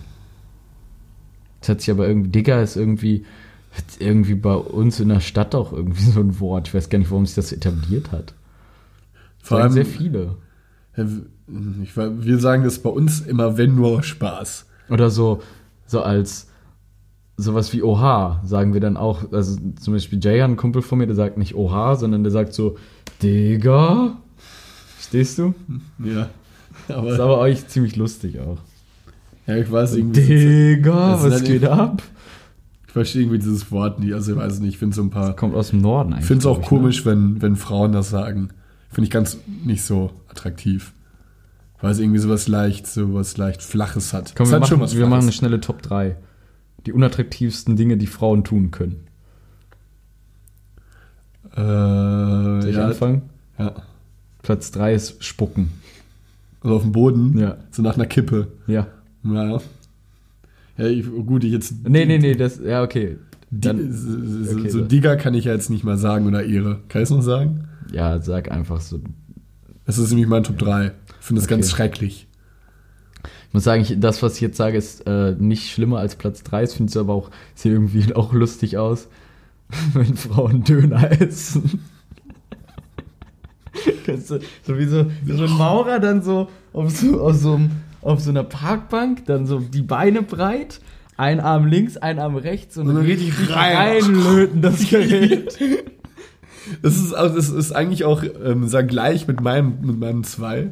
Das 1.59 1.69
hat 1.69 1.81
sich 1.81 1.91
aber 1.91 2.07
irgendwie, 2.07 2.29
Digger 2.29 2.61
ist 2.61 2.75
irgendwie, 2.75 3.25
irgendwie 3.99 4.35
bei 4.35 4.53
uns 4.53 4.99
in 4.99 5.09
der 5.09 5.19
Stadt 5.19 5.55
auch 5.55 5.73
irgendwie 5.73 6.03
so 6.03 6.19
ein 6.19 6.39
Wort. 6.39 6.67
Ich 6.67 6.73
weiß 6.73 6.89
gar 6.89 6.99
nicht, 6.99 7.11
warum 7.11 7.25
sich 7.25 7.35
das 7.35 7.51
etabliert 7.51 8.11
hat. 8.11 8.33
Vor 9.39 9.59
allem, 9.59 9.71
sehr 9.71 9.85
viele. 9.85 10.35
ich, 10.95 11.95
wir 11.95 12.39
sagen 12.39 12.63
das 12.63 12.79
bei 12.79 12.89
uns 12.89 13.21
immer, 13.21 13.57
wenn 13.57 13.75
nur 13.75 14.03
Spaß. 14.03 14.65
Oder 14.89 15.09
so, 15.09 15.41
so 15.85 16.01
als 16.01 16.46
sowas 17.37 17.71
wie 17.73 17.83
Oha 17.83 18.41
sagen 18.43 18.73
wir 18.73 18.81
dann 18.81 18.97
auch. 18.97 19.31
Also 19.31 19.57
zum 19.79 19.93
Beispiel 19.93 20.19
Jay, 20.21 20.41
ein 20.41 20.57
Kumpel 20.57 20.81
von 20.81 20.97
mir, 20.97 21.05
der 21.07 21.15
sagt 21.15 21.37
nicht 21.37 21.55
Oha, 21.55 21.95
sondern 21.95 22.23
der 22.23 22.31
sagt 22.31 22.53
so, 22.53 22.77
Digga. 23.21 24.17
Verstehst 24.95 25.37
du? 25.39 25.53
Ja. 26.03 26.29
Das 26.87 26.97
ist 27.05 27.19
Aber, 27.19 27.23
aber 27.23 27.37
euch 27.39 27.67
ziemlich 27.67 27.95
lustig 27.95 28.39
auch. 28.39 28.57
ja, 29.45 29.57
ich 29.57 29.71
weiß 29.71 29.95
irgendwie. 29.95 30.75
Digga, 30.75 31.11
Das 31.11 31.19
ist 31.21 31.25
was 31.25 31.33
halt 31.33 31.45
geht 31.45 31.65
ab? 31.65 32.01
Ich 32.87 32.93
verstehe 32.93 33.21
irgendwie 33.23 33.37
dieses 33.39 33.71
Wort 33.71 33.99
nicht. 33.99 34.13
Also, 34.13 34.31
ich 34.33 34.37
weiß 34.37 34.59
nicht, 34.59 34.69
ich 34.69 34.77
finde 34.79 34.95
so 34.95 35.03
ein 35.03 35.09
paar. 35.09 35.35
Kommt 35.35 35.53
aus 35.55 35.69
dem 35.69 35.81
Norden 35.81 36.13
eigentlich. 36.13 36.21
Ich 36.23 36.27
finde 36.27 36.39
es 36.39 36.45
auch 36.47 36.57
ich, 36.59 36.63
ne? 36.63 36.67
komisch, 36.69 37.05
wenn, 37.05 37.41
wenn 37.41 37.55
Frauen 37.55 37.91
das 37.91 38.09
sagen. 38.09 38.49
Finde 38.89 39.05
ich 39.05 39.11
ganz 39.11 39.37
nicht 39.65 39.83
so 39.83 40.11
attraktiv. 40.29 40.93
Weil 41.79 41.91
es 41.91 41.99
irgendwie 41.99 42.19
sowas 42.19 42.47
leicht, 42.47 42.87
sowas 42.87 43.37
leicht 43.37 43.61
Flaches 43.61 44.13
hat. 44.13 44.33
Komm, 44.35 44.49
wir, 44.49 44.59
machen, 44.59 44.79
wir 44.79 45.07
machen 45.07 45.21
eine 45.23 45.31
schnelle 45.31 45.59
Top 45.61 45.83
3. 45.83 46.15
Die 46.87 46.93
unattraktivsten 46.93 47.75
Dinge, 47.75 47.97
die 47.97 48.07
Frauen 48.07 48.45
tun 48.45 48.71
können. 48.71 49.07
Äh, 51.51 52.61
Soll 52.61 52.69
ich 52.69 52.75
ja, 52.77 52.85
anfangen? 52.87 53.23
ja. 53.59 53.75
Platz 54.41 54.71
3 54.71 54.93
ist 54.93 55.21
Spucken. 55.21 55.71
Also 56.61 56.77
auf 56.77 56.83
dem 56.83 56.93
Boden. 56.93 57.37
Ja. 57.37 57.57
So 57.71 57.81
nach 57.81 57.95
einer 57.95 58.05
Kippe. 58.05 58.47
Ja. 58.67 58.87
Ja. 59.23 59.59
Ja, 60.77 60.85
ich, 60.85 61.05
gut, 61.25 61.43
ich 61.43 61.51
jetzt. 61.51 61.73
Nee, 61.89 62.05
nee, 62.05 62.19
nee, 62.19 62.35
das, 62.35 62.59
ja, 62.63 62.83
okay. 62.83 63.17
Die, 63.49 63.59
Dann, 63.67 63.91
so, 63.91 64.57
okay, 64.57 64.69
so. 64.69 64.81
Digger 64.81 65.17
kann 65.17 65.33
ich 65.33 65.45
ja 65.45 65.53
jetzt 65.53 65.69
nicht 65.69 65.83
mal 65.83 65.97
sagen 65.97 66.25
oder 66.25 66.45
Ehre. 66.45 66.79
Kann 66.87 67.01
ich 67.01 67.09
es 67.09 67.15
noch 67.15 67.21
sagen? 67.21 67.67
ja, 67.91 68.21
sag 68.21 68.49
einfach 68.49 68.79
so. 68.79 69.01
Das 69.85 69.97
ist 69.97 70.09
nämlich 70.11 70.27
mein 70.27 70.43
Top 70.43 70.57
3. 70.57 70.85
Ich 71.19 71.25
finde 71.25 71.41
das 71.41 71.47
Okay. 71.47 71.55
ganz 71.55 71.69
schrecklich. 71.69 72.26
Ich 73.47 73.53
muss 73.53 73.63
sagen, 73.63 73.81
ich, 73.81 73.99
das, 73.99 74.21
was 74.21 74.35
ich 74.35 74.41
jetzt 74.41 74.57
sage, 74.57 74.77
ist 74.77 75.07
äh, 75.07 75.35
nicht 75.37 75.71
schlimmer 75.71 75.99
als 75.99 76.15
Platz 76.15 76.43
3. 76.43 76.63
Es 76.63 76.73
findet 76.73 76.97
aber 76.97 77.13
auch, 77.13 77.29
sieht 77.55 77.71
irgendwie 77.71 78.13
auch 78.15 78.33
lustig 78.33 78.77
aus, 78.77 79.07
wenn 79.93 80.15
Frauen 80.15 80.63
Döner 80.63 81.21
essen. 81.21 81.81
Du, 84.05 84.17
so 84.17 84.39
wie 84.77 84.85
so, 84.85 85.05
wie 85.23 85.33
so 85.33 85.43
ein 85.43 85.51
Maurer 85.51 85.99
dann 85.99 86.23
so 86.23 86.47
auf 86.73 86.89
so, 86.89 87.21
auf 87.21 87.35
so, 87.35 87.59
auf 88.01 88.19
so 88.21 88.29
einer 88.29 88.43
Parkbank, 88.43 89.25
dann 89.25 89.45
so 89.45 89.59
die 89.59 89.81
Beine 89.81 90.23
breit, 90.23 90.79
ein 91.17 91.39
Arm 91.39 91.65
links, 91.67 91.97
ein 91.97 92.17
Arm 92.17 92.37
rechts 92.37 92.77
und, 92.77 92.87
Und 92.87 92.95
dann 92.95 93.05
richtig 93.05 93.33
rein. 93.53 93.75
reinlöten 93.75 94.61
das 94.61 94.89
Gerät. 94.89 95.57
Das 96.81 96.95
ist, 96.97 97.15
auch, 97.15 97.33
das 97.35 97.49
ist 97.49 97.71
eigentlich 97.71 98.03
auch 98.03 98.23
ähm, 98.43 98.67
sehr 98.67 98.83
gleich 98.83 99.27
mit 99.27 99.41
meinem, 99.41 99.77
mit 99.81 99.99
meinem 99.99 100.23
2. 100.23 100.69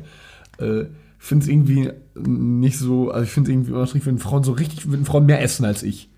Äh, 0.60 0.82
ich 0.82 0.88
finde 1.26 1.44
es 1.44 1.50
irgendwie 1.50 1.92
nicht 2.16 2.78
so, 2.78 3.12
also 3.12 3.24
ich 3.24 3.32
finde 3.32 3.50
es 3.50 3.54
irgendwie 3.54 3.72
unterstrich, 3.72 4.06
wenn 4.06 4.18
Frauen 4.20 4.44
so 4.44 4.52
richtig, 4.54 4.92
wenn 4.92 5.06
Frauen 5.06 5.26
mehr 5.26 5.42
essen 5.42 5.66
als 5.66 5.84
ich. 5.84 6.10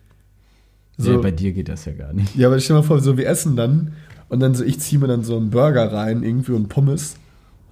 So, 0.97 1.11
Ja, 1.13 1.17
bei 1.19 1.31
dir 1.31 1.53
geht 1.53 1.69
das 1.69 1.85
ja 1.85 1.93
gar 1.93 2.13
nicht. 2.13 2.35
ja, 2.35 2.47
aber 2.47 2.59
stell 2.59 2.75
dir 2.75 2.81
mal 2.81 2.87
vor, 2.87 2.99
so 2.99 3.17
wir 3.17 3.27
essen 3.27 3.55
dann 3.55 3.93
und 4.29 4.39
dann 4.39 4.55
so, 4.55 4.63
ich 4.63 4.79
ziehe 4.79 4.99
mir 4.99 5.07
dann 5.07 5.23
so 5.23 5.37
einen 5.37 5.49
Burger 5.51 5.91
rein, 5.91 6.23
irgendwie 6.23 6.53
und 6.53 6.69
Pommes. 6.69 7.15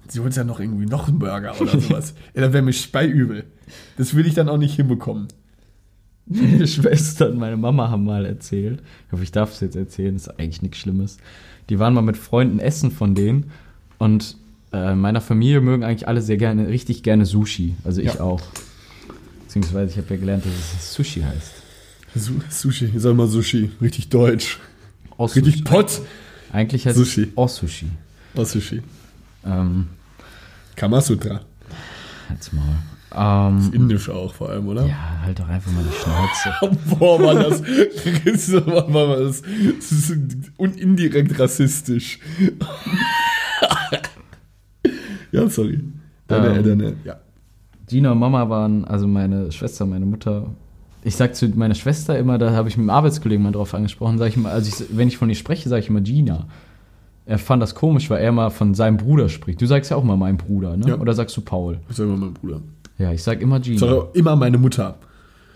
Sie 0.08 0.20
holt 0.20 0.36
ja 0.36 0.44
noch 0.44 0.60
irgendwie 0.60 0.86
noch 0.86 1.08
einen 1.08 1.18
Burger 1.18 1.60
oder 1.60 1.80
sowas. 1.80 2.14
ja, 2.34 2.42
dann 2.42 2.52
wäre 2.52 2.62
mir 2.62 2.72
speiübel. 2.72 3.44
Das 3.98 4.14
will 4.14 4.26
ich 4.26 4.34
dann 4.34 4.48
auch 4.48 4.58
nicht 4.58 4.76
hinbekommen. 4.76 5.26
Meine 6.26 6.66
Schwester 6.68 7.28
und 7.30 7.38
meine 7.38 7.56
Mama 7.56 7.90
haben 7.90 8.04
mal 8.04 8.24
erzählt, 8.24 8.80
ich 9.06 9.12
hoffe, 9.12 9.22
ich 9.24 9.32
darf 9.32 9.52
es 9.52 9.60
jetzt 9.60 9.76
erzählen, 9.76 10.14
ist 10.16 10.28
eigentlich 10.38 10.62
nichts 10.62 10.78
Schlimmes. 10.78 11.18
Die 11.68 11.78
waren 11.80 11.94
mal 11.94 12.02
mit 12.02 12.16
Freunden 12.16 12.60
essen 12.60 12.90
von 12.92 13.14
denen 13.16 13.50
und 13.98 14.36
äh, 14.76 14.92
in 14.92 14.98
meiner 15.00 15.20
Familie 15.20 15.60
mögen 15.60 15.84
eigentlich 15.84 16.06
alle 16.08 16.20
sehr 16.22 16.36
gerne, 16.36 16.68
richtig 16.68 17.02
gerne 17.02 17.24
Sushi. 17.26 17.74
Also 17.84 18.00
ich 18.00 18.14
Ja. 18.14 18.20
auch. 18.20 18.42
Beziehungsweise 19.46 19.92
ich 19.92 19.96
habe 19.98 20.14
ja 20.14 20.20
gelernt, 20.20 20.44
dass 20.44 20.52
es 20.80 20.92
Sushi 20.94 21.22
heißt. 21.22 21.52
Su 22.14 22.32
Sushi, 22.48 22.86
ich 22.94 23.02
sag 23.02 23.14
mal 23.14 23.26
Sushi, 23.26 23.70
richtig 23.80 24.08
deutsch. 24.08 24.58
Aus 25.18 25.34
Richtig 25.36 25.64
Pott. 25.64 26.00
Eigentlich 26.52 26.86
heißt 26.86 26.96
Sushi. 26.96 27.22
es 27.22 27.28
Osushi. 27.36 27.86
Was 28.34 28.52
Sushi? 28.52 28.82
Ähm, 29.44 29.86
Kamasutra. 30.76 31.40
halt's 32.28 32.50
mal. 32.52 32.76
Ähm, 33.18 33.70
Indisch 33.72 34.10
auch 34.10 34.34
vor 34.34 34.50
allem, 34.50 34.68
oder? 34.68 34.84
ja, 34.86 35.20
halt 35.22 35.38
doch 35.38 35.48
einfach 35.48 35.70
mal 35.72 35.82
die 35.84 35.96
Schnauze. 35.96 36.78
Boah, 36.98 37.18
war 37.22 37.34
das, 37.34 37.62
war 37.62 39.16
das, 39.18 39.42
das 39.78 39.92
ist 39.92 40.12
und 40.58 40.76
indirekt 40.78 41.38
rassistisch. 41.38 42.18
ja, 45.32 45.48
sorry. 45.48 45.80
Deine, 46.28 46.58
Ähm. 46.58 46.64
deine, 46.64 46.94
ja. 47.04 47.16
Gina 47.88 48.12
und 48.12 48.18
Mama 48.18 48.48
waren, 48.48 48.84
also 48.84 49.06
meine 49.06 49.52
Schwester, 49.52 49.86
meine 49.86 50.06
Mutter. 50.06 50.46
Ich 51.04 51.14
sag 51.14 51.36
zu 51.36 51.48
meiner 51.50 51.74
Schwester 51.76 52.18
immer, 52.18 52.36
da 52.36 52.50
habe 52.52 52.68
ich 52.68 52.76
mit 52.76 52.84
dem 52.86 52.90
Arbeitskollegen 52.90 53.42
mal 53.44 53.52
drauf 53.52 53.74
angesprochen, 53.74 54.18
sage 54.18 54.30
ich 54.30 54.36
mal, 54.36 54.50
also 54.50 54.68
ich, 54.68 54.96
wenn 54.96 55.06
ich 55.06 55.16
von 55.18 55.28
ihr 55.28 55.36
spreche, 55.36 55.68
sage 55.68 55.82
ich 55.82 55.88
immer 55.88 56.00
Gina. 56.00 56.46
Er 57.26 57.38
fand 57.38 57.62
das 57.62 57.74
komisch, 57.76 58.10
weil 58.10 58.22
er 58.22 58.32
mal 58.32 58.50
von 58.50 58.74
seinem 58.74 58.96
Bruder 58.96 59.28
spricht. 59.28 59.60
Du 59.60 59.66
sagst 59.66 59.90
ja 59.90 59.96
auch 59.96 60.04
mal 60.04 60.16
mein 60.16 60.36
Bruder, 60.36 60.76
ne? 60.76 60.88
Ja. 60.88 60.98
Oder 60.98 61.12
sagst 61.14 61.36
du 61.36 61.40
Paul? 61.42 61.78
Ich 61.88 61.96
sag 61.96 62.04
immer 62.06 62.16
mein 62.16 62.34
Bruder. 62.34 62.60
Ja, 62.98 63.12
ich 63.12 63.22
sag 63.22 63.40
immer 63.40 63.56
Ich 63.58 63.62
Gina. 63.64 63.78
sag 63.78 63.88
auch 63.90 64.14
immer 64.14 64.34
meine 64.36 64.58
Mutter. 64.58 64.96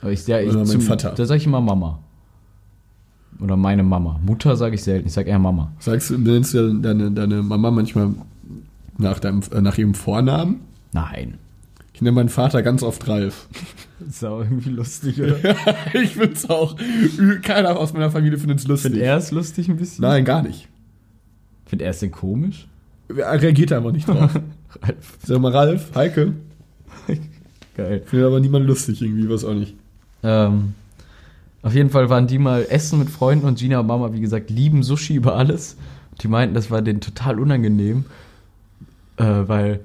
Ich, 0.09 0.27
ja, 0.27 0.39
ich, 0.41 0.49
Oder 0.51 0.59
mein 0.59 0.67
zum- 0.67 0.81
Vater. 0.83 1.13
Da 1.17 1.27
sage 1.27 1.39
ich 1.39 1.47
immer 1.47 1.61
Mama. 1.61 1.99
Oder 3.41 3.57
meine 3.57 3.83
Mama. 3.83 4.21
Mutter 4.25 4.57
sage 4.57 4.75
ich 4.75 4.83
selten, 4.83 5.07
ich 5.07 5.13
sage 5.13 5.31
eher 5.31 5.39
Mama. 5.39 5.73
Sagst 5.79 6.11
du, 6.11 6.19
nennst 6.19 6.55
du 6.55 6.75
deine, 6.75 7.11
deine 7.11 7.43
Mama 7.43 7.71
manchmal 7.71 8.11
nach, 9.01 9.19
deinem, 9.19 9.43
äh, 9.53 9.61
nach 9.61 9.77
ihrem 9.79 9.95
Vornamen? 9.95 10.61
Nein. 10.93 11.39
Ich 11.93 12.01
nenne 12.03 12.15
meinen 12.15 12.29
Vater 12.29 12.63
ganz 12.63 12.83
oft 12.83 13.07
Ralf. 13.09 13.47
Das 13.99 14.09
ist 14.09 14.25
auch 14.25 14.41
irgendwie 14.41 14.71
lustig, 14.71 15.21
oder? 15.21 15.37
ich 15.93 16.15
find's 16.15 16.49
auch. 16.49 16.77
Ü- 17.19 17.41
Keiner 17.41 17.77
aus 17.77 17.93
meiner 17.93 18.11
Familie 18.11 18.39
findet's 18.39 18.67
lustig. 18.67 18.93
Findet 18.93 19.07
er 19.07 19.17
es 19.19 19.31
lustig 19.31 19.69
ein 19.69 19.77
bisschen? 19.77 20.03
Nein, 20.03 20.25
gar 20.25 20.43
nicht. 20.43 20.69
Findet 21.67 21.85
er 21.87 21.91
es 21.91 21.99
denn 22.01 22.11
komisch? 22.11 22.67
Er 23.15 23.43
reagiert 23.43 23.73
einfach 23.73 23.93
nicht 23.93 24.09
drauf. 24.09 24.35
Ralf. 24.83 25.19
Sag 25.25 25.41
mal, 25.41 25.53
Ralf, 25.53 25.91
Heike. 25.95 26.33
Geil. 27.77 28.03
Findet 28.07 28.27
aber 28.27 28.41
niemand 28.41 28.67
lustig 28.67 29.03
irgendwie, 29.03 29.29
was 29.29 29.45
auch 29.45 29.55
nicht. 29.55 29.75
Ähm, 30.23 30.75
auf 31.63 31.75
jeden 31.75 31.91
Fall 31.91 32.09
waren 32.09 32.27
die 32.27 32.39
mal 32.39 32.67
essen 32.71 32.99
mit 32.99 33.11
Freunden 33.11 33.47
und 33.47 33.59
Gina 33.59 33.81
und 33.81 33.87
Mama, 33.87 34.13
wie 34.15 34.21
gesagt, 34.21 34.49
lieben 34.51 34.83
Sushi 34.83 35.15
über 35.15 35.37
alles. 35.37 35.77
Die 36.23 36.29
meinten, 36.29 36.55
das 36.55 36.71
war 36.71 36.83
denen 36.83 37.01
total 37.01 37.39
unangenehm, 37.39 38.05
äh, 39.21 39.49
weil 39.49 39.81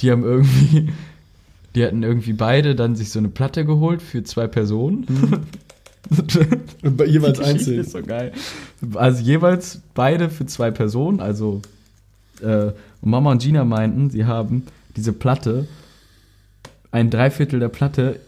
die 0.00 0.10
haben 0.10 0.24
irgendwie, 0.24 0.92
die 1.74 1.84
hatten 1.84 2.02
irgendwie 2.02 2.32
beide 2.32 2.74
dann 2.74 2.96
sich 2.96 3.10
so 3.10 3.18
eine 3.18 3.28
Platte 3.28 3.64
geholt 3.64 4.00
für 4.00 4.22
zwei 4.22 4.46
Personen. 4.46 5.06
Und 6.84 6.96
bei 6.96 7.04
jeweils 7.04 7.40
einzeln. 7.40 7.80
ist 7.80 7.90
so 7.90 8.00
geil. 8.00 8.30
Also 8.94 9.24
jeweils 9.24 9.80
beide 9.92 10.30
für 10.30 10.46
zwei 10.46 10.70
Personen, 10.70 11.18
also 11.18 11.62
äh, 12.40 12.70
Mama 13.00 13.32
und 13.32 13.42
Gina 13.42 13.64
meinten, 13.64 14.10
sie 14.10 14.24
haben 14.24 14.66
diese 14.94 15.12
Platte, 15.12 15.66
ein 16.92 17.10
Dreiviertel 17.10 17.58
der 17.58 17.70
Platte, 17.70 18.20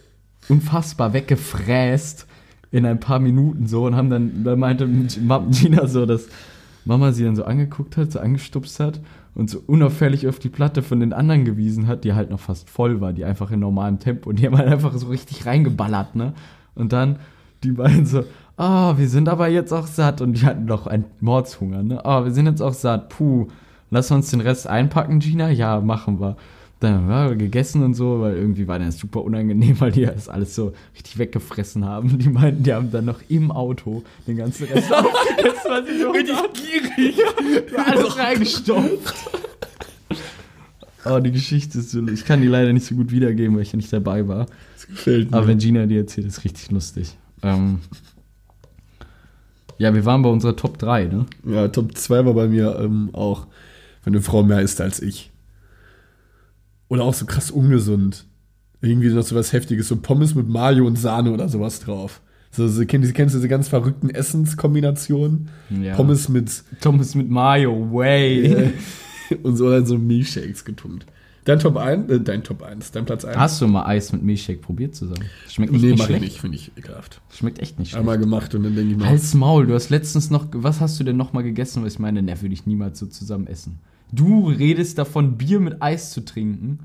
unfassbar 0.48 1.12
weggefräst 1.12 2.26
in 2.72 2.84
ein 2.84 2.98
paar 2.98 3.20
Minuten 3.20 3.68
so 3.68 3.86
und 3.86 3.94
haben 3.94 4.10
dann, 4.10 4.42
da 4.42 4.56
meinte 4.56 4.88
Gina 5.52 5.86
so, 5.86 6.04
dass 6.04 6.26
Mama 6.84 7.12
sie 7.12 7.22
dann 7.22 7.36
so 7.36 7.44
angeguckt 7.44 7.96
hat, 7.96 8.10
so 8.10 8.18
angestupst 8.18 8.80
hat 8.80 8.98
und 9.38 9.48
so 9.48 9.62
unauffällig 9.66 10.26
auf 10.26 10.40
die 10.40 10.48
Platte 10.48 10.82
von 10.82 10.98
den 10.98 11.12
anderen 11.12 11.44
gewiesen 11.44 11.86
hat, 11.86 12.02
die 12.02 12.12
halt 12.12 12.28
noch 12.28 12.40
fast 12.40 12.68
voll 12.68 13.00
war, 13.00 13.12
die 13.12 13.24
einfach 13.24 13.52
in 13.52 13.60
normalem 13.60 14.00
Tempo 14.00 14.28
und 14.28 14.40
die 14.40 14.46
haben 14.46 14.58
halt 14.58 14.68
einfach 14.68 14.92
so 14.98 15.06
richtig 15.06 15.46
reingeballert, 15.46 16.16
ne? 16.16 16.34
Und 16.74 16.92
dann 16.92 17.20
die 17.62 17.70
beiden 17.70 18.04
so, 18.04 18.24
ah, 18.56 18.98
wir 18.98 19.08
sind 19.08 19.28
aber 19.28 19.46
jetzt 19.48 19.72
auch 19.72 19.86
satt 19.86 20.20
und 20.20 20.32
die 20.32 20.44
hatten 20.44 20.64
noch 20.64 20.88
einen 20.88 21.04
Mordshunger, 21.20 21.84
ne? 21.84 22.04
Ah, 22.04 22.24
wir 22.24 22.32
sind 22.32 22.46
jetzt 22.46 22.60
auch 22.60 22.74
satt, 22.74 23.10
puh, 23.10 23.46
lass 23.90 24.10
uns 24.10 24.30
den 24.30 24.40
Rest 24.40 24.66
einpacken, 24.66 25.20
Gina? 25.20 25.50
Ja, 25.50 25.80
machen 25.80 26.20
wir. 26.20 26.36
Dann 26.80 27.08
haben 27.08 27.30
wir 27.30 27.36
gegessen 27.36 27.82
und 27.82 27.94
so, 27.94 28.20
weil 28.20 28.36
irgendwie 28.36 28.68
war 28.68 28.78
das 28.78 28.98
super 28.98 29.22
unangenehm, 29.22 29.80
weil 29.80 29.90
die 29.90 30.06
das 30.06 30.28
alles 30.28 30.54
so 30.54 30.72
richtig 30.94 31.18
weggefressen 31.18 31.84
haben. 31.84 32.18
Die 32.18 32.28
meinten, 32.28 32.62
die 32.62 32.72
haben 32.72 32.92
dann 32.92 33.04
noch 33.04 33.20
im 33.28 33.50
Auto 33.50 34.04
den 34.26 34.36
ganzen 34.36 34.68
Rest 34.68 34.92
aufgegessen, 34.94 35.60
was 35.68 35.86
sie 35.86 36.00
so 36.00 36.10
richtig 36.10 36.36
gierig. 36.54 37.20
Alles 37.76 38.16
reingestopft. 38.16 39.14
Oh, 41.04 41.18
die 41.20 41.32
Geschichte 41.32 41.78
ist 41.78 41.90
so, 41.90 42.06
ich 42.06 42.24
kann 42.24 42.42
die 42.42 42.48
leider 42.48 42.72
nicht 42.72 42.86
so 42.86 42.94
gut 42.94 43.10
wiedergeben, 43.10 43.56
weil 43.56 43.62
ich 43.62 43.72
ja 43.72 43.76
nicht 43.76 43.92
dabei 43.92 44.28
war. 44.28 44.46
Das 44.74 44.86
gefällt 44.86 45.30
mir. 45.30 45.36
Aber 45.36 45.46
wenn 45.46 45.58
Gina 45.58 45.86
die 45.86 45.96
erzählt, 45.96 46.26
ist 46.26 46.44
richtig 46.44 46.70
lustig. 46.70 47.16
Ähm, 47.42 47.80
ja, 49.78 49.94
wir 49.94 50.04
waren 50.04 50.22
bei 50.22 50.28
unserer 50.28 50.56
Top 50.56 50.78
3, 50.78 51.04
ne? 51.04 51.26
ja, 51.44 51.68
Top 51.68 51.96
2 51.96 52.26
war 52.26 52.34
bei 52.34 52.48
mir 52.48 52.78
ähm, 52.80 53.10
auch, 53.12 53.46
wenn 54.04 54.14
eine 54.14 54.22
Frau 54.22 54.42
mehr 54.42 54.60
isst 54.60 54.80
als 54.80 55.00
ich. 55.00 55.30
Oder 56.88 57.04
auch 57.04 57.14
so 57.14 57.26
krass 57.26 57.50
ungesund. 57.50 58.24
Irgendwie 58.80 59.08
noch 59.08 59.22
so 59.22 59.34
was 59.34 59.52
Heftiges, 59.52 59.88
so 59.88 59.96
Pommes 59.96 60.34
mit 60.34 60.48
Mayo 60.48 60.86
und 60.86 60.96
Sahne 60.96 61.32
oder 61.32 61.48
sowas 61.48 61.80
drauf. 61.80 62.20
So, 62.50 62.66
so, 62.66 62.84
kennst, 62.86 63.14
kennst 63.14 63.34
du 63.34 63.38
diese 63.38 63.48
ganz 63.48 63.68
verrückten 63.68 64.08
Essenskombinationen? 64.08 65.48
Ja. 65.82 65.94
Pommes 65.96 66.28
mit 66.28 66.62
Thomas 66.80 67.14
mit 67.14 67.28
Mayo, 67.28 67.92
way. 67.92 68.72
und 69.42 69.56
so 69.56 69.70
dann 69.70 69.84
so 69.84 69.98
Milchshakes 69.98 70.64
getunkt. 70.64 71.06
Dein 71.44 71.60
Top 71.60 71.78
1, 71.78 72.10
äh, 72.10 72.20
dein 72.20 72.44
Top 72.44 72.62
1, 72.62 72.90
dein 72.92 73.06
Platz 73.06 73.24
1. 73.24 73.36
Hast 73.38 73.62
du 73.62 73.68
mal 73.68 73.86
Eis 73.86 74.12
mit 74.12 74.22
Milchshake 74.22 74.60
probiert 74.60 74.94
zusammen? 74.94 75.24
Schmeckt 75.48 75.72
echt 75.72 75.82
nee, 75.82 75.90
nicht 75.92 75.98
mach 75.98 76.04
ich 76.04 76.16
schlecht. 76.16 76.22
nicht, 76.22 76.40
finde 76.40 76.56
ich 76.56 76.72
ekelhaft. 76.76 77.22
Schmeckt 77.30 77.58
echt 77.58 77.78
nicht 77.78 77.90
schlecht. 77.90 78.00
Einmal 78.00 78.18
gemacht 78.18 78.54
und 78.54 78.64
dann 78.64 78.76
denke 78.76 78.92
ich 78.92 78.98
mal, 78.98 79.08
Halt's 79.08 79.32
Maul, 79.32 79.66
du 79.66 79.72
hast 79.72 79.88
letztens 79.88 80.28
noch, 80.28 80.46
was 80.52 80.80
hast 80.80 81.00
du 81.00 81.04
denn 81.04 81.16
noch 81.16 81.32
mal 81.32 81.42
gegessen? 81.42 81.82
Weil 81.82 81.88
ich 81.88 81.98
meine, 81.98 82.22
ne, 82.22 82.40
würde 82.42 82.52
ich 82.52 82.66
niemals 82.66 82.98
so 82.98 83.06
zusammen 83.06 83.46
essen. 83.46 83.78
Du 84.12 84.48
redest 84.48 84.98
davon, 84.98 85.36
Bier 85.36 85.60
mit 85.60 85.82
Eis 85.82 86.10
zu 86.12 86.24
trinken. 86.24 86.80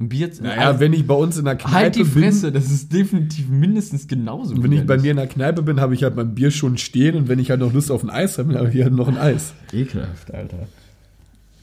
Ein 0.00 0.08
Bier, 0.10 0.30
naja, 0.40 0.70
Eis- 0.70 0.78
wenn 0.80 0.92
ich 0.92 1.06
bei 1.08 1.14
uns 1.14 1.36
in 1.38 1.44
der 1.44 1.56
Kneipe 1.56 1.74
halt 1.74 1.96
die 1.96 2.04
bin, 2.04 2.22
Fresse, 2.22 2.52
das 2.52 2.70
ist 2.70 2.92
definitiv 2.92 3.48
mindestens 3.48 4.06
genauso. 4.06 4.62
wenn 4.62 4.70
ich 4.70 4.86
bei 4.86 4.96
mir 4.96 5.10
in 5.10 5.16
der 5.16 5.26
Kneipe 5.26 5.62
bin, 5.62 5.80
habe 5.80 5.94
ich 5.94 6.04
halt 6.04 6.14
mein 6.14 6.36
Bier 6.36 6.52
schon 6.52 6.78
stehen 6.78 7.16
und 7.16 7.28
wenn 7.28 7.40
ich 7.40 7.50
halt 7.50 7.58
noch 7.60 7.72
Lust 7.72 7.90
auf 7.90 8.04
ein 8.04 8.10
Eis 8.10 8.38
habe, 8.38 8.52
dann 8.52 8.64
habe 8.66 8.76
ich 8.76 8.82
halt 8.82 8.94
noch 8.94 9.08
ein 9.08 9.18
Eis. 9.18 9.54
Ekelhaft, 9.72 10.32
Alter. 10.32 10.68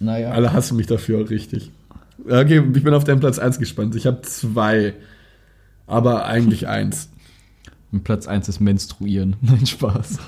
Naja. 0.01 0.31
Alle 0.31 0.51
hassen 0.51 0.75
mich 0.75 0.87
dafür, 0.87 1.29
richtig. 1.29 1.71
Okay, 2.27 2.61
ich 2.73 2.83
bin 2.83 2.93
auf 2.93 3.05
deinen 3.05 3.21
Platz 3.21 3.39
1 3.39 3.57
gespannt. 3.59 3.95
Ich 3.95 4.05
habe 4.05 4.21
zwei, 4.23 4.93
aber 5.87 6.25
eigentlich 6.25 6.67
eins. 6.67 7.07
Und 7.93 8.03
Platz 8.03 8.27
1 8.27 8.49
ist 8.49 8.59
Menstruieren. 8.59 9.37
Nein, 9.41 9.65
Spaß. 9.65 10.19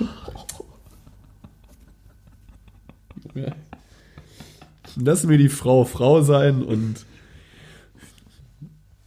Lass 5.00 5.24
mir 5.24 5.38
die 5.38 5.48
Frau 5.48 5.84
Frau 5.84 6.22
sein 6.22 6.62
und 6.62 7.04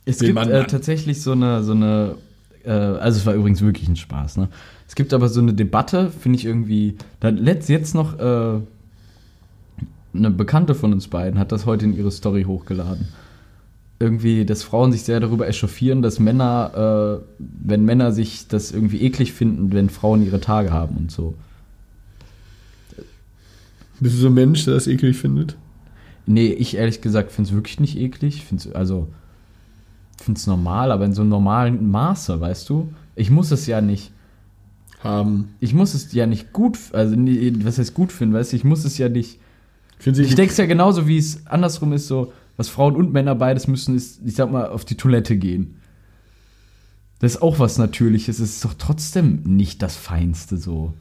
Es 0.06 0.20
gibt 0.20 0.36
Mann, 0.36 0.50
äh, 0.50 0.60
Mann. 0.60 0.68
tatsächlich 0.68 1.22
so 1.22 1.34
eine, 1.34 1.64
so 1.64 1.74
eine, 1.74 2.16
äh, 2.64 2.72
also 2.72 3.20
es 3.20 3.26
war 3.26 3.34
übrigens 3.34 3.62
wirklich 3.62 3.88
ein 3.88 3.96
Spaß, 3.96 4.38
ne? 4.38 4.50
Es 4.88 4.96
gibt 4.96 5.14
aber 5.14 5.30
so 5.30 5.40
eine 5.42 5.54
Debatte, 5.54 6.10
finde 6.10 6.38
ich 6.38 6.46
irgendwie, 6.46 6.98
da 7.22 7.30
letzt 7.30 7.70
jetzt 7.70 7.96
noch 7.96 8.20
äh, 8.20 8.60
eine 10.14 10.32
Bekannte 10.32 10.76
von 10.76 10.92
uns 10.92 11.08
beiden 11.08 11.40
hat 11.40 11.52
das 11.52 11.66
heute 11.66 11.86
in 11.86 11.96
ihre 11.96 12.12
Story 12.12 12.44
hochgeladen. 12.44 13.08
Irgendwie, 14.00 14.46
dass 14.46 14.64
Frauen 14.64 14.92
sich 14.92 15.04
sehr 15.04 15.20
darüber 15.20 15.48
echauffieren, 15.48 16.02
dass 16.02 16.20
Männer, 16.20 17.22
äh, 17.22 17.44
wenn 17.64 17.86
Männer 17.86 18.12
sich 18.12 18.48
das 18.48 18.72
irgendwie 18.72 19.02
eklig 19.02 19.32
finden, 19.32 19.72
wenn 19.74 19.90
Frauen 19.90 20.26
ihre 20.26 20.42
Tage 20.42 20.72
haben 20.72 20.98
und 20.98 21.12
so. 21.12 21.36
bist 24.00 24.16
du 24.16 24.20
so 24.22 24.28
ein 24.28 24.34
Mensch, 24.34 24.66
der 24.66 24.74
das 24.74 24.88
eklig 24.88 25.18
findet? 25.18 25.56
Nee, 26.26 26.48
ich 26.48 26.78
ehrlich 26.78 27.02
gesagt 27.02 27.32
finde 27.32 27.50
es 27.50 27.56
wirklich 27.56 27.80
nicht 27.80 27.98
eklig. 27.98 28.46
Find's, 28.46 28.72
also, 28.72 29.08
finde 30.22 30.40
es 30.40 30.48
normal, 30.48 30.92
aber 30.92 31.06
in 31.06 31.14
so 31.14 31.22
einem 31.22 31.30
normalen 31.30 31.90
Maße, 31.90 32.40
weißt 32.40 32.70
du? 32.70 32.94
Ich 33.16 33.30
muss 33.30 33.52
es 33.52 33.66
ja 33.68 33.82
nicht. 33.82 34.12
Haben. 35.04 35.56
Ich 35.60 35.74
muss 35.74 35.96
es 35.96 36.14
ja 36.14 36.28
nicht 36.28 36.54
gut, 36.54 36.78
also 36.94 37.16
nee, 37.16 37.52
was 37.64 37.80
heißt 37.80 37.96
gut 37.96 38.12
finden, 38.12 38.36
weißt 38.36 38.52
du? 38.52 38.58
Ich 38.58 38.64
muss 38.64 38.86
es 38.86 39.00
ja 39.00 39.10
nicht. 39.10 39.40
Sie 40.00 40.10
Ich 40.10 40.36
denke 40.36 40.52
es 40.52 40.58
ja 40.58 40.66
genauso, 40.66 41.08
wie 41.08 41.18
es 41.18 41.46
andersrum 41.48 41.94
ist, 41.94 42.08
so, 42.08 42.34
was 42.58 42.70
Frauen 42.70 42.96
und 42.96 43.12
Männer 43.12 43.36
beides 43.36 43.68
müssen, 43.68 43.96
ist, 43.96 44.22
ich 44.26 44.36
sag 44.36 44.52
mal, 44.52 44.68
auf 44.70 44.86
die 44.86 44.98
Toilette 44.98 45.38
gehen. 45.38 45.76
Das 47.20 47.36
ist 47.36 47.42
auch 47.42 47.60
was 47.60 47.78
Natürliches. 47.78 48.40
Es 48.40 48.56
ist 48.56 48.66
doch 48.66 48.74
trotzdem 48.74 49.42
nicht 49.44 49.82
das 49.82 49.96
Feinste 49.96 50.58
so. 50.58 50.94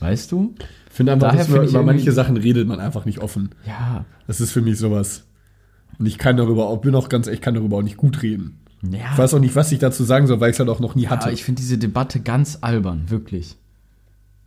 Weißt 0.00 0.30
du? 0.32 0.54
Ich 0.88 0.94
finde 0.94 1.12
einfach, 1.12 1.28
Daher 1.28 1.44
dass 1.44 1.48
man, 1.54 1.68
über 1.68 1.82
manche 1.82 2.12
Sachen 2.12 2.36
redet 2.36 2.66
man 2.68 2.80
einfach 2.80 3.04
nicht 3.04 3.18
offen. 3.20 3.50
Ja. 3.66 4.04
Das 4.26 4.40
ist 4.40 4.52
für 4.52 4.62
mich 4.62 4.78
sowas. 4.78 5.24
Und 5.98 6.06
ich 6.06 6.18
kann 6.18 6.36
darüber 6.36 6.66
auch, 6.68 6.78
bin 6.80 6.94
auch 6.94 7.08
ganz 7.08 7.26
ehrlich, 7.26 7.38
ich 7.40 7.44
kann 7.44 7.54
darüber 7.54 7.78
auch 7.78 7.82
nicht 7.82 7.96
gut 7.96 8.22
reden. 8.22 8.58
Ja. 8.82 9.10
Ich 9.12 9.18
weiß 9.18 9.34
auch 9.34 9.38
nicht, 9.40 9.56
was 9.56 9.72
ich 9.72 9.78
dazu 9.78 10.04
sagen 10.04 10.26
soll, 10.26 10.40
weil 10.40 10.50
ich 10.50 10.56
es 10.56 10.60
halt 10.60 10.68
auch 10.68 10.80
noch 10.80 10.94
nie 10.94 11.06
hatte. 11.08 11.24
Aber 11.24 11.32
ich 11.32 11.44
finde 11.44 11.60
diese 11.62 11.78
Debatte 11.78 12.20
ganz 12.20 12.58
albern, 12.60 13.08
wirklich. 13.08 13.56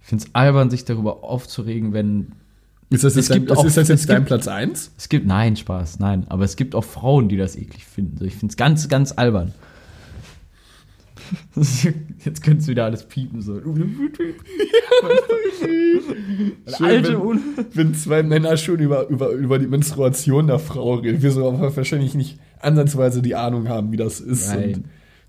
Ich 0.02 0.08
finde 0.08 0.26
es 0.26 0.36
albern, 0.36 0.70
sich 0.70 0.86
darüber 0.86 1.24
aufzuregen, 1.24 1.94
wenn. 1.94 2.34
ist 2.90 3.04
das 3.04 3.14
es 3.14 3.18
jetzt, 3.18 3.30
dein, 3.32 3.40
gibt 3.40 3.52
ist 3.52 3.58
auch- 3.58 3.64
das 3.64 3.78
es 3.78 3.88
jetzt 3.88 4.10
dein 4.10 4.18
gibt- 4.18 4.28
Platz 4.28 4.48
1? 4.48 4.92
Es 4.98 5.10
gibt, 5.10 5.26
nein, 5.26 5.56
Spaß, 5.56 6.00
nein. 6.00 6.26
Aber 6.30 6.44
es 6.46 6.56
gibt 6.56 6.76
auch 6.76 6.84
Frauen, 6.84 7.28
die 7.30 7.38
das 7.38 7.56
eklig 7.56 7.86
finden. 7.86 8.24
Ich 8.24 8.36
finde 8.36 8.52
es 8.52 8.58
ganz, 8.58 8.88
ganz 8.88 9.12
albern. 9.12 9.54
Jetzt 12.26 12.44
könntest 12.44 12.68
du 12.68 12.72
wieder 12.72 12.86
alles 12.86 13.04
piepen. 13.04 13.42
So. 13.42 13.54
Alte 16.82 17.20
wenn, 17.20 17.40
wenn 17.74 17.94
zwei 17.96 18.24
Männer 18.24 18.58
schon 18.58 18.80
über, 18.80 19.08
über, 19.10 19.30
über 19.32 19.60
die 19.60 19.68
Menstruation 19.68 20.48
der 20.48 20.60
Frau 20.60 20.96
reden, 20.96 21.22
wir 21.22 21.32
so 21.32 21.48
aber 21.48 21.76
wahrscheinlich 21.76 22.16
nicht 22.16 22.40
ansatzweise 22.60 23.22
die 23.22 23.36
Ahnung 23.36 23.68
haben, 23.70 23.92
wie 23.92 23.98
das 23.98 24.20
ist. 24.20 24.54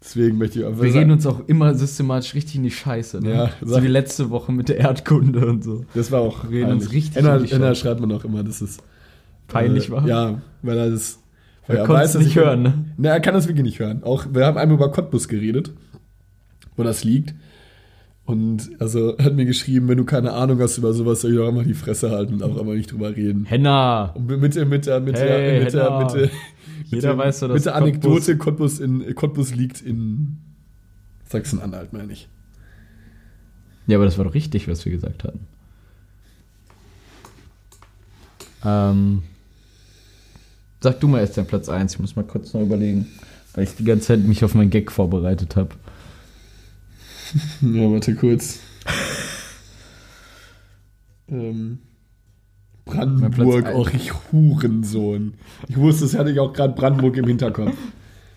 Deswegen 0.03 0.39
möchte 0.39 0.61
ich 0.61 0.65
einfach 0.67 0.81
Wir 0.83 0.89
sagen, 0.93 0.99
reden 1.01 1.11
uns 1.13 1.27
auch 1.27 1.47
immer 1.47 1.75
systematisch 1.75 2.35
richtig 2.35 2.57
in 2.57 2.63
die 2.63 2.71
Scheiße. 2.71 3.21
Ne? 3.21 3.31
Ja, 3.35 3.51
so 3.63 3.83
wie 3.83 3.87
letzte 3.87 4.31
Woche 4.31 4.51
mit 4.51 4.71
der 4.71 4.79
Erdkunde 4.79 5.47
und 5.47 5.63
so. 5.63 5.85
das 5.95 6.11
war 6.11 6.21
auch 6.23 6.49
wir 6.51 6.61
reden 6.61 6.73
uns 6.73 6.91
richtig 6.91 7.19
Enna, 7.19 7.37
in 7.37 7.45
die 7.45 7.53
Enna 7.53 7.67
Scheiße. 7.69 7.81
schreibt 7.83 8.01
man 8.01 8.11
auch 8.13 8.25
immer, 8.25 8.43
dass 8.43 8.63
es 8.63 8.79
Peinlich 9.47 9.89
äh, 9.89 9.93
war. 9.93 10.07
Ja, 10.09 10.41
weil 10.63 10.79
er 10.79 10.91
das, 10.91 11.19
Er 11.69 11.81
er 11.81 11.85
konnte 11.87 12.03
weiß, 12.03 12.15
nicht 12.15 12.29
ich- 12.29 12.37
hören, 12.37 12.63
ne? 12.63 12.85
Ne, 12.97 13.09
er 13.09 13.21
kann 13.21 13.35
das 13.35 13.47
wirklich 13.47 13.65
nicht 13.65 13.79
hören. 13.79 14.03
Auch 14.03 14.25
wir 14.33 14.47
haben 14.47 14.57
einmal 14.57 14.77
über 14.79 14.91
Cottbus 14.91 15.29
geredet, 15.29 15.73
wo 16.81 16.85
das 16.85 17.05
liegt. 17.05 17.35
Und 18.24 18.70
also 18.78 19.16
hat 19.18 19.35
mir 19.35 19.45
geschrieben, 19.45 19.89
wenn 19.89 19.99
du 19.99 20.05
keine 20.05 20.33
Ahnung 20.33 20.61
hast 20.61 20.78
über 20.78 20.93
sowas, 20.93 21.20
soll 21.20 21.33
ich 21.33 21.37
doch 21.37 21.49
immer 21.49 21.64
die 21.64 21.74
Fresse 21.74 22.11
halten 22.11 22.35
und 22.35 22.43
auch 22.43 22.57
immer 22.57 22.74
nicht 22.74 22.93
drüber 22.93 23.14
reden. 23.14 23.45
Henna! 23.45 24.12
Und 24.14 24.26
mit 24.26 24.55
der, 24.55 24.66
mit 24.66 24.87
der, 24.87 25.01
mit 25.01 25.16
der, 25.16 25.28
Hey, 25.28 25.64
mit 25.64 25.72
der, 25.72 25.99
mit 25.99 26.12
der, 26.12 26.20
mit 26.20 26.31
Jeder 26.87 27.09
der, 27.09 27.18
weiß 27.18 27.41
dass 27.41 27.53
mit 27.53 27.64
der 27.64 27.74
Anekdote, 27.74 28.37
Cottbus, 28.37 28.78
in, 28.78 29.14
Cottbus 29.14 29.55
liegt 29.55 29.81
in 29.81 30.39
Sachsen-Anhalt, 31.28 31.93
meine 31.93 32.12
ich. 32.12 32.28
Ja, 33.87 33.97
aber 33.97 34.05
das 34.05 34.18
war 34.18 34.24
doch 34.24 34.35
richtig, 34.35 34.68
was 34.68 34.85
wir 34.85 34.93
gesagt 34.93 35.24
hatten. 35.24 35.41
Ähm, 38.64 39.22
sag 40.81 41.01
du 41.01 41.09
mal 41.09 41.20
erst 41.20 41.37
dein 41.37 41.47
Platz 41.47 41.68
1. 41.68 41.95
Ich 41.95 41.99
muss 41.99 42.16
mal 42.16 42.24
kurz 42.24 42.55
noch 42.55 42.61
überlegen, 42.61 43.07
weil 43.55 43.64
ich 43.64 43.74
die 43.74 43.85
ganze 43.85 44.09
Zeit 44.09 44.20
mich 44.20 44.45
auf 44.45 44.55
meinen 44.55 44.70
Gag 44.70 44.93
vorbereitet 44.93 45.57
habe. 45.57 45.70
Ja, 47.61 47.91
warte 47.91 48.14
kurz. 48.14 48.61
ähm, 51.28 51.78
Brandenburg, 52.85 53.66
auch 53.66 53.91
ich 53.91 54.12
Hurensohn. 54.33 55.35
Ich 55.68 55.76
wusste, 55.76 56.05
das 56.05 56.16
hatte 56.16 56.31
ich 56.31 56.41
auch 56.41 56.53
gerade 56.53 56.74
Brandenburg 56.74 57.16
im 57.16 57.26
Hinterkopf. 57.26 57.76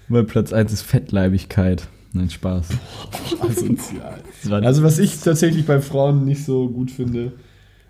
Mein 0.07 0.27
Platz 0.27 0.53
1 0.53 0.71
ist 0.71 0.81
Fettleibigkeit. 0.83 1.87
Nein, 2.13 2.29
Spaß. 2.29 2.69
Asozial. 3.39 4.63
Also, 4.63 4.83
was 4.83 4.99
ich 4.99 5.19
tatsächlich 5.19 5.65
bei 5.65 5.81
Frauen 5.81 6.25
nicht 6.25 6.45
so 6.45 6.69
gut 6.69 6.91
finde, 6.91 7.33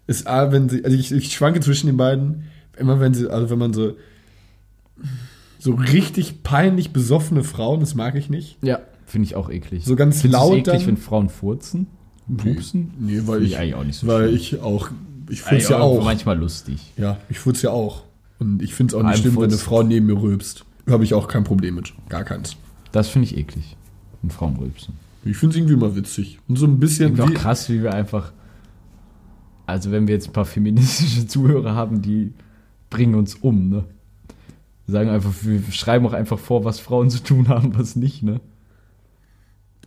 ist 0.07 0.27
A, 0.27 0.51
wenn 0.51 0.69
sie, 0.69 0.85
also 0.85 0.95
ich, 0.95 1.11
ich 1.11 1.33
schwanke 1.33 1.59
zwischen 1.59 1.87
den 1.87 1.97
beiden, 1.97 2.45
immer 2.77 3.01
wenn 3.01 3.13
sie, 3.13 3.29
also 3.29 3.49
wenn 3.49 3.59
man 3.59 3.73
so, 3.73 3.97
so 5.59 5.73
richtig 5.73 6.43
peinlich 6.43 6.91
besoffene 6.93 7.43
Frauen, 7.43 7.81
das 7.81 7.95
mag 7.95 8.15
ich 8.15 8.29
nicht. 8.29 8.57
Ja, 8.61 8.79
finde 9.05 9.25
ich 9.27 9.35
auch 9.35 9.49
eklig. 9.49 9.85
So 9.85 9.95
ganz 9.95 10.21
Findest 10.21 10.41
laut 10.41 10.57
eklig, 10.57 10.65
dann? 10.65 10.87
wenn 10.87 10.97
Frauen 10.97 11.29
furzen? 11.29 11.87
Pupsen? 12.37 12.93
Nee, 12.99 13.21
weil 13.25 13.39
Finde 13.39 13.45
ich, 13.45 13.57
eigentlich 13.57 13.75
auch 13.75 13.83
nicht 13.83 13.97
so 13.99 14.07
weil 14.07 14.27
schlimm. 14.29 14.35
ich 14.35 14.61
auch, 14.61 14.91
ich 15.29 15.39
Ja, 15.39 15.45
furz 15.45 15.69
ja 15.69 15.79
auch. 15.79 16.03
Manchmal 16.03 16.37
lustig. 16.37 16.93
Ja, 16.97 17.17
ich 17.29 17.39
furz 17.39 17.61
ja 17.61 17.71
auch. 17.71 18.03
Und 18.39 18.61
ich 18.61 18.73
finde 18.73 18.95
es 18.95 19.01
auch 19.01 19.05
nicht 19.05 19.19
schlimm, 19.19 19.35
wenn 19.35 19.43
eine. 19.43 19.57
Frau 19.57 19.83
neben 19.83 20.05
mir 20.05 20.21
rülpst. 20.21 20.65
Habe 20.89 21.03
ich 21.03 21.13
auch 21.13 21.27
kein 21.27 21.43
Problem 21.43 21.75
mit. 21.75 21.93
Gar 22.09 22.23
keins. 22.23 22.57
Das 22.91 23.09
finde 23.09 23.27
ich 23.27 23.37
eklig. 23.37 23.75
Wenn 24.21 24.31
Frauen 24.31 24.55
rülpsen. 24.57 24.95
Ich 25.25 25.37
finde 25.37 25.53
es 25.53 25.57
irgendwie 25.57 25.75
mal 25.75 25.95
witzig. 25.95 26.39
Und 26.47 26.57
so 26.57 26.65
ein 26.65 26.79
bisschen 26.79 27.19
auch 27.19 27.29
wie, 27.29 27.33
krass, 27.33 27.69
wie 27.69 27.81
wir 27.81 27.93
einfach. 27.93 28.33
Also, 29.65 29.91
wenn 29.91 30.07
wir 30.07 30.15
jetzt 30.15 30.27
ein 30.27 30.33
paar 30.33 30.45
feministische 30.45 31.25
Zuhörer 31.27 31.73
haben, 31.73 32.01
die 32.01 32.33
bringen 32.89 33.15
uns 33.15 33.35
um, 33.35 33.69
ne? 33.69 33.85
Sagen 34.85 35.09
einfach, 35.09 35.31
wir 35.43 35.61
schreiben 35.71 36.05
auch 36.05 36.13
einfach 36.13 36.37
vor, 36.37 36.65
was 36.65 36.81
Frauen 36.81 37.09
zu 37.09 37.23
tun 37.23 37.47
haben, 37.47 37.77
was 37.77 37.95
nicht, 37.95 38.21
ne? 38.23 38.41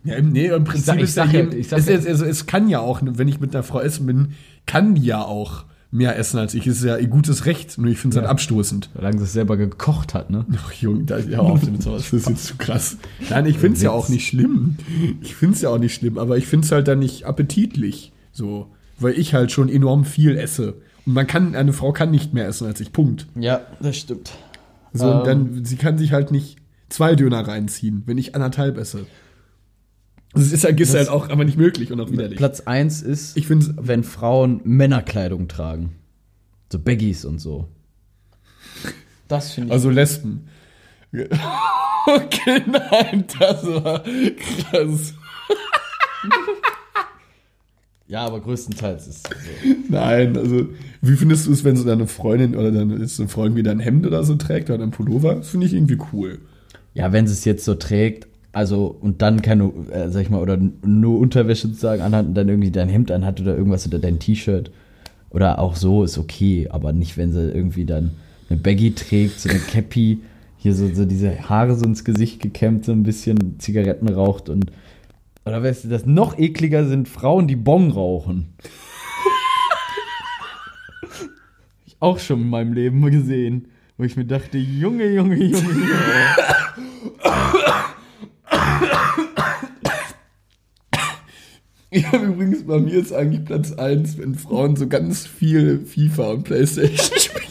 Ja, 0.07 0.15
im- 0.15 0.31
nee, 0.31 0.47
im 0.47 0.63
Prinzip 0.63 0.85
sag- 0.85 0.97
ich 0.97 1.03
ist 1.03 1.15
ja 1.17 1.25
sag 1.25 1.33
jedem- 1.33 1.51
ich 1.59 1.71
es, 1.71 1.85
ja- 1.87 1.95
also, 1.95 2.25
es 2.25 2.45
kann 2.45 2.69
ja 2.69 2.79
auch, 2.79 3.01
wenn 3.03 3.27
ich 3.27 3.39
mit 3.39 3.53
einer 3.55 3.63
Frau 3.63 3.79
essen 3.81 4.05
bin, 4.05 4.29
kann 4.65 4.95
die 4.95 5.03
ja 5.05 5.21
auch 5.23 5.65
mehr 5.91 6.17
essen 6.17 6.37
als 6.37 6.53
ich. 6.53 6.67
Ist 6.67 6.83
ja 6.83 6.97
ihr 6.97 7.07
gutes 7.07 7.45
Recht, 7.45 7.77
nur 7.77 7.89
ich 7.89 7.97
finde 7.97 8.15
es 8.15 8.15
Ja. 8.17 8.21
halt 8.23 8.31
abstoßend. 8.31 8.89
Solange 8.95 9.17
sie 9.19 9.23
es 9.23 9.33
selber 9.33 9.55
gekocht 9.57 10.13
hat, 10.13 10.29
ne? 10.29 10.45
Ach, 10.57 10.71
Junge, 10.73 11.03
da, 11.05 11.17
ja, 11.19 11.39
auf 11.39 11.63
damit 11.63 11.81
sowas. 11.83 12.03
Das 12.03 12.13
ist 12.13 12.29
jetzt 12.29 12.45
zu 12.45 12.55
krass. 12.57 12.97
Nein, 13.29 13.45
ich 13.45 13.57
finde 13.57 13.77
es 13.77 13.83
ja 13.83 13.91
auch 13.91 14.09
nicht 14.09 14.27
schlimm. 14.27 14.75
Ich 15.21 15.35
finde 15.35 15.55
es 15.55 15.61
ja 15.61 15.69
auch 15.69 15.77
nicht 15.79 15.93
schlimm, 15.93 16.17
aber 16.17 16.37
ich 16.37 16.45
finde 16.47 16.65
es 16.65 16.71
halt 16.71 16.87
dann 16.87 16.99
nicht 16.99 17.25
appetitlich. 17.25 18.11
So, 18.33 18.67
weil 18.99 19.13
ich 19.17 19.33
halt 19.33 19.51
schon 19.51 19.69
enorm 19.69 20.03
viel 20.05 20.37
esse. 20.37 20.75
Und 21.05 21.13
man 21.13 21.25
kann, 21.25 21.55
eine 21.55 21.71
Frau 21.71 21.93
kann 21.93 22.11
nicht 22.11 22.33
mehr 22.33 22.47
essen 22.47 22.67
als 22.67 22.81
ich. 22.81 22.91
Punkt. 22.91 23.25
Ja, 23.39 23.61
das 23.79 23.95
stimmt. 23.97 24.31
So, 24.93 25.09
Ähm. 25.09 25.17
und 25.19 25.27
dann, 25.27 25.65
sie 25.65 25.75
kann 25.77 25.97
sich 25.97 26.11
halt 26.11 26.31
nicht 26.31 26.57
zwei 26.89 27.15
Döner 27.15 27.47
reinziehen, 27.47 28.03
wenn 28.05 28.17
ich 28.17 28.35
anderthalb 28.35 28.77
esse. 28.77 29.05
Das 30.37 30.51
ist 30.51 30.63
halt, 30.63 30.79
ist 30.79 30.93
Das- 30.93 31.07
halt 31.07 31.09
auch 31.09 31.29
aber 31.29 31.45
nicht 31.45 31.57
möglich 31.57 31.91
und 31.91 31.99
auch 31.99 32.11
widerlich. 32.11 32.37
Platz 32.37 32.61
1 32.61 33.01
ist, 33.01 33.35
Ich 33.37 33.47
finde 33.47 33.73
wenn 33.79 34.03
Frauen 34.03 34.61
Männerkleidung 34.63 35.47
tragen. 35.47 35.95
So 36.71 36.79
Baggies 36.79 37.23
und 37.25 37.39
so. 37.39 37.67
Das 39.27 39.51
finde 39.53 39.67
ich. 39.67 39.73
Also 39.73 39.89
Lesben. 39.89 40.47
Okay, 42.09 42.61
nein, 42.65 43.25
das 43.37 43.65
war 43.65 44.01
krass. 44.01 45.13
ja, 48.07 48.25
aber 48.25 48.39
größtenteils 48.39 49.07
ist 49.07 49.17
es 49.17 49.23
so. 49.23 49.75
Nein, 49.89 50.37
also, 50.37 50.69
wie 51.01 51.15
findest 51.17 51.47
du 51.47 51.51
es, 51.51 51.65
wenn 51.65 51.75
so 51.75 51.83
deine 51.83 52.07
Freundin 52.07 52.55
oder 52.55 52.71
deine 52.71 52.95
ist 52.95 53.19
eine 53.19 53.27
Freundin 53.27 53.57
wieder 53.57 53.71
ein 53.71 53.79
Hemd 53.81 54.05
oder 54.07 54.23
so 54.23 54.35
trägt 54.35 54.69
oder 54.69 54.83
ein 54.83 54.91
Pullover? 54.91 55.35
Das 55.35 55.49
finde 55.49 55.65
ich 55.67 55.73
irgendwie 55.73 55.97
cool. 56.13 56.39
Ja, 56.93 57.11
wenn 57.11 57.27
sie 57.27 57.33
es 57.33 57.43
jetzt 57.43 57.65
so 57.65 57.75
trägt, 57.75 58.27
also 58.57 58.97
und 59.01 59.21
dann 59.21 59.43
keine, 59.43 59.65
äh, 59.91 60.09
sag 60.09 60.23
ich 60.23 60.31
mal, 60.31 60.41
oder 60.41 60.57
nur 60.83 61.19
Unterwäsche 61.19 61.67
sozusagen 61.67 62.01
anhat 62.01 62.25
und 62.25 62.33
dann 62.33 62.49
irgendwie 62.49 62.71
dein 62.71 62.89
Hemd 62.89 63.11
anhat 63.11 63.39
oder 63.39 63.55
irgendwas 63.55 63.85
oder 63.85 63.99
dein 63.99 64.17
T-Shirt 64.17 64.71
oder 65.29 65.59
auch 65.59 65.75
so 65.75 66.03
ist 66.03 66.17
okay, 66.17 66.67
aber 66.71 66.91
nicht, 66.91 67.17
wenn 67.17 67.31
sie 67.31 67.51
irgendwie 67.51 67.85
dann 67.85 68.13
eine 68.49 68.59
Baggy 68.59 68.95
trägt, 68.95 69.39
so 69.39 69.47
eine 69.47 69.59
Cappy, 69.59 70.21
hier 70.57 70.73
so, 70.73 70.91
so 70.91 71.05
diese 71.05 71.47
Haare 71.47 71.75
so 71.75 71.85
ins 71.85 72.03
Gesicht 72.03 72.41
gekämmt, 72.41 72.83
so 72.83 72.93
ein 72.93 73.03
bisschen 73.03 73.59
Zigaretten 73.59 74.09
raucht 74.09 74.49
und 74.49 74.71
oder 75.45 75.61
weißt 75.61 75.83
du, 75.83 75.89
das 75.89 76.07
noch 76.07 76.39
ekliger 76.39 76.87
sind 76.87 77.07
Frauen, 77.07 77.47
die 77.47 77.55
Bong 77.55 77.91
rauchen. 77.91 78.55
ich 81.85 81.95
auch 81.99 82.17
schon 82.17 82.41
in 82.41 82.49
meinem 82.49 82.73
Leben 82.73 83.05
gesehen, 83.11 83.67
wo 83.97 84.03
ich 84.03 84.17
mir 84.17 84.25
dachte, 84.25 84.57
Junge, 84.57 85.13
Junge, 85.13 85.35
Junge, 85.35 85.53
Junge. 85.53 85.85
Ja, 91.89 92.11
übrigens, 92.21 92.67
bei 92.67 92.79
mir 92.79 92.95
ist 92.95 93.13
eigentlich 93.13 93.45
Platz 93.45 93.71
1, 93.71 94.17
wenn 94.17 94.35
Frauen 94.35 94.75
so 94.75 94.87
ganz 94.87 95.25
viel 95.25 95.85
FIFA 95.85 96.31
und 96.31 96.43
Playstation 96.43 96.97
spielen. 97.19 97.47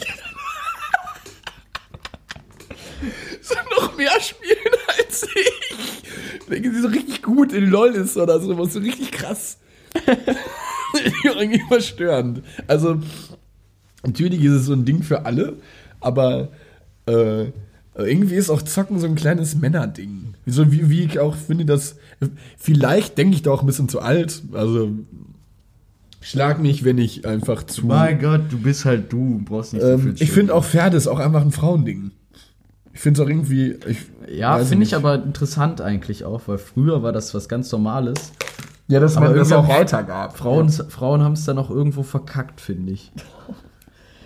so 3.41 3.55
noch 3.77 3.97
mehr 3.97 4.11
spielen 4.21 4.57
als 4.95 5.23
ich. 5.23 6.47
Denke, 6.49 6.71
sie 6.71 6.81
so 6.81 6.87
richtig 6.87 7.23
gut 7.23 7.51
in 7.51 7.69
LOL 7.69 7.95
ist 7.95 8.15
oder 8.15 8.39
so, 8.39 8.57
was 8.57 8.73
so 8.73 8.79
richtig 8.79 9.11
krass. 9.11 9.57
irgendwie 11.23 11.63
verstörend. 11.67 12.43
Also, 12.67 12.99
natürlich 14.05 14.43
ist 14.43 14.51
es 14.51 14.65
so 14.65 14.73
ein 14.73 14.85
Ding 14.85 15.03
für 15.03 15.25
alle, 15.25 15.57
aber 15.99 16.49
äh, 17.07 17.45
irgendwie 18.03 18.35
ist 18.35 18.49
auch 18.49 18.61
Zocken 18.61 18.99
so 18.99 19.07
ein 19.07 19.15
kleines 19.15 19.55
Männerding. 19.55 20.35
So 20.45 20.71
wie, 20.71 20.89
wie 20.89 21.03
ich 21.03 21.19
auch 21.19 21.35
finde, 21.35 21.65
dass 21.65 21.95
vielleicht 22.57 23.17
denke 23.17 23.35
ich 23.35 23.41
da 23.41 23.51
auch 23.51 23.61
ein 23.61 23.65
bisschen 23.67 23.89
zu 23.89 23.99
alt. 23.99 24.43
Also 24.53 24.91
schlag 26.21 26.59
mich, 26.61 26.83
wenn 26.83 26.97
ich 26.97 27.25
einfach 27.25 27.63
zu. 27.63 27.85
Mein 27.85 28.19
Gott, 28.19 28.41
du 28.49 28.59
bist 28.59 28.85
halt 28.85 29.11
du, 29.11 29.41
brauchst 29.43 29.73
nicht 29.73 29.83
ähm, 29.83 30.15
ich 30.19 30.31
finde 30.31 30.53
auch 30.53 30.63
Pferde 30.63 30.97
ist 30.97 31.07
auch 31.07 31.19
einfach 31.19 31.41
ein 31.41 31.51
Frauending. 31.51 32.11
Ich 32.93 33.01
finde 33.01 33.21
es 33.21 33.25
auch 33.25 33.29
irgendwie. 33.29 33.77
Ich, 33.87 33.97
Ja, 34.35 34.57
finde 34.59 34.85
ich 34.85 34.95
aber 34.95 35.15
interessant 35.15 35.81
eigentlich 35.81 36.23
auch, 36.23 36.41
weil 36.47 36.57
früher 36.57 37.03
war 37.03 37.11
das 37.11 37.33
was 37.33 37.47
ganz 37.47 37.71
Normales. 37.71 38.31
Ja, 38.87 38.99
dass 38.99 39.15
man 39.19 39.35
das 39.35 39.51
auch 39.51 39.65
auch 39.65 39.69
weitergab. 39.69 40.37
Frauen, 40.37 40.69
Frauen 40.69 41.21
haben 41.21 41.33
es 41.33 41.45
dann 41.45 41.57
auch 41.57 41.69
irgendwo 41.69 42.03
verkackt, 42.03 42.61
finde 42.61 42.93
ich. 42.93 43.11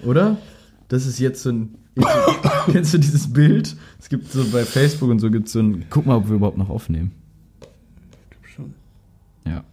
Oder? 0.06 0.38
Das 0.88 1.06
ist 1.06 1.20
jetzt 1.20 1.42
so 1.42 1.50
ein. 1.50 1.76
Kennst 2.72 2.94
du 2.94 2.98
dieses 2.98 3.32
Bild? 3.32 3.76
Es 4.00 4.08
gibt 4.10 4.32
so 4.32 4.44
bei 4.52 4.64
Facebook 4.64 5.10
und 5.10 5.20
so 5.20 5.30
gibt 5.30 5.48
es 5.48 5.54
so 5.54 5.60
ein. 5.60 5.86
Guck 5.90 6.06
mal, 6.06 6.16
ob 6.16 6.28
wir 6.30 6.36
überhaupt 6.36 6.58
noch 6.58 6.70
aufnehmen. 6.70 7.12
schon. 8.56 8.74
Ja. 9.46 9.64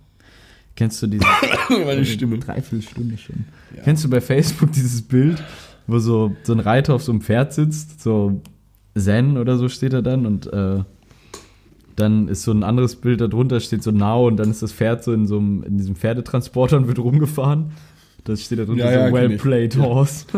Kennst 0.77 1.01
du 1.03 1.07
dieses. 1.07 1.27
Meine 1.71 2.05
Stimme. 2.05 2.39
Dreiviertelstunde 2.39 3.17
schon. 3.19 3.45
Kennst 3.85 4.05
du 4.05 4.11
bei 4.11 4.21
Facebook 4.21 4.73
dieses 4.73 5.03
Bild, 5.03 5.43
wo 5.87 5.99
so, 5.99 6.35
so 6.43 6.53
ein 6.53 6.61
Reiter 6.61 6.95
auf 6.95 7.03
so 7.05 7.13
einem 7.13 7.21
Pferd 7.21 7.53
sitzt, 7.53 8.03
so 8.03 8.41
Zen 8.97 9.37
oder 9.39 9.57
so 9.57 9.69
steht 9.69 9.93
er 9.93 10.03
dann 10.03 10.27
und 10.27 10.53
äh, 10.53 10.83
dann 11.95 12.29
ist 12.29 12.43
so 12.43 12.53
ein 12.53 12.63
anderes 12.65 12.97
Bild 12.97 13.21
darunter, 13.21 13.61
steht 13.61 13.83
so 13.83 13.91
Now 13.93 14.27
und 14.27 14.37
dann 14.39 14.51
ist 14.51 14.63
das 14.63 14.73
Pferd 14.73 15.05
so 15.05 15.13
in 15.13 15.27
so 15.27 15.39
einem, 15.39 15.63
in 15.63 15.79
diesem 15.79 15.95
Pferdetransporter 15.97 16.77
und 16.79 16.89
wird 16.89 16.99
rumgefahren. 16.99 17.73
Das 18.25 18.43
steht 18.43 18.59
da 18.59 18.65
drunter 18.65 18.85
Ja, 18.87 18.91
ja, 18.91 18.99
so 19.09 19.15
kenn 19.15 19.15
Well 19.15 19.33
ich. 19.33 19.41
played 19.43 19.75
Ja. 19.77 19.83
horse. 19.83 20.27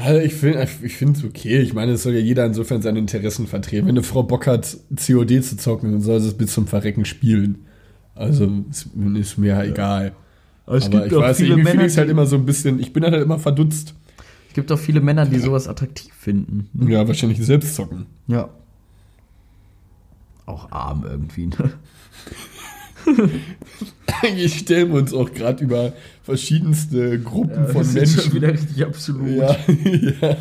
Also 0.00 0.20
ich 0.20 0.34
finde 0.34 0.66
ich 0.82 0.96
finde 0.96 1.18
es 1.18 1.24
okay. 1.24 1.58
Ich 1.60 1.74
meine, 1.74 1.92
es 1.92 2.02
soll 2.02 2.14
ja 2.14 2.20
jeder 2.20 2.46
insofern 2.46 2.82
seine 2.82 2.98
Interessen 2.98 3.46
vertreten. 3.46 3.86
Wenn 3.86 3.96
eine 3.96 4.02
Frau 4.02 4.22
Bock 4.22 4.46
hat, 4.46 4.76
COD 4.96 5.44
zu 5.44 5.56
zocken, 5.56 5.92
dann 5.92 6.00
soll 6.00 6.20
sie 6.20 6.28
es 6.28 6.34
bis 6.34 6.52
zum 6.52 6.66
Verrecken 6.66 7.04
spielen. 7.04 7.66
Also 8.14 8.50
ist, 8.70 8.88
ist 9.16 9.38
mir 9.38 9.48
ja 9.48 9.64
egal. 9.64 10.12
Aber 10.66 10.76
es 10.76 10.86
Aber 10.86 11.00
gibt 11.00 11.12
ich 11.12 11.18
auch 11.18 11.22
weiß 11.22 11.38
nicht, 11.38 11.48
viele 11.48 11.64
finde 11.64 11.76
Männer, 11.76 11.96
halt 11.96 12.10
immer 12.10 12.26
so 12.26 12.36
ein 12.36 12.46
bisschen, 12.46 12.80
ich 12.80 12.92
bin 12.92 13.04
halt 13.04 13.22
immer 13.22 13.38
verdutzt. 13.38 13.94
Es 14.48 14.54
gibt 14.54 14.70
auch 14.72 14.78
viele 14.78 15.00
Männer, 15.00 15.26
die 15.26 15.38
sowas 15.38 15.68
attraktiv 15.68 16.12
finden. 16.12 16.68
Ja, 16.88 17.06
wahrscheinlich 17.06 17.44
selbst 17.44 17.74
zocken. 17.74 18.06
Ja. 18.26 18.48
Auch 20.46 20.70
arm 20.72 21.04
irgendwie, 21.08 21.46
ne? 21.46 21.72
Eigentlich 24.22 24.58
stellen 24.58 24.92
wir 24.92 24.98
uns 24.98 25.14
auch 25.14 25.32
gerade 25.32 25.62
über 25.64 25.92
verschiedenste 26.22 27.18
Gruppen 27.20 27.66
wir 27.66 27.72
von 27.72 27.92
Menschen. 27.92 28.20
schon 28.20 28.32
wieder 28.34 28.52
richtig 28.52 28.84
absolut. 28.84 29.28
ja, 29.28 29.56
ja. 30.20 30.36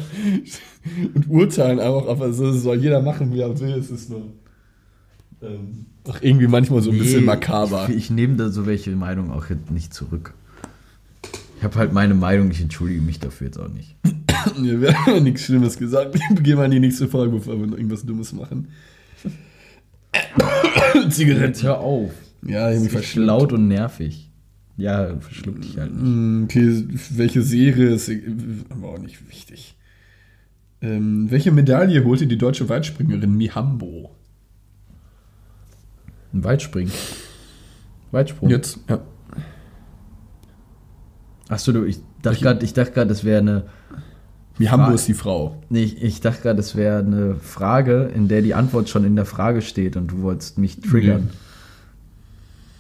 Und 1.14 1.30
urteilen 1.30 1.80
auch, 1.80 2.08
aber 2.08 2.34
so 2.34 2.52
soll 2.52 2.78
jeder 2.78 3.02
machen, 3.02 3.34
wie 3.34 3.42
er 3.42 3.60
will. 3.60 3.74
Es 3.74 3.90
ist 3.90 4.10
nur 4.10 4.24
ähm, 5.42 5.86
auch 6.08 6.22
irgendwie 6.22 6.48
manchmal 6.48 6.82
so 6.82 6.92
ein 6.92 6.98
bisschen 6.98 7.26
makaber. 7.26 7.88
Ich, 7.90 7.96
ich 7.96 8.10
nehme 8.10 8.36
da 8.36 8.50
so 8.50 8.66
welche 8.66 8.92
Meinungen 8.92 9.32
auch 9.32 9.50
jetzt 9.50 9.72
nicht 9.72 9.94
zurück. 9.94 10.34
Ich 11.58 11.64
habe 11.64 11.76
halt 11.78 11.94
meine 11.94 12.14
Meinung, 12.14 12.52
ich 12.52 12.62
entschuldige 12.62 13.02
mich 13.02 13.20
dafür 13.20 13.48
jetzt 13.48 13.60
auch 13.60 13.70
nicht. 13.70 13.96
Ja, 14.62 14.80
wir 14.80 14.98
haben 14.98 15.16
ja 15.16 15.20
nichts 15.20 15.44
Schlimmes 15.44 15.78
gesagt. 15.78 16.18
Gehen 16.36 16.58
wir 16.58 16.64
an 16.64 16.72
die 16.72 16.80
nächste 16.80 17.10
Folge, 17.10 17.36
bevor 17.36 17.60
wir 17.60 17.68
noch 17.68 17.76
irgendwas 17.76 18.06
Dummes 18.06 18.32
machen. 18.32 18.70
Zigaretten. 21.10 21.62
hör 21.64 21.80
auf. 21.80 22.12
Ja, 22.46 22.70
ist 22.70 22.90
verschluckt. 22.90 23.28
laut 23.28 23.54
und 23.54 23.68
nervig. 23.68 24.32
Ja, 24.78 25.20
verschluck 25.20 25.62
dich 25.62 25.78
halt 25.78 25.94
nicht. 25.94 26.04
Mm, 26.06 26.44
Okay, 26.46 26.86
welche 27.12 27.42
Serie 27.42 27.90
ist 27.90 28.10
aber 28.70 28.90
auch 28.90 29.00
nicht 29.00 29.28
wichtig. 29.28 29.76
Ähm, 30.82 31.30
welche 31.30 31.52
Medaille 31.52 32.06
holte 32.06 32.26
die 32.28 32.38
deutsche 32.38 32.70
Weitspringerin 32.70 33.36
Mihambo? 33.36 34.16
Ein 36.34 36.44
Weitspringen. 36.44 36.94
Weitsprung. 38.12 38.50
Jetzt, 38.50 38.80
ja. 38.88 39.02
Achso, 41.50 41.72
du, 41.72 41.84
ich 41.84 42.00
dachte 42.22 42.40
gerade, 42.42 42.64
ich 42.66 42.74
dachte 42.74 42.92
gerade, 42.92 43.08
das 43.10 43.24
wäre 43.24 43.40
eine. 43.40 43.64
Mihambo 44.60 44.92
ist 44.92 45.08
die 45.08 45.14
Frau. 45.14 45.62
Nee, 45.70 45.84
ich, 45.84 46.02
ich 46.04 46.22
dachte 46.22 46.42
gerade, 46.44 46.58
das 46.58 46.76
wäre 46.76 47.00
eine 47.00 47.36
Frage, 47.36 48.12
in 48.14 48.28
der 48.28 48.42
die 48.42 48.54
Antwort 48.54 48.90
schon 48.90 49.04
in 49.06 49.16
der 49.16 49.26
Frage 49.26 49.62
steht 49.62 49.96
und 49.96 50.12
du 50.12 50.22
wolltest 50.22 50.58
mich 50.58 50.80
triggern. 50.82 51.30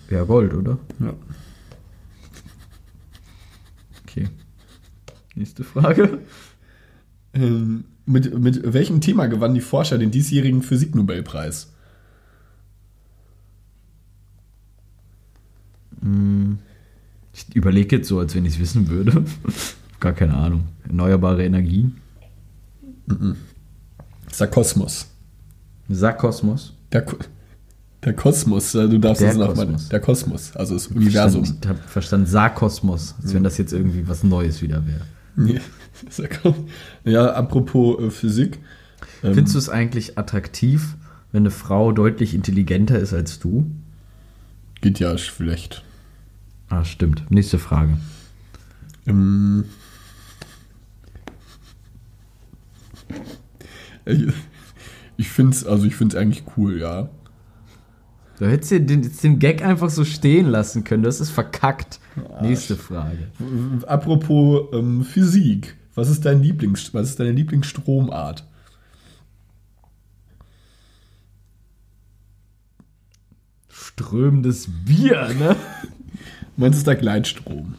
Ja, 0.09 0.23
Gold, 0.23 0.53
oder? 0.53 0.77
Ja. 0.99 1.13
Okay. 4.03 4.29
Nächste 5.35 5.63
Frage. 5.63 6.19
Ähm, 7.33 7.85
mit, 8.05 8.37
mit 8.39 8.73
welchem 8.73 9.01
Thema 9.01 9.27
gewannen 9.27 9.53
die 9.53 9.61
Forscher 9.61 9.97
den 9.97 10.11
diesjährigen 10.11 10.63
Physiknobelpreis? 10.63 11.71
Ich 17.33 17.55
überlege 17.55 17.97
jetzt 17.97 18.07
so, 18.07 18.19
als 18.19 18.35
wenn 18.35 18.45
ich 18.45 18.53
es 18.53 18.59
wissen 18.59 18.89
würde. 18.89 19.23
Gar 19.99 20.13
keine 20.13 20.35
Ahnung. 20.35 20.65
Erneuerbare 20.87 21.43
Energien. 21.43 21.97
Das 23.05 24.33
ist 24.33 24.41
der 24.41 24.47
Kosmos. 24.47 25.07
Sarkosmos. 25.89 26.73
Der, 26.91 27.05
der 28.03 28.13
Kosmos, 28.13 28.75
äh, 28.75 28.87
du 28.87 28.97
darfst 28.97 29.21
Der 29.21 29.33
das 29.33 29.37
nochmal. 29.37 29.75
Der 29.91 29.99
Kosmos, 29.99 30.55
also 30.55 30.73
das 30.73 30.87
Universum. 30.87 31.43
Ich 31.43 31.67
habe 31.67 31.79
verstanden 31.79 32.27
Sarkosmos, 32.27 33.15
als 33.21 33.33
wenn 33.33 33.43
das 33.43 33.57
jetzt 33.57 33.73
irgendwie 33.73 34.07
was 34.07 34.23
Neues 34.23 34.61
wieder 34.61 34.85
wäre. 34.87 35.01
Nee, 35.35 35.59
ja, 37.03 37.31
apropos 37.33 37.99
äh, 37.99 38.09
Physik. 38.09 38.59
Ähm, 39.23 39.33
Findest 39.33 39.55
du 39.55 39.59
es 39.59 39.69
eigentlich 39.69 40.17
attraktiv, 40.17 40.95
wenn 41.31 41.43
eine 41.43 41.51
Frau 41.51 41.91
deutlich 41.91 42.33
intelligenter 42.33 42.99
ist 42.99 43.13
als 43.13 43.39
du? 43.39 43.69
Geht 44.81 44.99
ja 44.99 45.17
schlecht. 45.17 45.83
Ah, 46.69 46.85
stimmt. 46.85 47.29
Nächste 47.29 47.59
Frage. 47.59 47.97
Ähm, 49.05 49.65
ich 54.05 54.27
ich 55.17 55.29
finde 55.29 55.55
es 55.55 55.65
also 55.65 55.85
ich 55.85 55.95
find's 55.95 56.15
eigentlich 56.15 56.43
cool, 56.55 56.79
ja. 56.79 57.09
Du 58.39 58.47
hättest 58.47 58.71
dir 58.71 58.79
den, 58.79 59.01
den 59.01 59.37
Gag 59.37 59.61
einfach 59.61 59.89
so 59.89 60.05
stehen 60.05 60.47
lassen 60.47 60.85
können. 60.85 61.03
Das 61.03 61.19
ist 61.19 61.29
verkackt. 61.29 61.99
Nächste 62.41 62.77
Frage. 62.77 63.27
Apropos 63.85 64.69
ähm, 64.71 65.03
Physik, 65.03 65.75
was 65.93 66.09
ist 66.09 66.25
dein 66.25 66.41
Lieblings, 66.41 66.93
was 66.93 67.09
ist 67.09 67.19
deine 67.19 67.33
Lieblingsstromart? 67.33 68.45
Strömendes 73.67 74.69
Bier, 74.85 75.33
ne? 75.37 75.57
Meinst 76.55 76.77
du 76.77 76.79
ist 76.79 76.87
der 76.87 76.95
Gleitstrom? 76.95 77.75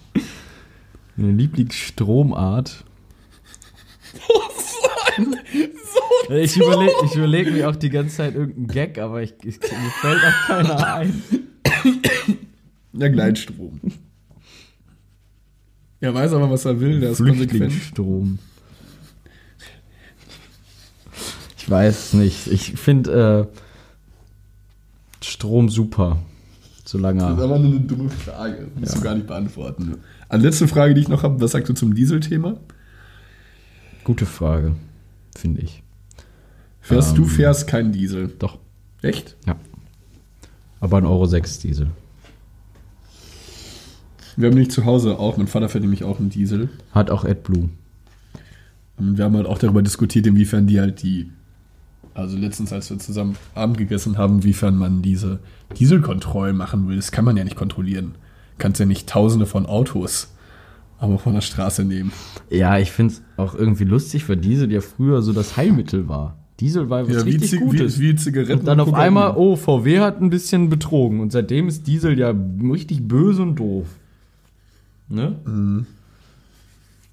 Meine 1.16 1.32
Lieblingsstromart. 1.32 2.84
Ich 6.30 6.56
überlege 6.56 6.92
ich 7.04 7.14
überleg 7.16 7.52
mir 7.52 7.68
auch 7.68 7.76
die 7.76 7.90
ganze 7.90 8.16
Zeit 8.16 8.34
irgendeinen 8.34 8.68
Gag, 8.68 8.98
aber 8.98 9.22
ich, 9.22 9.34
ich, 9.42 9.58
mir 9.60 9.90
fällt 10.00 10.22
auch 10.22 10.46
keiner 10.46 10.94
ein. 10.94 11.22
Der 12.92 13.10
Gleitstrom. 13.10 13.80
Er 16.00 16.14
weiß 16.14 16.32
aber, 16.32 16.50
was 16.50 16.64
er 16.64 16.80
will, 16.80 17.00
der 17.00 17.10
ist 17.10 17.18
konsequent. 17.18 17.50
Flüchtlingsstrom. 17.50 18.38
Ich 21.58 21.68
weiß 21.68 22.14
nicht. 22.14 22.46
Ich 22.46 22.72
finde 22.72 23.48
äh, 23.50 25.24
Strom 25.24 25.68
super. 25.68 26.20
Solange 26.84 27.20
Das 27.20 27.32
ist 27.32 27.38
er. 27.38 27.44
aber 27.44 27.58
nur 27.58 27.70
eine 27.72 27.80
dumme 27.80 28.10
Frage. 28.10 28.68
Musst 28.78 28.96
du 28.96 29.00
gar 29.00 29.14
nicht 29.14 29.26
beantworten. 29.26 29.96
An 30.28 30.40
letzte 30.40 30.66
Frage, 30.66 30.94
die 30.94 31.02
ich 31.02 31.08
noch 31.08 31.22
habe, 31.22 31.40
was 31.40 31.52
sagst 31.52 31.68
du 31.68 31.74
zum 31.74 31.94
Dieselthema? 31.94 32.56
Gute 34.04 34.26
Frage, 34.26 34.74
finde 35.36 35.60
ich. 35.62 35.82
Fährst 36.90 37.16
du 37.16 37.22
Ähm. 37.22 37.28
fährst 37.28 37.66
kein 37.66 37.92
Diesel. 37.92 38.34
Doch. 38.38 38.58
Echt? 39.00 39.36
Ja. 39.46 39.56
Aber 40.80 40.98
ein 40.98 41.06
Euro 41.06 41.24
6 41.26 41.60
Diesel. 41.60 41.88
Wir 44.36 44.48
haben 44.48 44.54
nämlich 44.54 44.70
zu 44.70 44.84
Hause 44.84 45.18
auch, 45.18 45.36
mein 45.36 45.46
Vater 45.46 45.68
fährt 45.68 45.82
nämlich 45.82 46.04
auch 46.04 46.18
einen 46.18 46.30
Diesel. 46.30 46.68
Hat 46.92 47.10
auch 47.10 47.24
AdBlue. 47.24 47.68
Und 48.96 49.18
wir 49.18 49.24
haben 49.24 49.36
halt 49.36 49.46
auch 49.46 49.58
darüber 49.58 49.82
diskutiert, 49.82 50.26
inwiefern 50.26 50.66
die 50.66 50.80
halt 50.80 51.02
die, 51.02 51.30
also 52.14 52.36
letztens, 52.36 52.72
als 52.72 52.90
wir 52.90 52.98
zusammen 52.98 53.36
Abend 53.54 53.78
gegessen 53.78 54.18
haben, 54.18 54.36
inwiefern 54.36 54.76
man 54.76 55.00
diese 55.02 55.38
Dieselkontrollen 55.78 56.56
machen 56.56 56.88
will. 56.88 56.96
Das 56.96 57.12
kann 57.12 57.24
man 57.24 57.36
ja 57.36 57.44
nicht 57.44 57.56
kontrollieren. 57.56 58.14
Kannst 58.58 58.80
ja 58.80 58.86
nicht 58.86 59.08
tausende 59.08 59.46
von 59.46 59.64
Autos, 59.66 60.32
aber 60.98 61.18
von 61.18 61.34
der 61.34 61.40
Straße 61.40 61.84
nehmen. 61.84 62.12
Ja, 62.50 62.78
ich 62.78 62.90
finde 62.90 63.14
es 63.14 63.22
auch 63.36 63.54
irgendwie 63.54 63.84
lustig, 63.84 64.28
weil 64.28 64.36
Diesel 64.36 64.70
ja 64.72 64.80
früher 64.80 65.22
so 65.22 65.32
das 65.32 65.56
Heilmittel 65.56 66.08
war. 66.08 66.36
Diesel 66.60 66.90
war 66.90 67.08
was 67.08 67.14
Ja, 67.16 67.26
wie, 67.26 67.30
richtig 67.32 67.50
Zig- 67.50 67.60
Gutes. 67.60 67.98
wie, 67.98 68.10
wie 68.10 68.16
Zigaretten. 68.16 68.60
und 68.60 68.66
dann 68.66 68.80
auf 68.80 68.86
Kokain. 68.88 69.06
einmal, 69.08 69.34
oh, 69.36 69.56
VW 69.56 70.00
hat 70.00 70.20
ein 70.20 70.30
bisschen 70.30 70.68
betrogen. 70.68 71.20
Und 71.20 71.32
seitdem 71.32 71.68
ist 71.68 71.86
Diesel 71.86 72.18
ja 72.18 72.34
richtig 72.72 73.08
böse 73.08 73.42
und 73.42 73.56
doof. 73.56 73.86
Ne? 75.08 75.84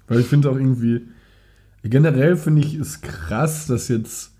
Weil 0.06 0.20
ich 0.20 0.26
finde 0.26 0.50
auch 0.50 0.56
irgendwie, 0.56 1.02
generell 1.82 2.36
finde 2.36 2.62
ich 2.62 2.74
es 2.74 3.00
krass, 3.00 3.66
dass 3.66 3.88
jetzt, 3.88 4.32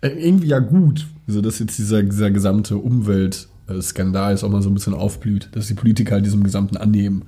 äh, 0.00 0.08
irgendwie 0.08 0.48
ja 0.48 0.58
gut, 0.58 1.06
so 1.26 1.40
dass 1.40 1.58
jetzt 1.58 1.78
dieser, 1.78 2.02
dieser 2.02 2.30
gesamte 2.30 2.76
Umweltskandal 2.76 4.32
jetzt 4.32 4.42
auch 4.44 4.50
mal 4.50 4.62
so 4.62 4.70
ein 4.70 4.74
bisschen 4.74 4.94
aufblüht, 4.94 5.48
dass 5.52 5.66
die 5.68 5.74
Politiker 5.74 6.14
halt 6.14 6.26
diesem 6.26 6.42
Gesamten 6.42 6.76
annehmen 6.76 7.22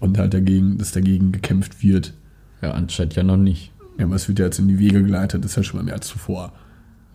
und 0.00 0.18
halt 0.18 0.34
dagegen, 0.34 0.78
dass 0.78 0.92
dagegen 0.92 1.32
gekämpft 1.32 1.82
wird. 1.82 2.14
Ja, 2.60 2.72
anscheinend 2.72 3.14
ja 3.14 3.22
noch 3.22 3.36
nicht. 3.36 3.72
Ja, 3.98 4.06
aber 4.06 4.16
es 4.16 4.26
wird 4.28 4.38
ja 4.38 4.46
jetzt 4.46 4.58
in 4.58 4.68
die 4.68 4.78
Wege 4.78 5.02
geleitet, 5.02 5.44
das 5.44 5.52
ist 5.52 5.56
ja 5.56 5.62
schon 5.62 5.78
mal 5.78 5.84
mehr 5.84 5.94
als 5.94 6.08
zuvor. 6.08 6.52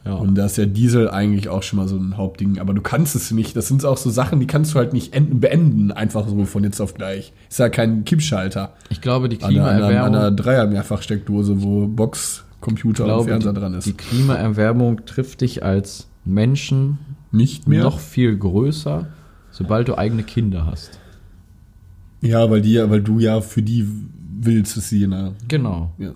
Ja. 0.05 0.13
Und 0.13 0.35
da 0.35 0.45
ist 0.45 0.57
ja 0.57 0.65
Diesel 0.65 1.09
eigentlich 1.09 1.49
auch 1.49 1.63
schon 1.63 1.77
mal 1.79 1.87
so 1.87 1.97
ein 1.97 2.15
Hauptding, 2.15 2.59
aber 2.59 2.73
du 2.73 2.81
kannst 2.81 3.13
es 3.15 3.29
nicht. 3.31 3.55
Das 3.57 3.67
sind 3.67 3.83
auch 3.83 3.97
so 3.97 4.09
Sachen, 4.09 4.39
die 4.39 4.47
kannst 4.47 4.73
du 4.73 4.79
halt 4.79 4.93
nicht 4.93 5.13
enden, 5.13 5.41
beenden, 5.41 5.91
einfach 5.91 6.27
so 6.29 6.45
von 6.45 6.63
jetzt 6.63 6.79
auf 6.79 6.93
gleich. 6.93 7.33
Ist 7.49 7.59
ja 7.59 7.67
kein 7.67 8.05
Kippschalter 8.05 8.73
ich 8.89 9.01
glaube, 9.01 9.27
die 9.27 9.43
einer, 9.43 9.65
an 9.65 9.69
einer, 9.69 9.85
an 9.85 9.89
Klimaerwärmung, 9.89 10.15
einer 10.15 10.31
Dreier-Mehrfachsteckdose, 10.31 11.61
wo 11.61 11.87
Box, 11.87 12.45
Computer 12.61 13.03
und 13.03 13.07
glaube, 13.09 13.23
Fernseher 13.25 13.53
die, 13.53 13.59
dran 13.59 13.73
ist. 13.73 13.85
die 13.85 13.93
Klimaerwärmung 13.93 15.05
trifft 15.05 15.41
dich 15.41 15.63
als 15.63 16.07
Menschen 16.23 16.99
nicht 17.31 17.67
mehr? 17.67 17.83
noch 17.83 17.99
viel 17.99 18.37
größer, 18.37 19.07
sobald 19.51 19.89
du 19.89 19.97
eigene 19.97 20.23
Kinder 20.23 20.65
hast. 20.65 20.99
Ja, 22.21 22.49
weil, 22.49 22.61
die, 22.61 22.73
ja- 22.73 22.89
weil 22.89 23.01
du 23.01 23.19
ja 23.19 23.41
für 23.41 23.61
die 23.61 23.87
willst, 24.39 24.77
dass 24.77 24.89
sie 24.89 25.05
na, 25.07 25.33
Genau. 25.47 25.91
ja. 25.97 26.11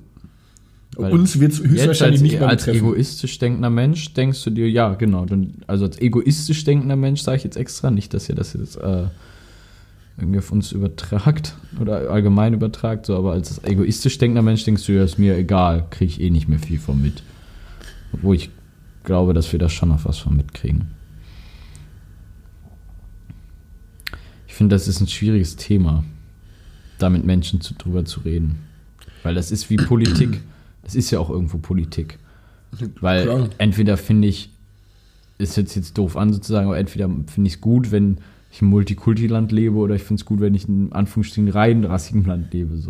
Weil 1.01 1.13
Uns 1.13 1.39
wird 1.39 1.53
es 1.53 1.63
höchstwahrscheinlich 1.63 2.21
nicht 2.21 2.39
mehr 2.39 2.47
als 2.47 2.65
betreffen. 2.65 2.85
egoistisch 2.85 3.39
denkender 3.39 3.71
Mensch 3.71 4.13
denkst 4.13 4.43
du 4.43 4.51
dir, 4.51 4.69
ja, 4.69 4.93
genau. 4.93 5.25
Also 5.65 5.85
als 5.85 5.99
egoistisch 5.99 6.63
denkender 6.63 6.95
Mensch 6.95 7.21
sage 7.21 7.37
ich 7.37 7.43
jetzt 7.43 7.57
extra 7.57 7.89
nicht, 7.89 8.13
dass 8.13 8.29
ihr 8.29 8.35
das 8.35 8.53
jetzt 8.53 8.75
äh, 8.77 9.05
irgendwie 10.17 10.37
auf 10.37 10.51
uns 10.51 10.71
übertragt 10.71 11.55
oder 11.79 12.11
allgemein 12.11 12.53
übertragt, 12.53 13.07
so, 13.07 13.17
aber 13.17 13.31
als 13.31 13.63
egoistisch 13.63 14.19
denkender 14.19 14.43
Mensch 14.43 14.63
denkst 14.63 14.85
du, 14.85 14.91
ja, 14.91 15.03
ist 15.03 15.17
mir 15.17 15.35
egal, 15.35 15.87
kriege 15.89 16.11
ich 16.11 16.21
eh 16.21 16.29
nicht 16.29 16.47
mehr 16.47 16.59
viel 16.59 16.77
von 16.77 17.01
mit. 17.01 17.23
Obwohl 18.13 18.35
ich 18.35 18.51
glaube, 19.03 19.33
dass 19.33 19.51
wir 19.51 19.57
da 19.57 19.69
schon 19.69 19.89
noch 19.89 20.05
was 20.05 20.19
von 20.19 20.35
mitkriegen. 20.37 20.91
Ich 24.47 24.53
finde, 24.53 24.75
das 24.75 24.87
ist 24.87 25.01
ein 25.01 25.07
schwieriges 25.07 25.55
Thema, 25.55 26.03
da 26.99 27.09
mit 27.09 27.25
Menschen 27.25 27.61
zu, 27.61 27.73
drüber 27.73 28.05
zu 28.05 28.19
reden. 28.19 28.59
Weil 29.23 29.33
das 29.33 29.49
ist 29.49 29.71
wie 29.71 29.77
Politik. 29.77 30.41
Das 30.84 30.95
ist 30.95 31.11
ja 31.11 31.19
auch 31.19 31.29
irgendwo 31.29 31.57
Politik. 31.57 32.17
Weil 32.99 33.23
Klar. 33.23 33.49
entweder 33.57 33.97
finde 33.97 34.27
ich, 34.27 34.49
ist 35.38 35.57
jetzt 35.57 35.75
jetzt 35.75 35.97
doof 35.97 36.15
an 36.17 36.34
sozusagen, 36.34 36.67
aber 36.67 36.77
entweder 36.77 37.09
finde 37.27 37.47
ich 37.47 37.55
es 37.55 37.61
gut, 37.61 37.91
wenn 37.91 38.17
ich 38.51 38.61
im 38.61 38.67
Multikulti-Land 38.69 39.51
lebe 39.51 39.75
oder 39.77 39.95
ich 39.95 40.03
finde 40.03 40.21
es 40.21 40.25
gut, 40.25 40.41
wenn 40.41 40.53
ich 40.55 40.67
in 40.67 40.91
Anführungsstrichen 40.91 41.49
rein 41.49 41.84
rassigen 41.86 42.25
Land 42.25 42.53
lebe. 42.53 42.77
So. 42.77 42.89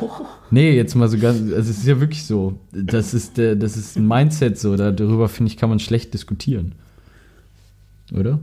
nee, 0.50 0.74
jetzt 0.76 0.94
mal 0.94 1.08
so 1.08 1.18
ganz, 1.18 1.40
also 1.40 1.54
es 1.70 1.78
ist 1.78 1.86
ja 1.86 1.98
wirklich 2.00 2.24
so. 2.24 2.58
Das 2.72 3.14
ist, 3.14 3.38
der, 3.38 3.56
das 3.56 3.76
ist 3.76 3.96
ein 3.96 4.06
Mindset 4.06 4.58
so, 4.58 4.76
da- 4.76 4.92
darüber 4.92 5.28
finde 5.28 5.50
ich, 5.50 5.56
kann 5.56 5.70
man 5.70 5.78
schlecht 5.78 6.12
diskutieren. 6.14 6.72
Oder? 8.12 8.38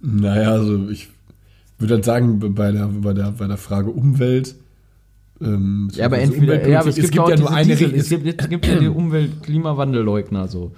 Naja, 0.00 0.52
also 0.52 0.88
ich 0.88 1.08
würde 1.78 1.94
halt 1.94 2.04
sagen, 2.04 2.38
bei 2.54 2.72
der, 2.72 2.86
bei 2.86 3.12
der, 3.12 3.32
bei 3.32 3.46
der 3.46 3.56
Frage 3.56 3.90
Umwelt. 3.90 4.54
Ähm, 5.40 5.88
Ja, 5.94 6.06
aber 6.06 6.18
entweder, 6.18 6.66
ja, 6.68 6.80
aber 6.80 6.88
es 6.88 6.96
Umweltpolitik, 6.96 7.10
gibt, 7.12 7.20
auch 7.24 7.28
ja 7.30 7.36
nur 7.36 7.50
eine 7.52 7.76
Diesel, 7.76 7.94
es 7.94 8.08
gibt, 8.08 8.40
es 8.42 8.48
gibt 8.48 8.66
ja 8.66 8.78
die 8.78 8.88
Umwelt-Klimawandelleugner 9.56 10.48
so. 10.48 10.72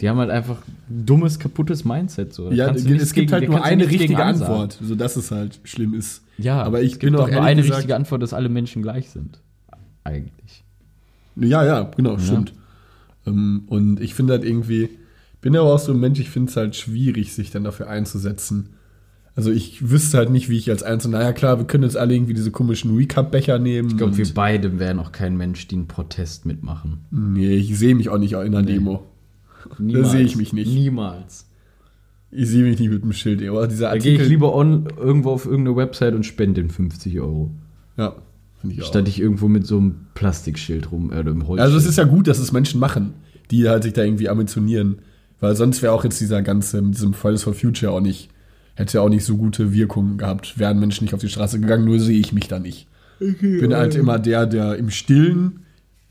Die 0.00 0.08
haben 0.10 0.18
halt 0.18 0.30
einfach 0.30 0.58
ein 0.90 1.06
dummes, 1.06 1.38
kaputtes 1.38 1.84
Mindset 1.84 2.32
so. 2.34 2.50
Ja, 2.52 2.70
es 2.70 2.84
gibt 2.84 3.12
gegen- 3.14 3.32
halt 3.32 3.48
nur 3.48 3.64
eine 3.64 3.86
richtige. 3.88 4.22
Antwort, 4.22 4.78
sodass 4.82 5.16
es 5.16 5.30
halt 5.30 5.58
schlimm 5.64 5.94
ist. 5.94 6.22
Ja, 6.38 6.62
aber 6.62 6.82
ich 6.82 6.92
es 6.92 6.98
bin 6.98 7.10
gibt 7.12 7.22
auch 7.22 7.30
nur 7.30 7.42
eine 7.42 7.62
gesagt- 7.62 7.78
richtige 7.78 7.96
Antwort, 7.96 8.22
dass 8.22 8.34
alle 8.34 8.48
Menschen 8.50 8.82
gleich 8.82 9.08
sind. 9.08 9.40
Eigentlich. 10.04 10.64
Ja, 11.36 11.64
ja, 11.64 11.90
genau, 11.96 12.18
stimmt. 12.18 12.52
Ähm, 13.26 13.64
und 13.68 14.00
ich 14.00 14.14
finde 14.14 14.34
halt 14.34 14.44
irgendwie, 14.44 14.90
bin 15.40 15.56
aber 15.56 15.72
auch 15.74 15.78
so 15.78 15.92
ein 15.92 16.00
Mensch, 16.00 16.20
ich 16.20 16.30
finde 16.30 16.50
es 16.50 16.56
halt 16.56 16.76
schwierig, 16.76 17.32
sich 17.32 17.50
dann 17.50 17.64
dafür 17.64 17.88
einzusetzen. 17.88 18.74
Also 19.36 19.50
ich 19.50 19.90
wüsste 19.90 20.16
halt 20.16 20.30
nicht, 20.30 20.48
wie 20.48 20.56
ich 20.56 20.70
als 20.70 20.82
Einzelner, 20.82 21.18
naja 21.18 21.34
klar, 21.34 21.58
wir 21.58 21.66
können 21.66 21.84
jetzt 21.84 21.98
alle 21.98 22.14
irgendwie 22.14 22.32
diese 22.32 22.50
komischen 22.50 22.96
Recap-Becher 22.96 23.58
nehmen. 23.58 23.90
Ich 23.90 23.96
glaube, 23.98 24.16
wir 24.16 24.26
beide 24.34 24.78
wären 24.78 24.98
auch 24.98 25.12
kein 25.12 25.36
Mensch, 25.36 25.68
die 25.68 25.76
einen 25.76 25.88
Protest 25.88 26.46
mitmachen. 26.46 27.04
Nee, 27.10 27.54
ich 27.54 27.78
sehe 27.78 27.94
mich 27.94 28.08
auch 28.08 28.16
nicht 28.16 28.32
in 28.32 28.38
einer 28.38 28.62
Demo. 28.62 29.04
Niemals. 29.78 30.10
sehe 30.10 30.22
ich 30.22 30.36
mich 30.36 30.54
nicht. 30.54 30.72
Niemals. 30.72 31.46
Ich 32.30 32.48
sehe 32.48 32.64
mich 32.64 32.78
nicht 32.78 32.90
mit 32.90 33.02
dem 33.02 33.12
Schild. 33.12 33.46
Aber 33.46 33.66
dieser 33.66 33.90
Da 33.90 33.98
gehe 33.98 34.12
Artikel, 34.12 34.22
ich 34.22 34.28
lieber 34.30 34.54
on, 34.54 34.88
irgendwo 34.96 35.30
auf 35.30 35.44
irgendeine 35.44 35.76
Website 35.76 36.14
und 36.14 36.24
spende 36.24 36.62
den 36.62 36.70
50 36.70 37.20
Euro. 37.20 37.50
Ja, 37.98 38.16
finde 38.60 38.74
ich 38.74 38.82
auch. 38.82 38.86
Statt 38.86 39.06
ich 39.06 39.20
irgendwo 39.20 39.48
mit 39.48 39.66
so 39.66 39.76
einem 39.76 40.06
Plastikschild 40.14 40.92
rum, 40.92 41.12
äh, 41.12 41.20
oder 41.20 41.32
im 41.32 41.46
Holz. 41.46 41.60
Also 41.60 41.76
es 41.76 41.84
ist 41.84 41.98
ja 41.98 42.04
gut, 42.04 42.26
dass 42.26 42.38
es 42.38 42.52
Menschen 42.52 42.80
machen, 42.80 43.12
die 43.50 43.68
halt 43.68 43.82
sich 43.82 43.92
da 43.92 44.02
irgendwie 44.02 44.30
ambitionieren. 44.30 45.00
Weil 45.40 45.54
sonst 45.56 45.82
wäre 45.82 45.92
auch 45.92 46.04
jetzt 46.04 46.20
dieser 46.22 46.40
ganze, 46.40 46.80
mit 46.80 46.94
diesem 46.94 47.12
Fridays 47.12 47.42
for 47.42 47.52
Future 47.52 47.92
auch 47.92 48.00
nicht, 48.00 48.30
hätte 48.76 48.98
ja 48.98 49.02
auch 49.02 49.08
nicht 49.08 49.24
so 49.24 49.36
gute 49.36 49.72
Wirkung 49.72 50.18
gehabt, 50.18 50.58
wären 50.58 50.78
Menschen 50.78 51.04
nicht 51.04 51.14
auf 51.14 51.20
die 51.20 51.28
Straße 51.28 51.58
gegangen, 51.58 51.84
nur 51.84 51.98
sehe 51.98 52.18
ich 52.18 52.32
mich 52.32 52.46
da 52.46 52.58
nicht. 52.58 52.86
Ich 53.18 53.38
bin 53.38 53.74
halt 53.74 53.94
immer 53.94 54.18
der, 54.18 54.46
der 54.46 54.76
im 54.76 54.90
Stillen 54.90 55.60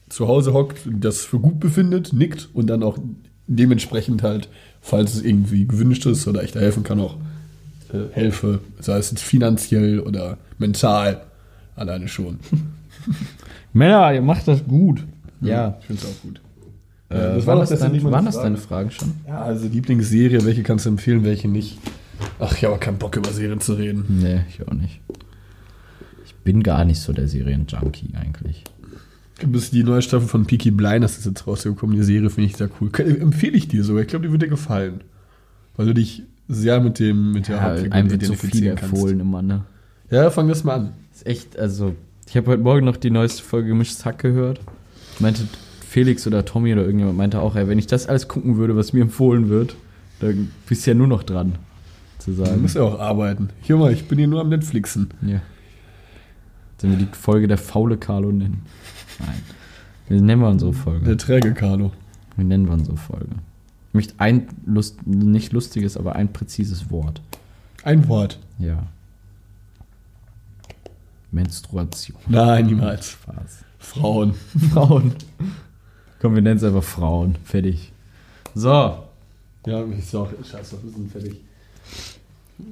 zu 0.09 0.27
Hause 0.27 0.53
hockt, 0.53 0.79
das 0.85 1.21
für 1.21 1.39
gut 1.39 1.59
befindet, 1.59 2.13
nickt 2.13 2.49
und 2.53 2.67
dann 2.67 2.83
auch 2.83 2.97
dementsprechend 3.47 4.23
halt, 4.23 4.49
falls 4.81 5.13
es 5.13 5.23
irgendwie 5.23 5.67
gewünscht 5.67 6.05
ist 6.05 6.27
oder 6.27 6.43
ich 6.43 6.51
da 6.51 6.59
helfen 6.59 6.83
kann, 6.83 6.99
auch 6.99 7.17
äh, 7.93 8.11
helfe, 8.11 8.59
sei 8.79 8.97
es 8.97 9.11
jetzt 9.11 9.23
finanziell 9.23 9.99
oder 9.99 10.37
mental, 10.57 11.21
alleine 11.75 12.07
schon. 12.07 12.39
Männer, 13.73 14.13
ihr 14.13 14.21
macht 14.21 14.47
das 14.47 14.65
gut. 14.65 15.03
Ja. 15.41 15.77
Ich 15.81 15.85
finde 15.85 16.01
es 16.01 16.07
auch 16.07 16.21
gut. 16.23 16.41
Äh, 17.09 17.35
das 17.35 17.45
waren 17.45 17.59
war 17.59 17.65
das, 17.65 17.79
deine, 17.79 17.93
nicht 17.93 18.03
meine 18.03 18.15
waren 18.15 18.25
das 18.25 18.35
Frage. 18.35 18.47
deine 18.47 18.57
Fragen 18.57 18.91
schon? 18.91 19.11
Ja, 19.27 19.41
also 19.41 19.67
Lieblingsserie, 19.67 20.43
welche 20.45 20.63
kannst 20.63 20.85
du 20.85 20.89
empfehlen, 20.89 21.23
welche 21.23 21.47
nicht? 21.47 21.77
Ach, 22.39 22.55
ich 22.55 22.63
habe 22.63 22.75
auch 22.75 22.79
keinen 22.79 22.97
Bock 22.97 23.15
über 23.15 23.31
Serien 23.31 23.59
zu 23.61 23.73
reden. 23.73 24.05
Nee, 24.21 24.41
ich 24.49 24.67
auch 24.67 24.73
nicht. 24.73 25.01
Ich 26.25 26.35
bin 26.35 26.63
gar 26.63 26.85
nicht 26.85 26.99
so 26.99 27.13
der 27.13 27.27
Serienjunkie 27.27 28.13
eigentlich. 28.15 28.63
Bis 29.45 29.69
die 29.71 29.83
neue 29.83 30.01
Staffel 30.01 30.27
von 30.27 30.45
Peaky 30.45 30.71
Blinders 30.71 31.17
ist 31.17 31.25
jetzt 31.25 31.45
rausgekommen. 31.45 31.95
Die 31.95 32.03
Serie 32.03 32.29
finde 32.29 32.49
ich 32.49 32.57
sehr 32.57 32.69
cool. 32.79 32.89
Empfehle 32.97 33.57
ich 33.57 33.67
dir 33.67 33.83
sogar. 33.83 34.03
Ich 34.03 34.07
glaube, 34.07 34.25
die 34.25 34.31
würde 34.31 34.45
dir 34.45 34.49
gefallen. 34.49 35.01
Weil 35.75 35.87
du 35.87 35.93
dich 35.93 36.23
sehr 36.47 36.79
mit 36.79 36.99
dem 36.99 37.31
mit 37.33 37.47
der 37.47 37.57
Ja, 37.57 37.63
Hauptfigur 37.63 37.93
einem 37.93 38.11
wird 38.11 38.23
so 38.23 38.33
viel 38.33 38.67
empfohlen 38.67 39.19
immer, 39.19 39.41
ne? 39.41 39.65
Ja, 40.09 40.29
fang 40.29 40.47
das 40.47 40.63
mal 40.63 40.75
an. 40.75 40.93
Ist 41.13 41.25
echt, 41.25 41.59
also, 41.59 41.95
ich 42.27 42.37
habe 42.37 42.51
heute 42.51 42.61
Morgen 42.61 42.85
noch 42.85 42.97
die 42.97 43.09
neueste 43.09 43.43
Folge 43.43 43.69
Gemischtes 43.69 44.05
Hack 44.05 44.19
gehört. 44.19 44.59
Meinte 45.19 45.47
Felix 45.87 46.27
oder 46.27 46.45
Tommy 46.45 46.73
oder 46.73 46.83
irgendjemand 46.83 47.17
meinte 47.17 47.39
auch, 47.39 47.55
ey, 47.55 47.67
wenn 47.67 47.79
ich 47.79 47.87
das 47.87 48.07
alles 48.07 48.27
gucken 48.27 48.57
würde, 48.57 48.75
was 48.75 48.93
mir 48.93 49.01
empfohlen 49.01 49.49
wird, 49.49 49.75
dann 50.19 50.51
bist 50.67 50.85
du 50.85 50.91
ja 50.91 50.95
nur 50.95 51.07
noch 51.07 51.23
dran, 51.23 51.55
zu 52.25 52.31
Du 52.31 52.57
musst 52.57 52.75
ja 52.75 52.81
auch 52.81 52.99
arbeiten. 52.99 53.49
Hier 53.61 53.77
mal, 53.77 53.93
ich 53.93 54.07
bin 54.07 54.17
hier 54.17 54.27
nur 54.27 54.41
am 54.41 54.49
Netflixen. 54.49 55.09
Ja. 55.21 55.41
Sollen 56.77 56.97
wir 56.97 57.05
die 57.05 57.15
Folge 57.15 57.47
der 57.47 57.57
faule 57.57 57.97
Carlo 57.97 58.31
nennen? 58.31 58.63
Nein. 59.19 59.41
Wie 60.09 60.19
nennen 60.19 60.41
wir 60.41 60.49
unsere 60.49 60.73
Folge? 60.73 61.05
Der 61.05 61.17
träge 61.17 61.53
Carlo. 61.53 61.91
Wie 62.35 62.43
nennen 62.43 62.65
wir 62.65 62.73
unsere 62.73 62.97
Folge? 62.97 63.29
Ich 63.89 63.93
möchte 63.93 64.15
ein 64.17 64.47
Lust, 64.65 65.05
nicht 65.05 65.53
lustiges, 65.53 65.97
aber 65.97 66.15
ein 66.15 66.33
präzises 66.33 66.89
Wort. 66.89 67.21
Ein 67.83 68.07
Wort. 68.07 68.39
Ja. 68.57 68.87
Menstruation. 71.31 72.17
Nein, 72.27 72.65
niemals. 72.65 73.11
Spaß. 73.11 73.63
Frauen. 73.77 74.33
Frauen. 74.73 75.13
Komm, 76.19 76.35
wir 76.35 76.41
nennen 76.41 76.57
es 76.57 76.63
einfach 76.63 76.83
Frauen. 76.83 77.37
Fertig. 77.43 77.93
So. 78.55 79.03
Ja, 79.65 79.81
ist 79.81 80.15
auch 80.15 80.29
scheiße, 80.43 80.77
wir 80.83 80.91
sind 80.91 81.11
fertig. 81.11 81.41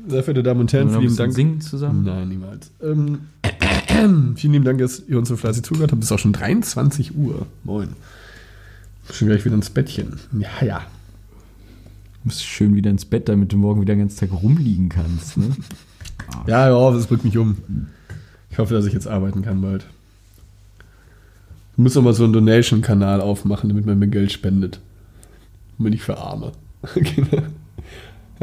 Sehr 0.07 0.23
verehrte 0.23 0.43
Damen 0.43 0.61
und 0.61 0.71
Herren, 0.73 0.87
ein 0.87 0.91
vielen 0.93 1.03
bisschen 1.03 1.17
Dank. 1.17 1.33
singen 1.33 1.61
zusammen? 1.61 2.03
Nein, 2.03 2.29
niemals. 2.29 2.71
Ähm, 2.81 3.19
vielen 4.35 4.53
lieben 4.53 4.65
Dank, 4.65 4.79
dass 4.79 5.03
ihr 5.07 5.17
uns 5.17 5.27
so 5.29 5.35
fleißig 5.35 5.63
zugehört 5.63 5.91
habt. 5.91 6.01
Es 6.01 6.07
ist 6.09 6.11
auch 6.13 6.19
schon 6.19 6.33
23 6.33 7.15
Uhr. 7.17 7.45
Moin. 7.63 7.89
Schon 9.11 9.27
gleich 9.27 9.43
wieder 9.43 9.55
ins 9.55 9.69
Bettchen. 9.69 10.19
Ja, 10.39 10.65
ja. 10.65 10.79
Du 10.79 12.29
musst 12.29 12.45
schön 12.45 12.73
wieder 12.75 12.89
ins 12.89 13.03
Bett, 13.03 13.27
damit 13.27 13.51
du 13.51 13.57
morgen 13.57 13.81
wieder 13.81 13.93
den 13.93 13.99
ganzen 13.99 14.19
Tag 14.19 14.41
rumliegen 14.41 14.89
kannst. 14.89 15.37
Ne? 15.37 15.49
Ja, 16.47 16.69
ja, 16.69 16.91
das 16.91 17.07
bringt 17.07 17.25
mich 17.25 17.37
um. 17.37 17.57
Ich 18.49 18.57
hoffe, 18.57 18.73
dass 18.73 18.85
ich 18.85 18.93
jetzt 18.93 19.07
arbeiten 19.07 19.41
kann 19.41 19.61
bald. 19.61 19.85
Ich 21.73 21.77
muss 21.77 21.95
noch 21.95 22.01
mal 22.01 22.13
so 22.13 22.23
einen 22.23 22.33
Donation-Kanal 22.33 23.19
aufmachen, 23.19 23.67
damit 23.69 23.85
man 23.85 23.99
mir 23.99 24.07
Geld 24.07 24.31
spendet. 24.31 24.79
Und 25.77 25.83
bin 25.83 25.93
ich 25.93 26.01
für 26.01 26.17
Arme. 26.17 26.53
Genau. 26.95 27.43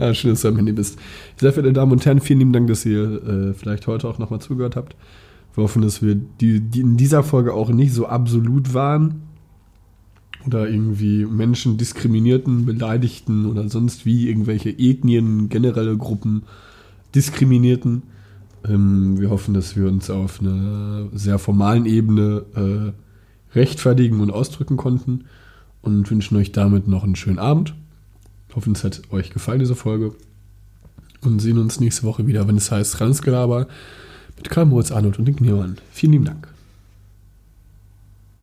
Ja, 0.01 0.15
schön, 0.15 0.31
dass 0.31 0.43
du 0.43 0.49
am 0.49 0.57
Handy 0.57 0.73
bist. 0.73 0.99
Sehr 1.37 1.53
verehrte 1.53 1.75
Damen 1.75 1.93
und 1.93 2.05
Herren, 2.05 2.21
vielen 2.21 2.39
lieben 2.39 2.53
Dank, 2.53 2.69
dass 2.69 2.87
ihr 2.87 3.23
äh, 3.23 3.55
vielleicht 3.55 3.87
heute 3.87 4.09
auch 4.09 4.19
nochmal 4.19 4.41
zugehört 4.41 4.77
habt. 4.77 4.97
Wir 5.55 5.65
hoffen, 5.65 5.83
dass 5.83 6.01
wir 6.03 6.15
die, 6.15 6.61
die 6.61 6.81
in 6.81 6.97
dieser 6.97 7.23
Folge 7.23 7.53
auch 7.53 7.71
nicht 7.71 7.93
so 7.93 8.07
absolut 8.07 8.73
waren 8.73 9.23
oder 10.47 10.69
irgendwie 10.69 11.27
Menschen 11.27 11.77
diskriminierten, 11.77 12.65
beleidigten 12.65 13.47
oder 13.47 13.69
sonst 13.69 14.07
wie 14.07 14.29
irgendwelche 14.29 14.71
Ethnien, 14.71 15.49
generelle 15.49 15.97
Gruppen 15.97 16.45
diskriminierten. 17.15 18.03
Ähm, 18.67 19.21
wir 19.21 19.31
hoffen, 19.31 19.55
dass 19.55 19.77
wir 19.77 19.87
uns 19.87 20.09
auf 20.09 20.41
einer 20.41 21.09
sehr 21.13 21.39
formalen 21.39 21.87
Ebene 21.87 22.45
äh, 22.55 23.57
rechtfertigen 23.57 24.21
und 24.21 24.31
ausdrücken 24.31 24.77
konnten 24.77 25.25
und 25.83 26.11
wünschen 26.11 26.37
euch 26.37 26.53
damit 26.53 26.89
noch 26.89 27.05
einen 27.05 27.17
schönen 27.17 27.39
Abend. 27.39 27.75
Hoffen, 28.55 28.73
es 28.73 28.85
hat 28.85 29.03
euch 29.11 29.31
gefallen, 29.31 29.61
diese 29.61 29.75
Folge. 29.75 30.15
Und 31.23 31.41
sehen 31.41 31.59
uns 31.59 31.81
nächste 31.81 32.05
Woche 32.05 32.27
wieder, 32.27 32.49
wenn 32.49 32.57
es 32.57 32.71
heißt 32.71 33.01
Ranzgelaber 33.01 33.67
mit 34.37 34.49
Karl 34.49 34.67
Moritz 34.67 34.91
Arnold 34.91 35.19
und 35.19 35.27
den 35.27 35.37
Kniemann. 35.37 35.77
Vielen 35.93 36.13
lieben 36.13 36.25
Dank. 36.25 36.49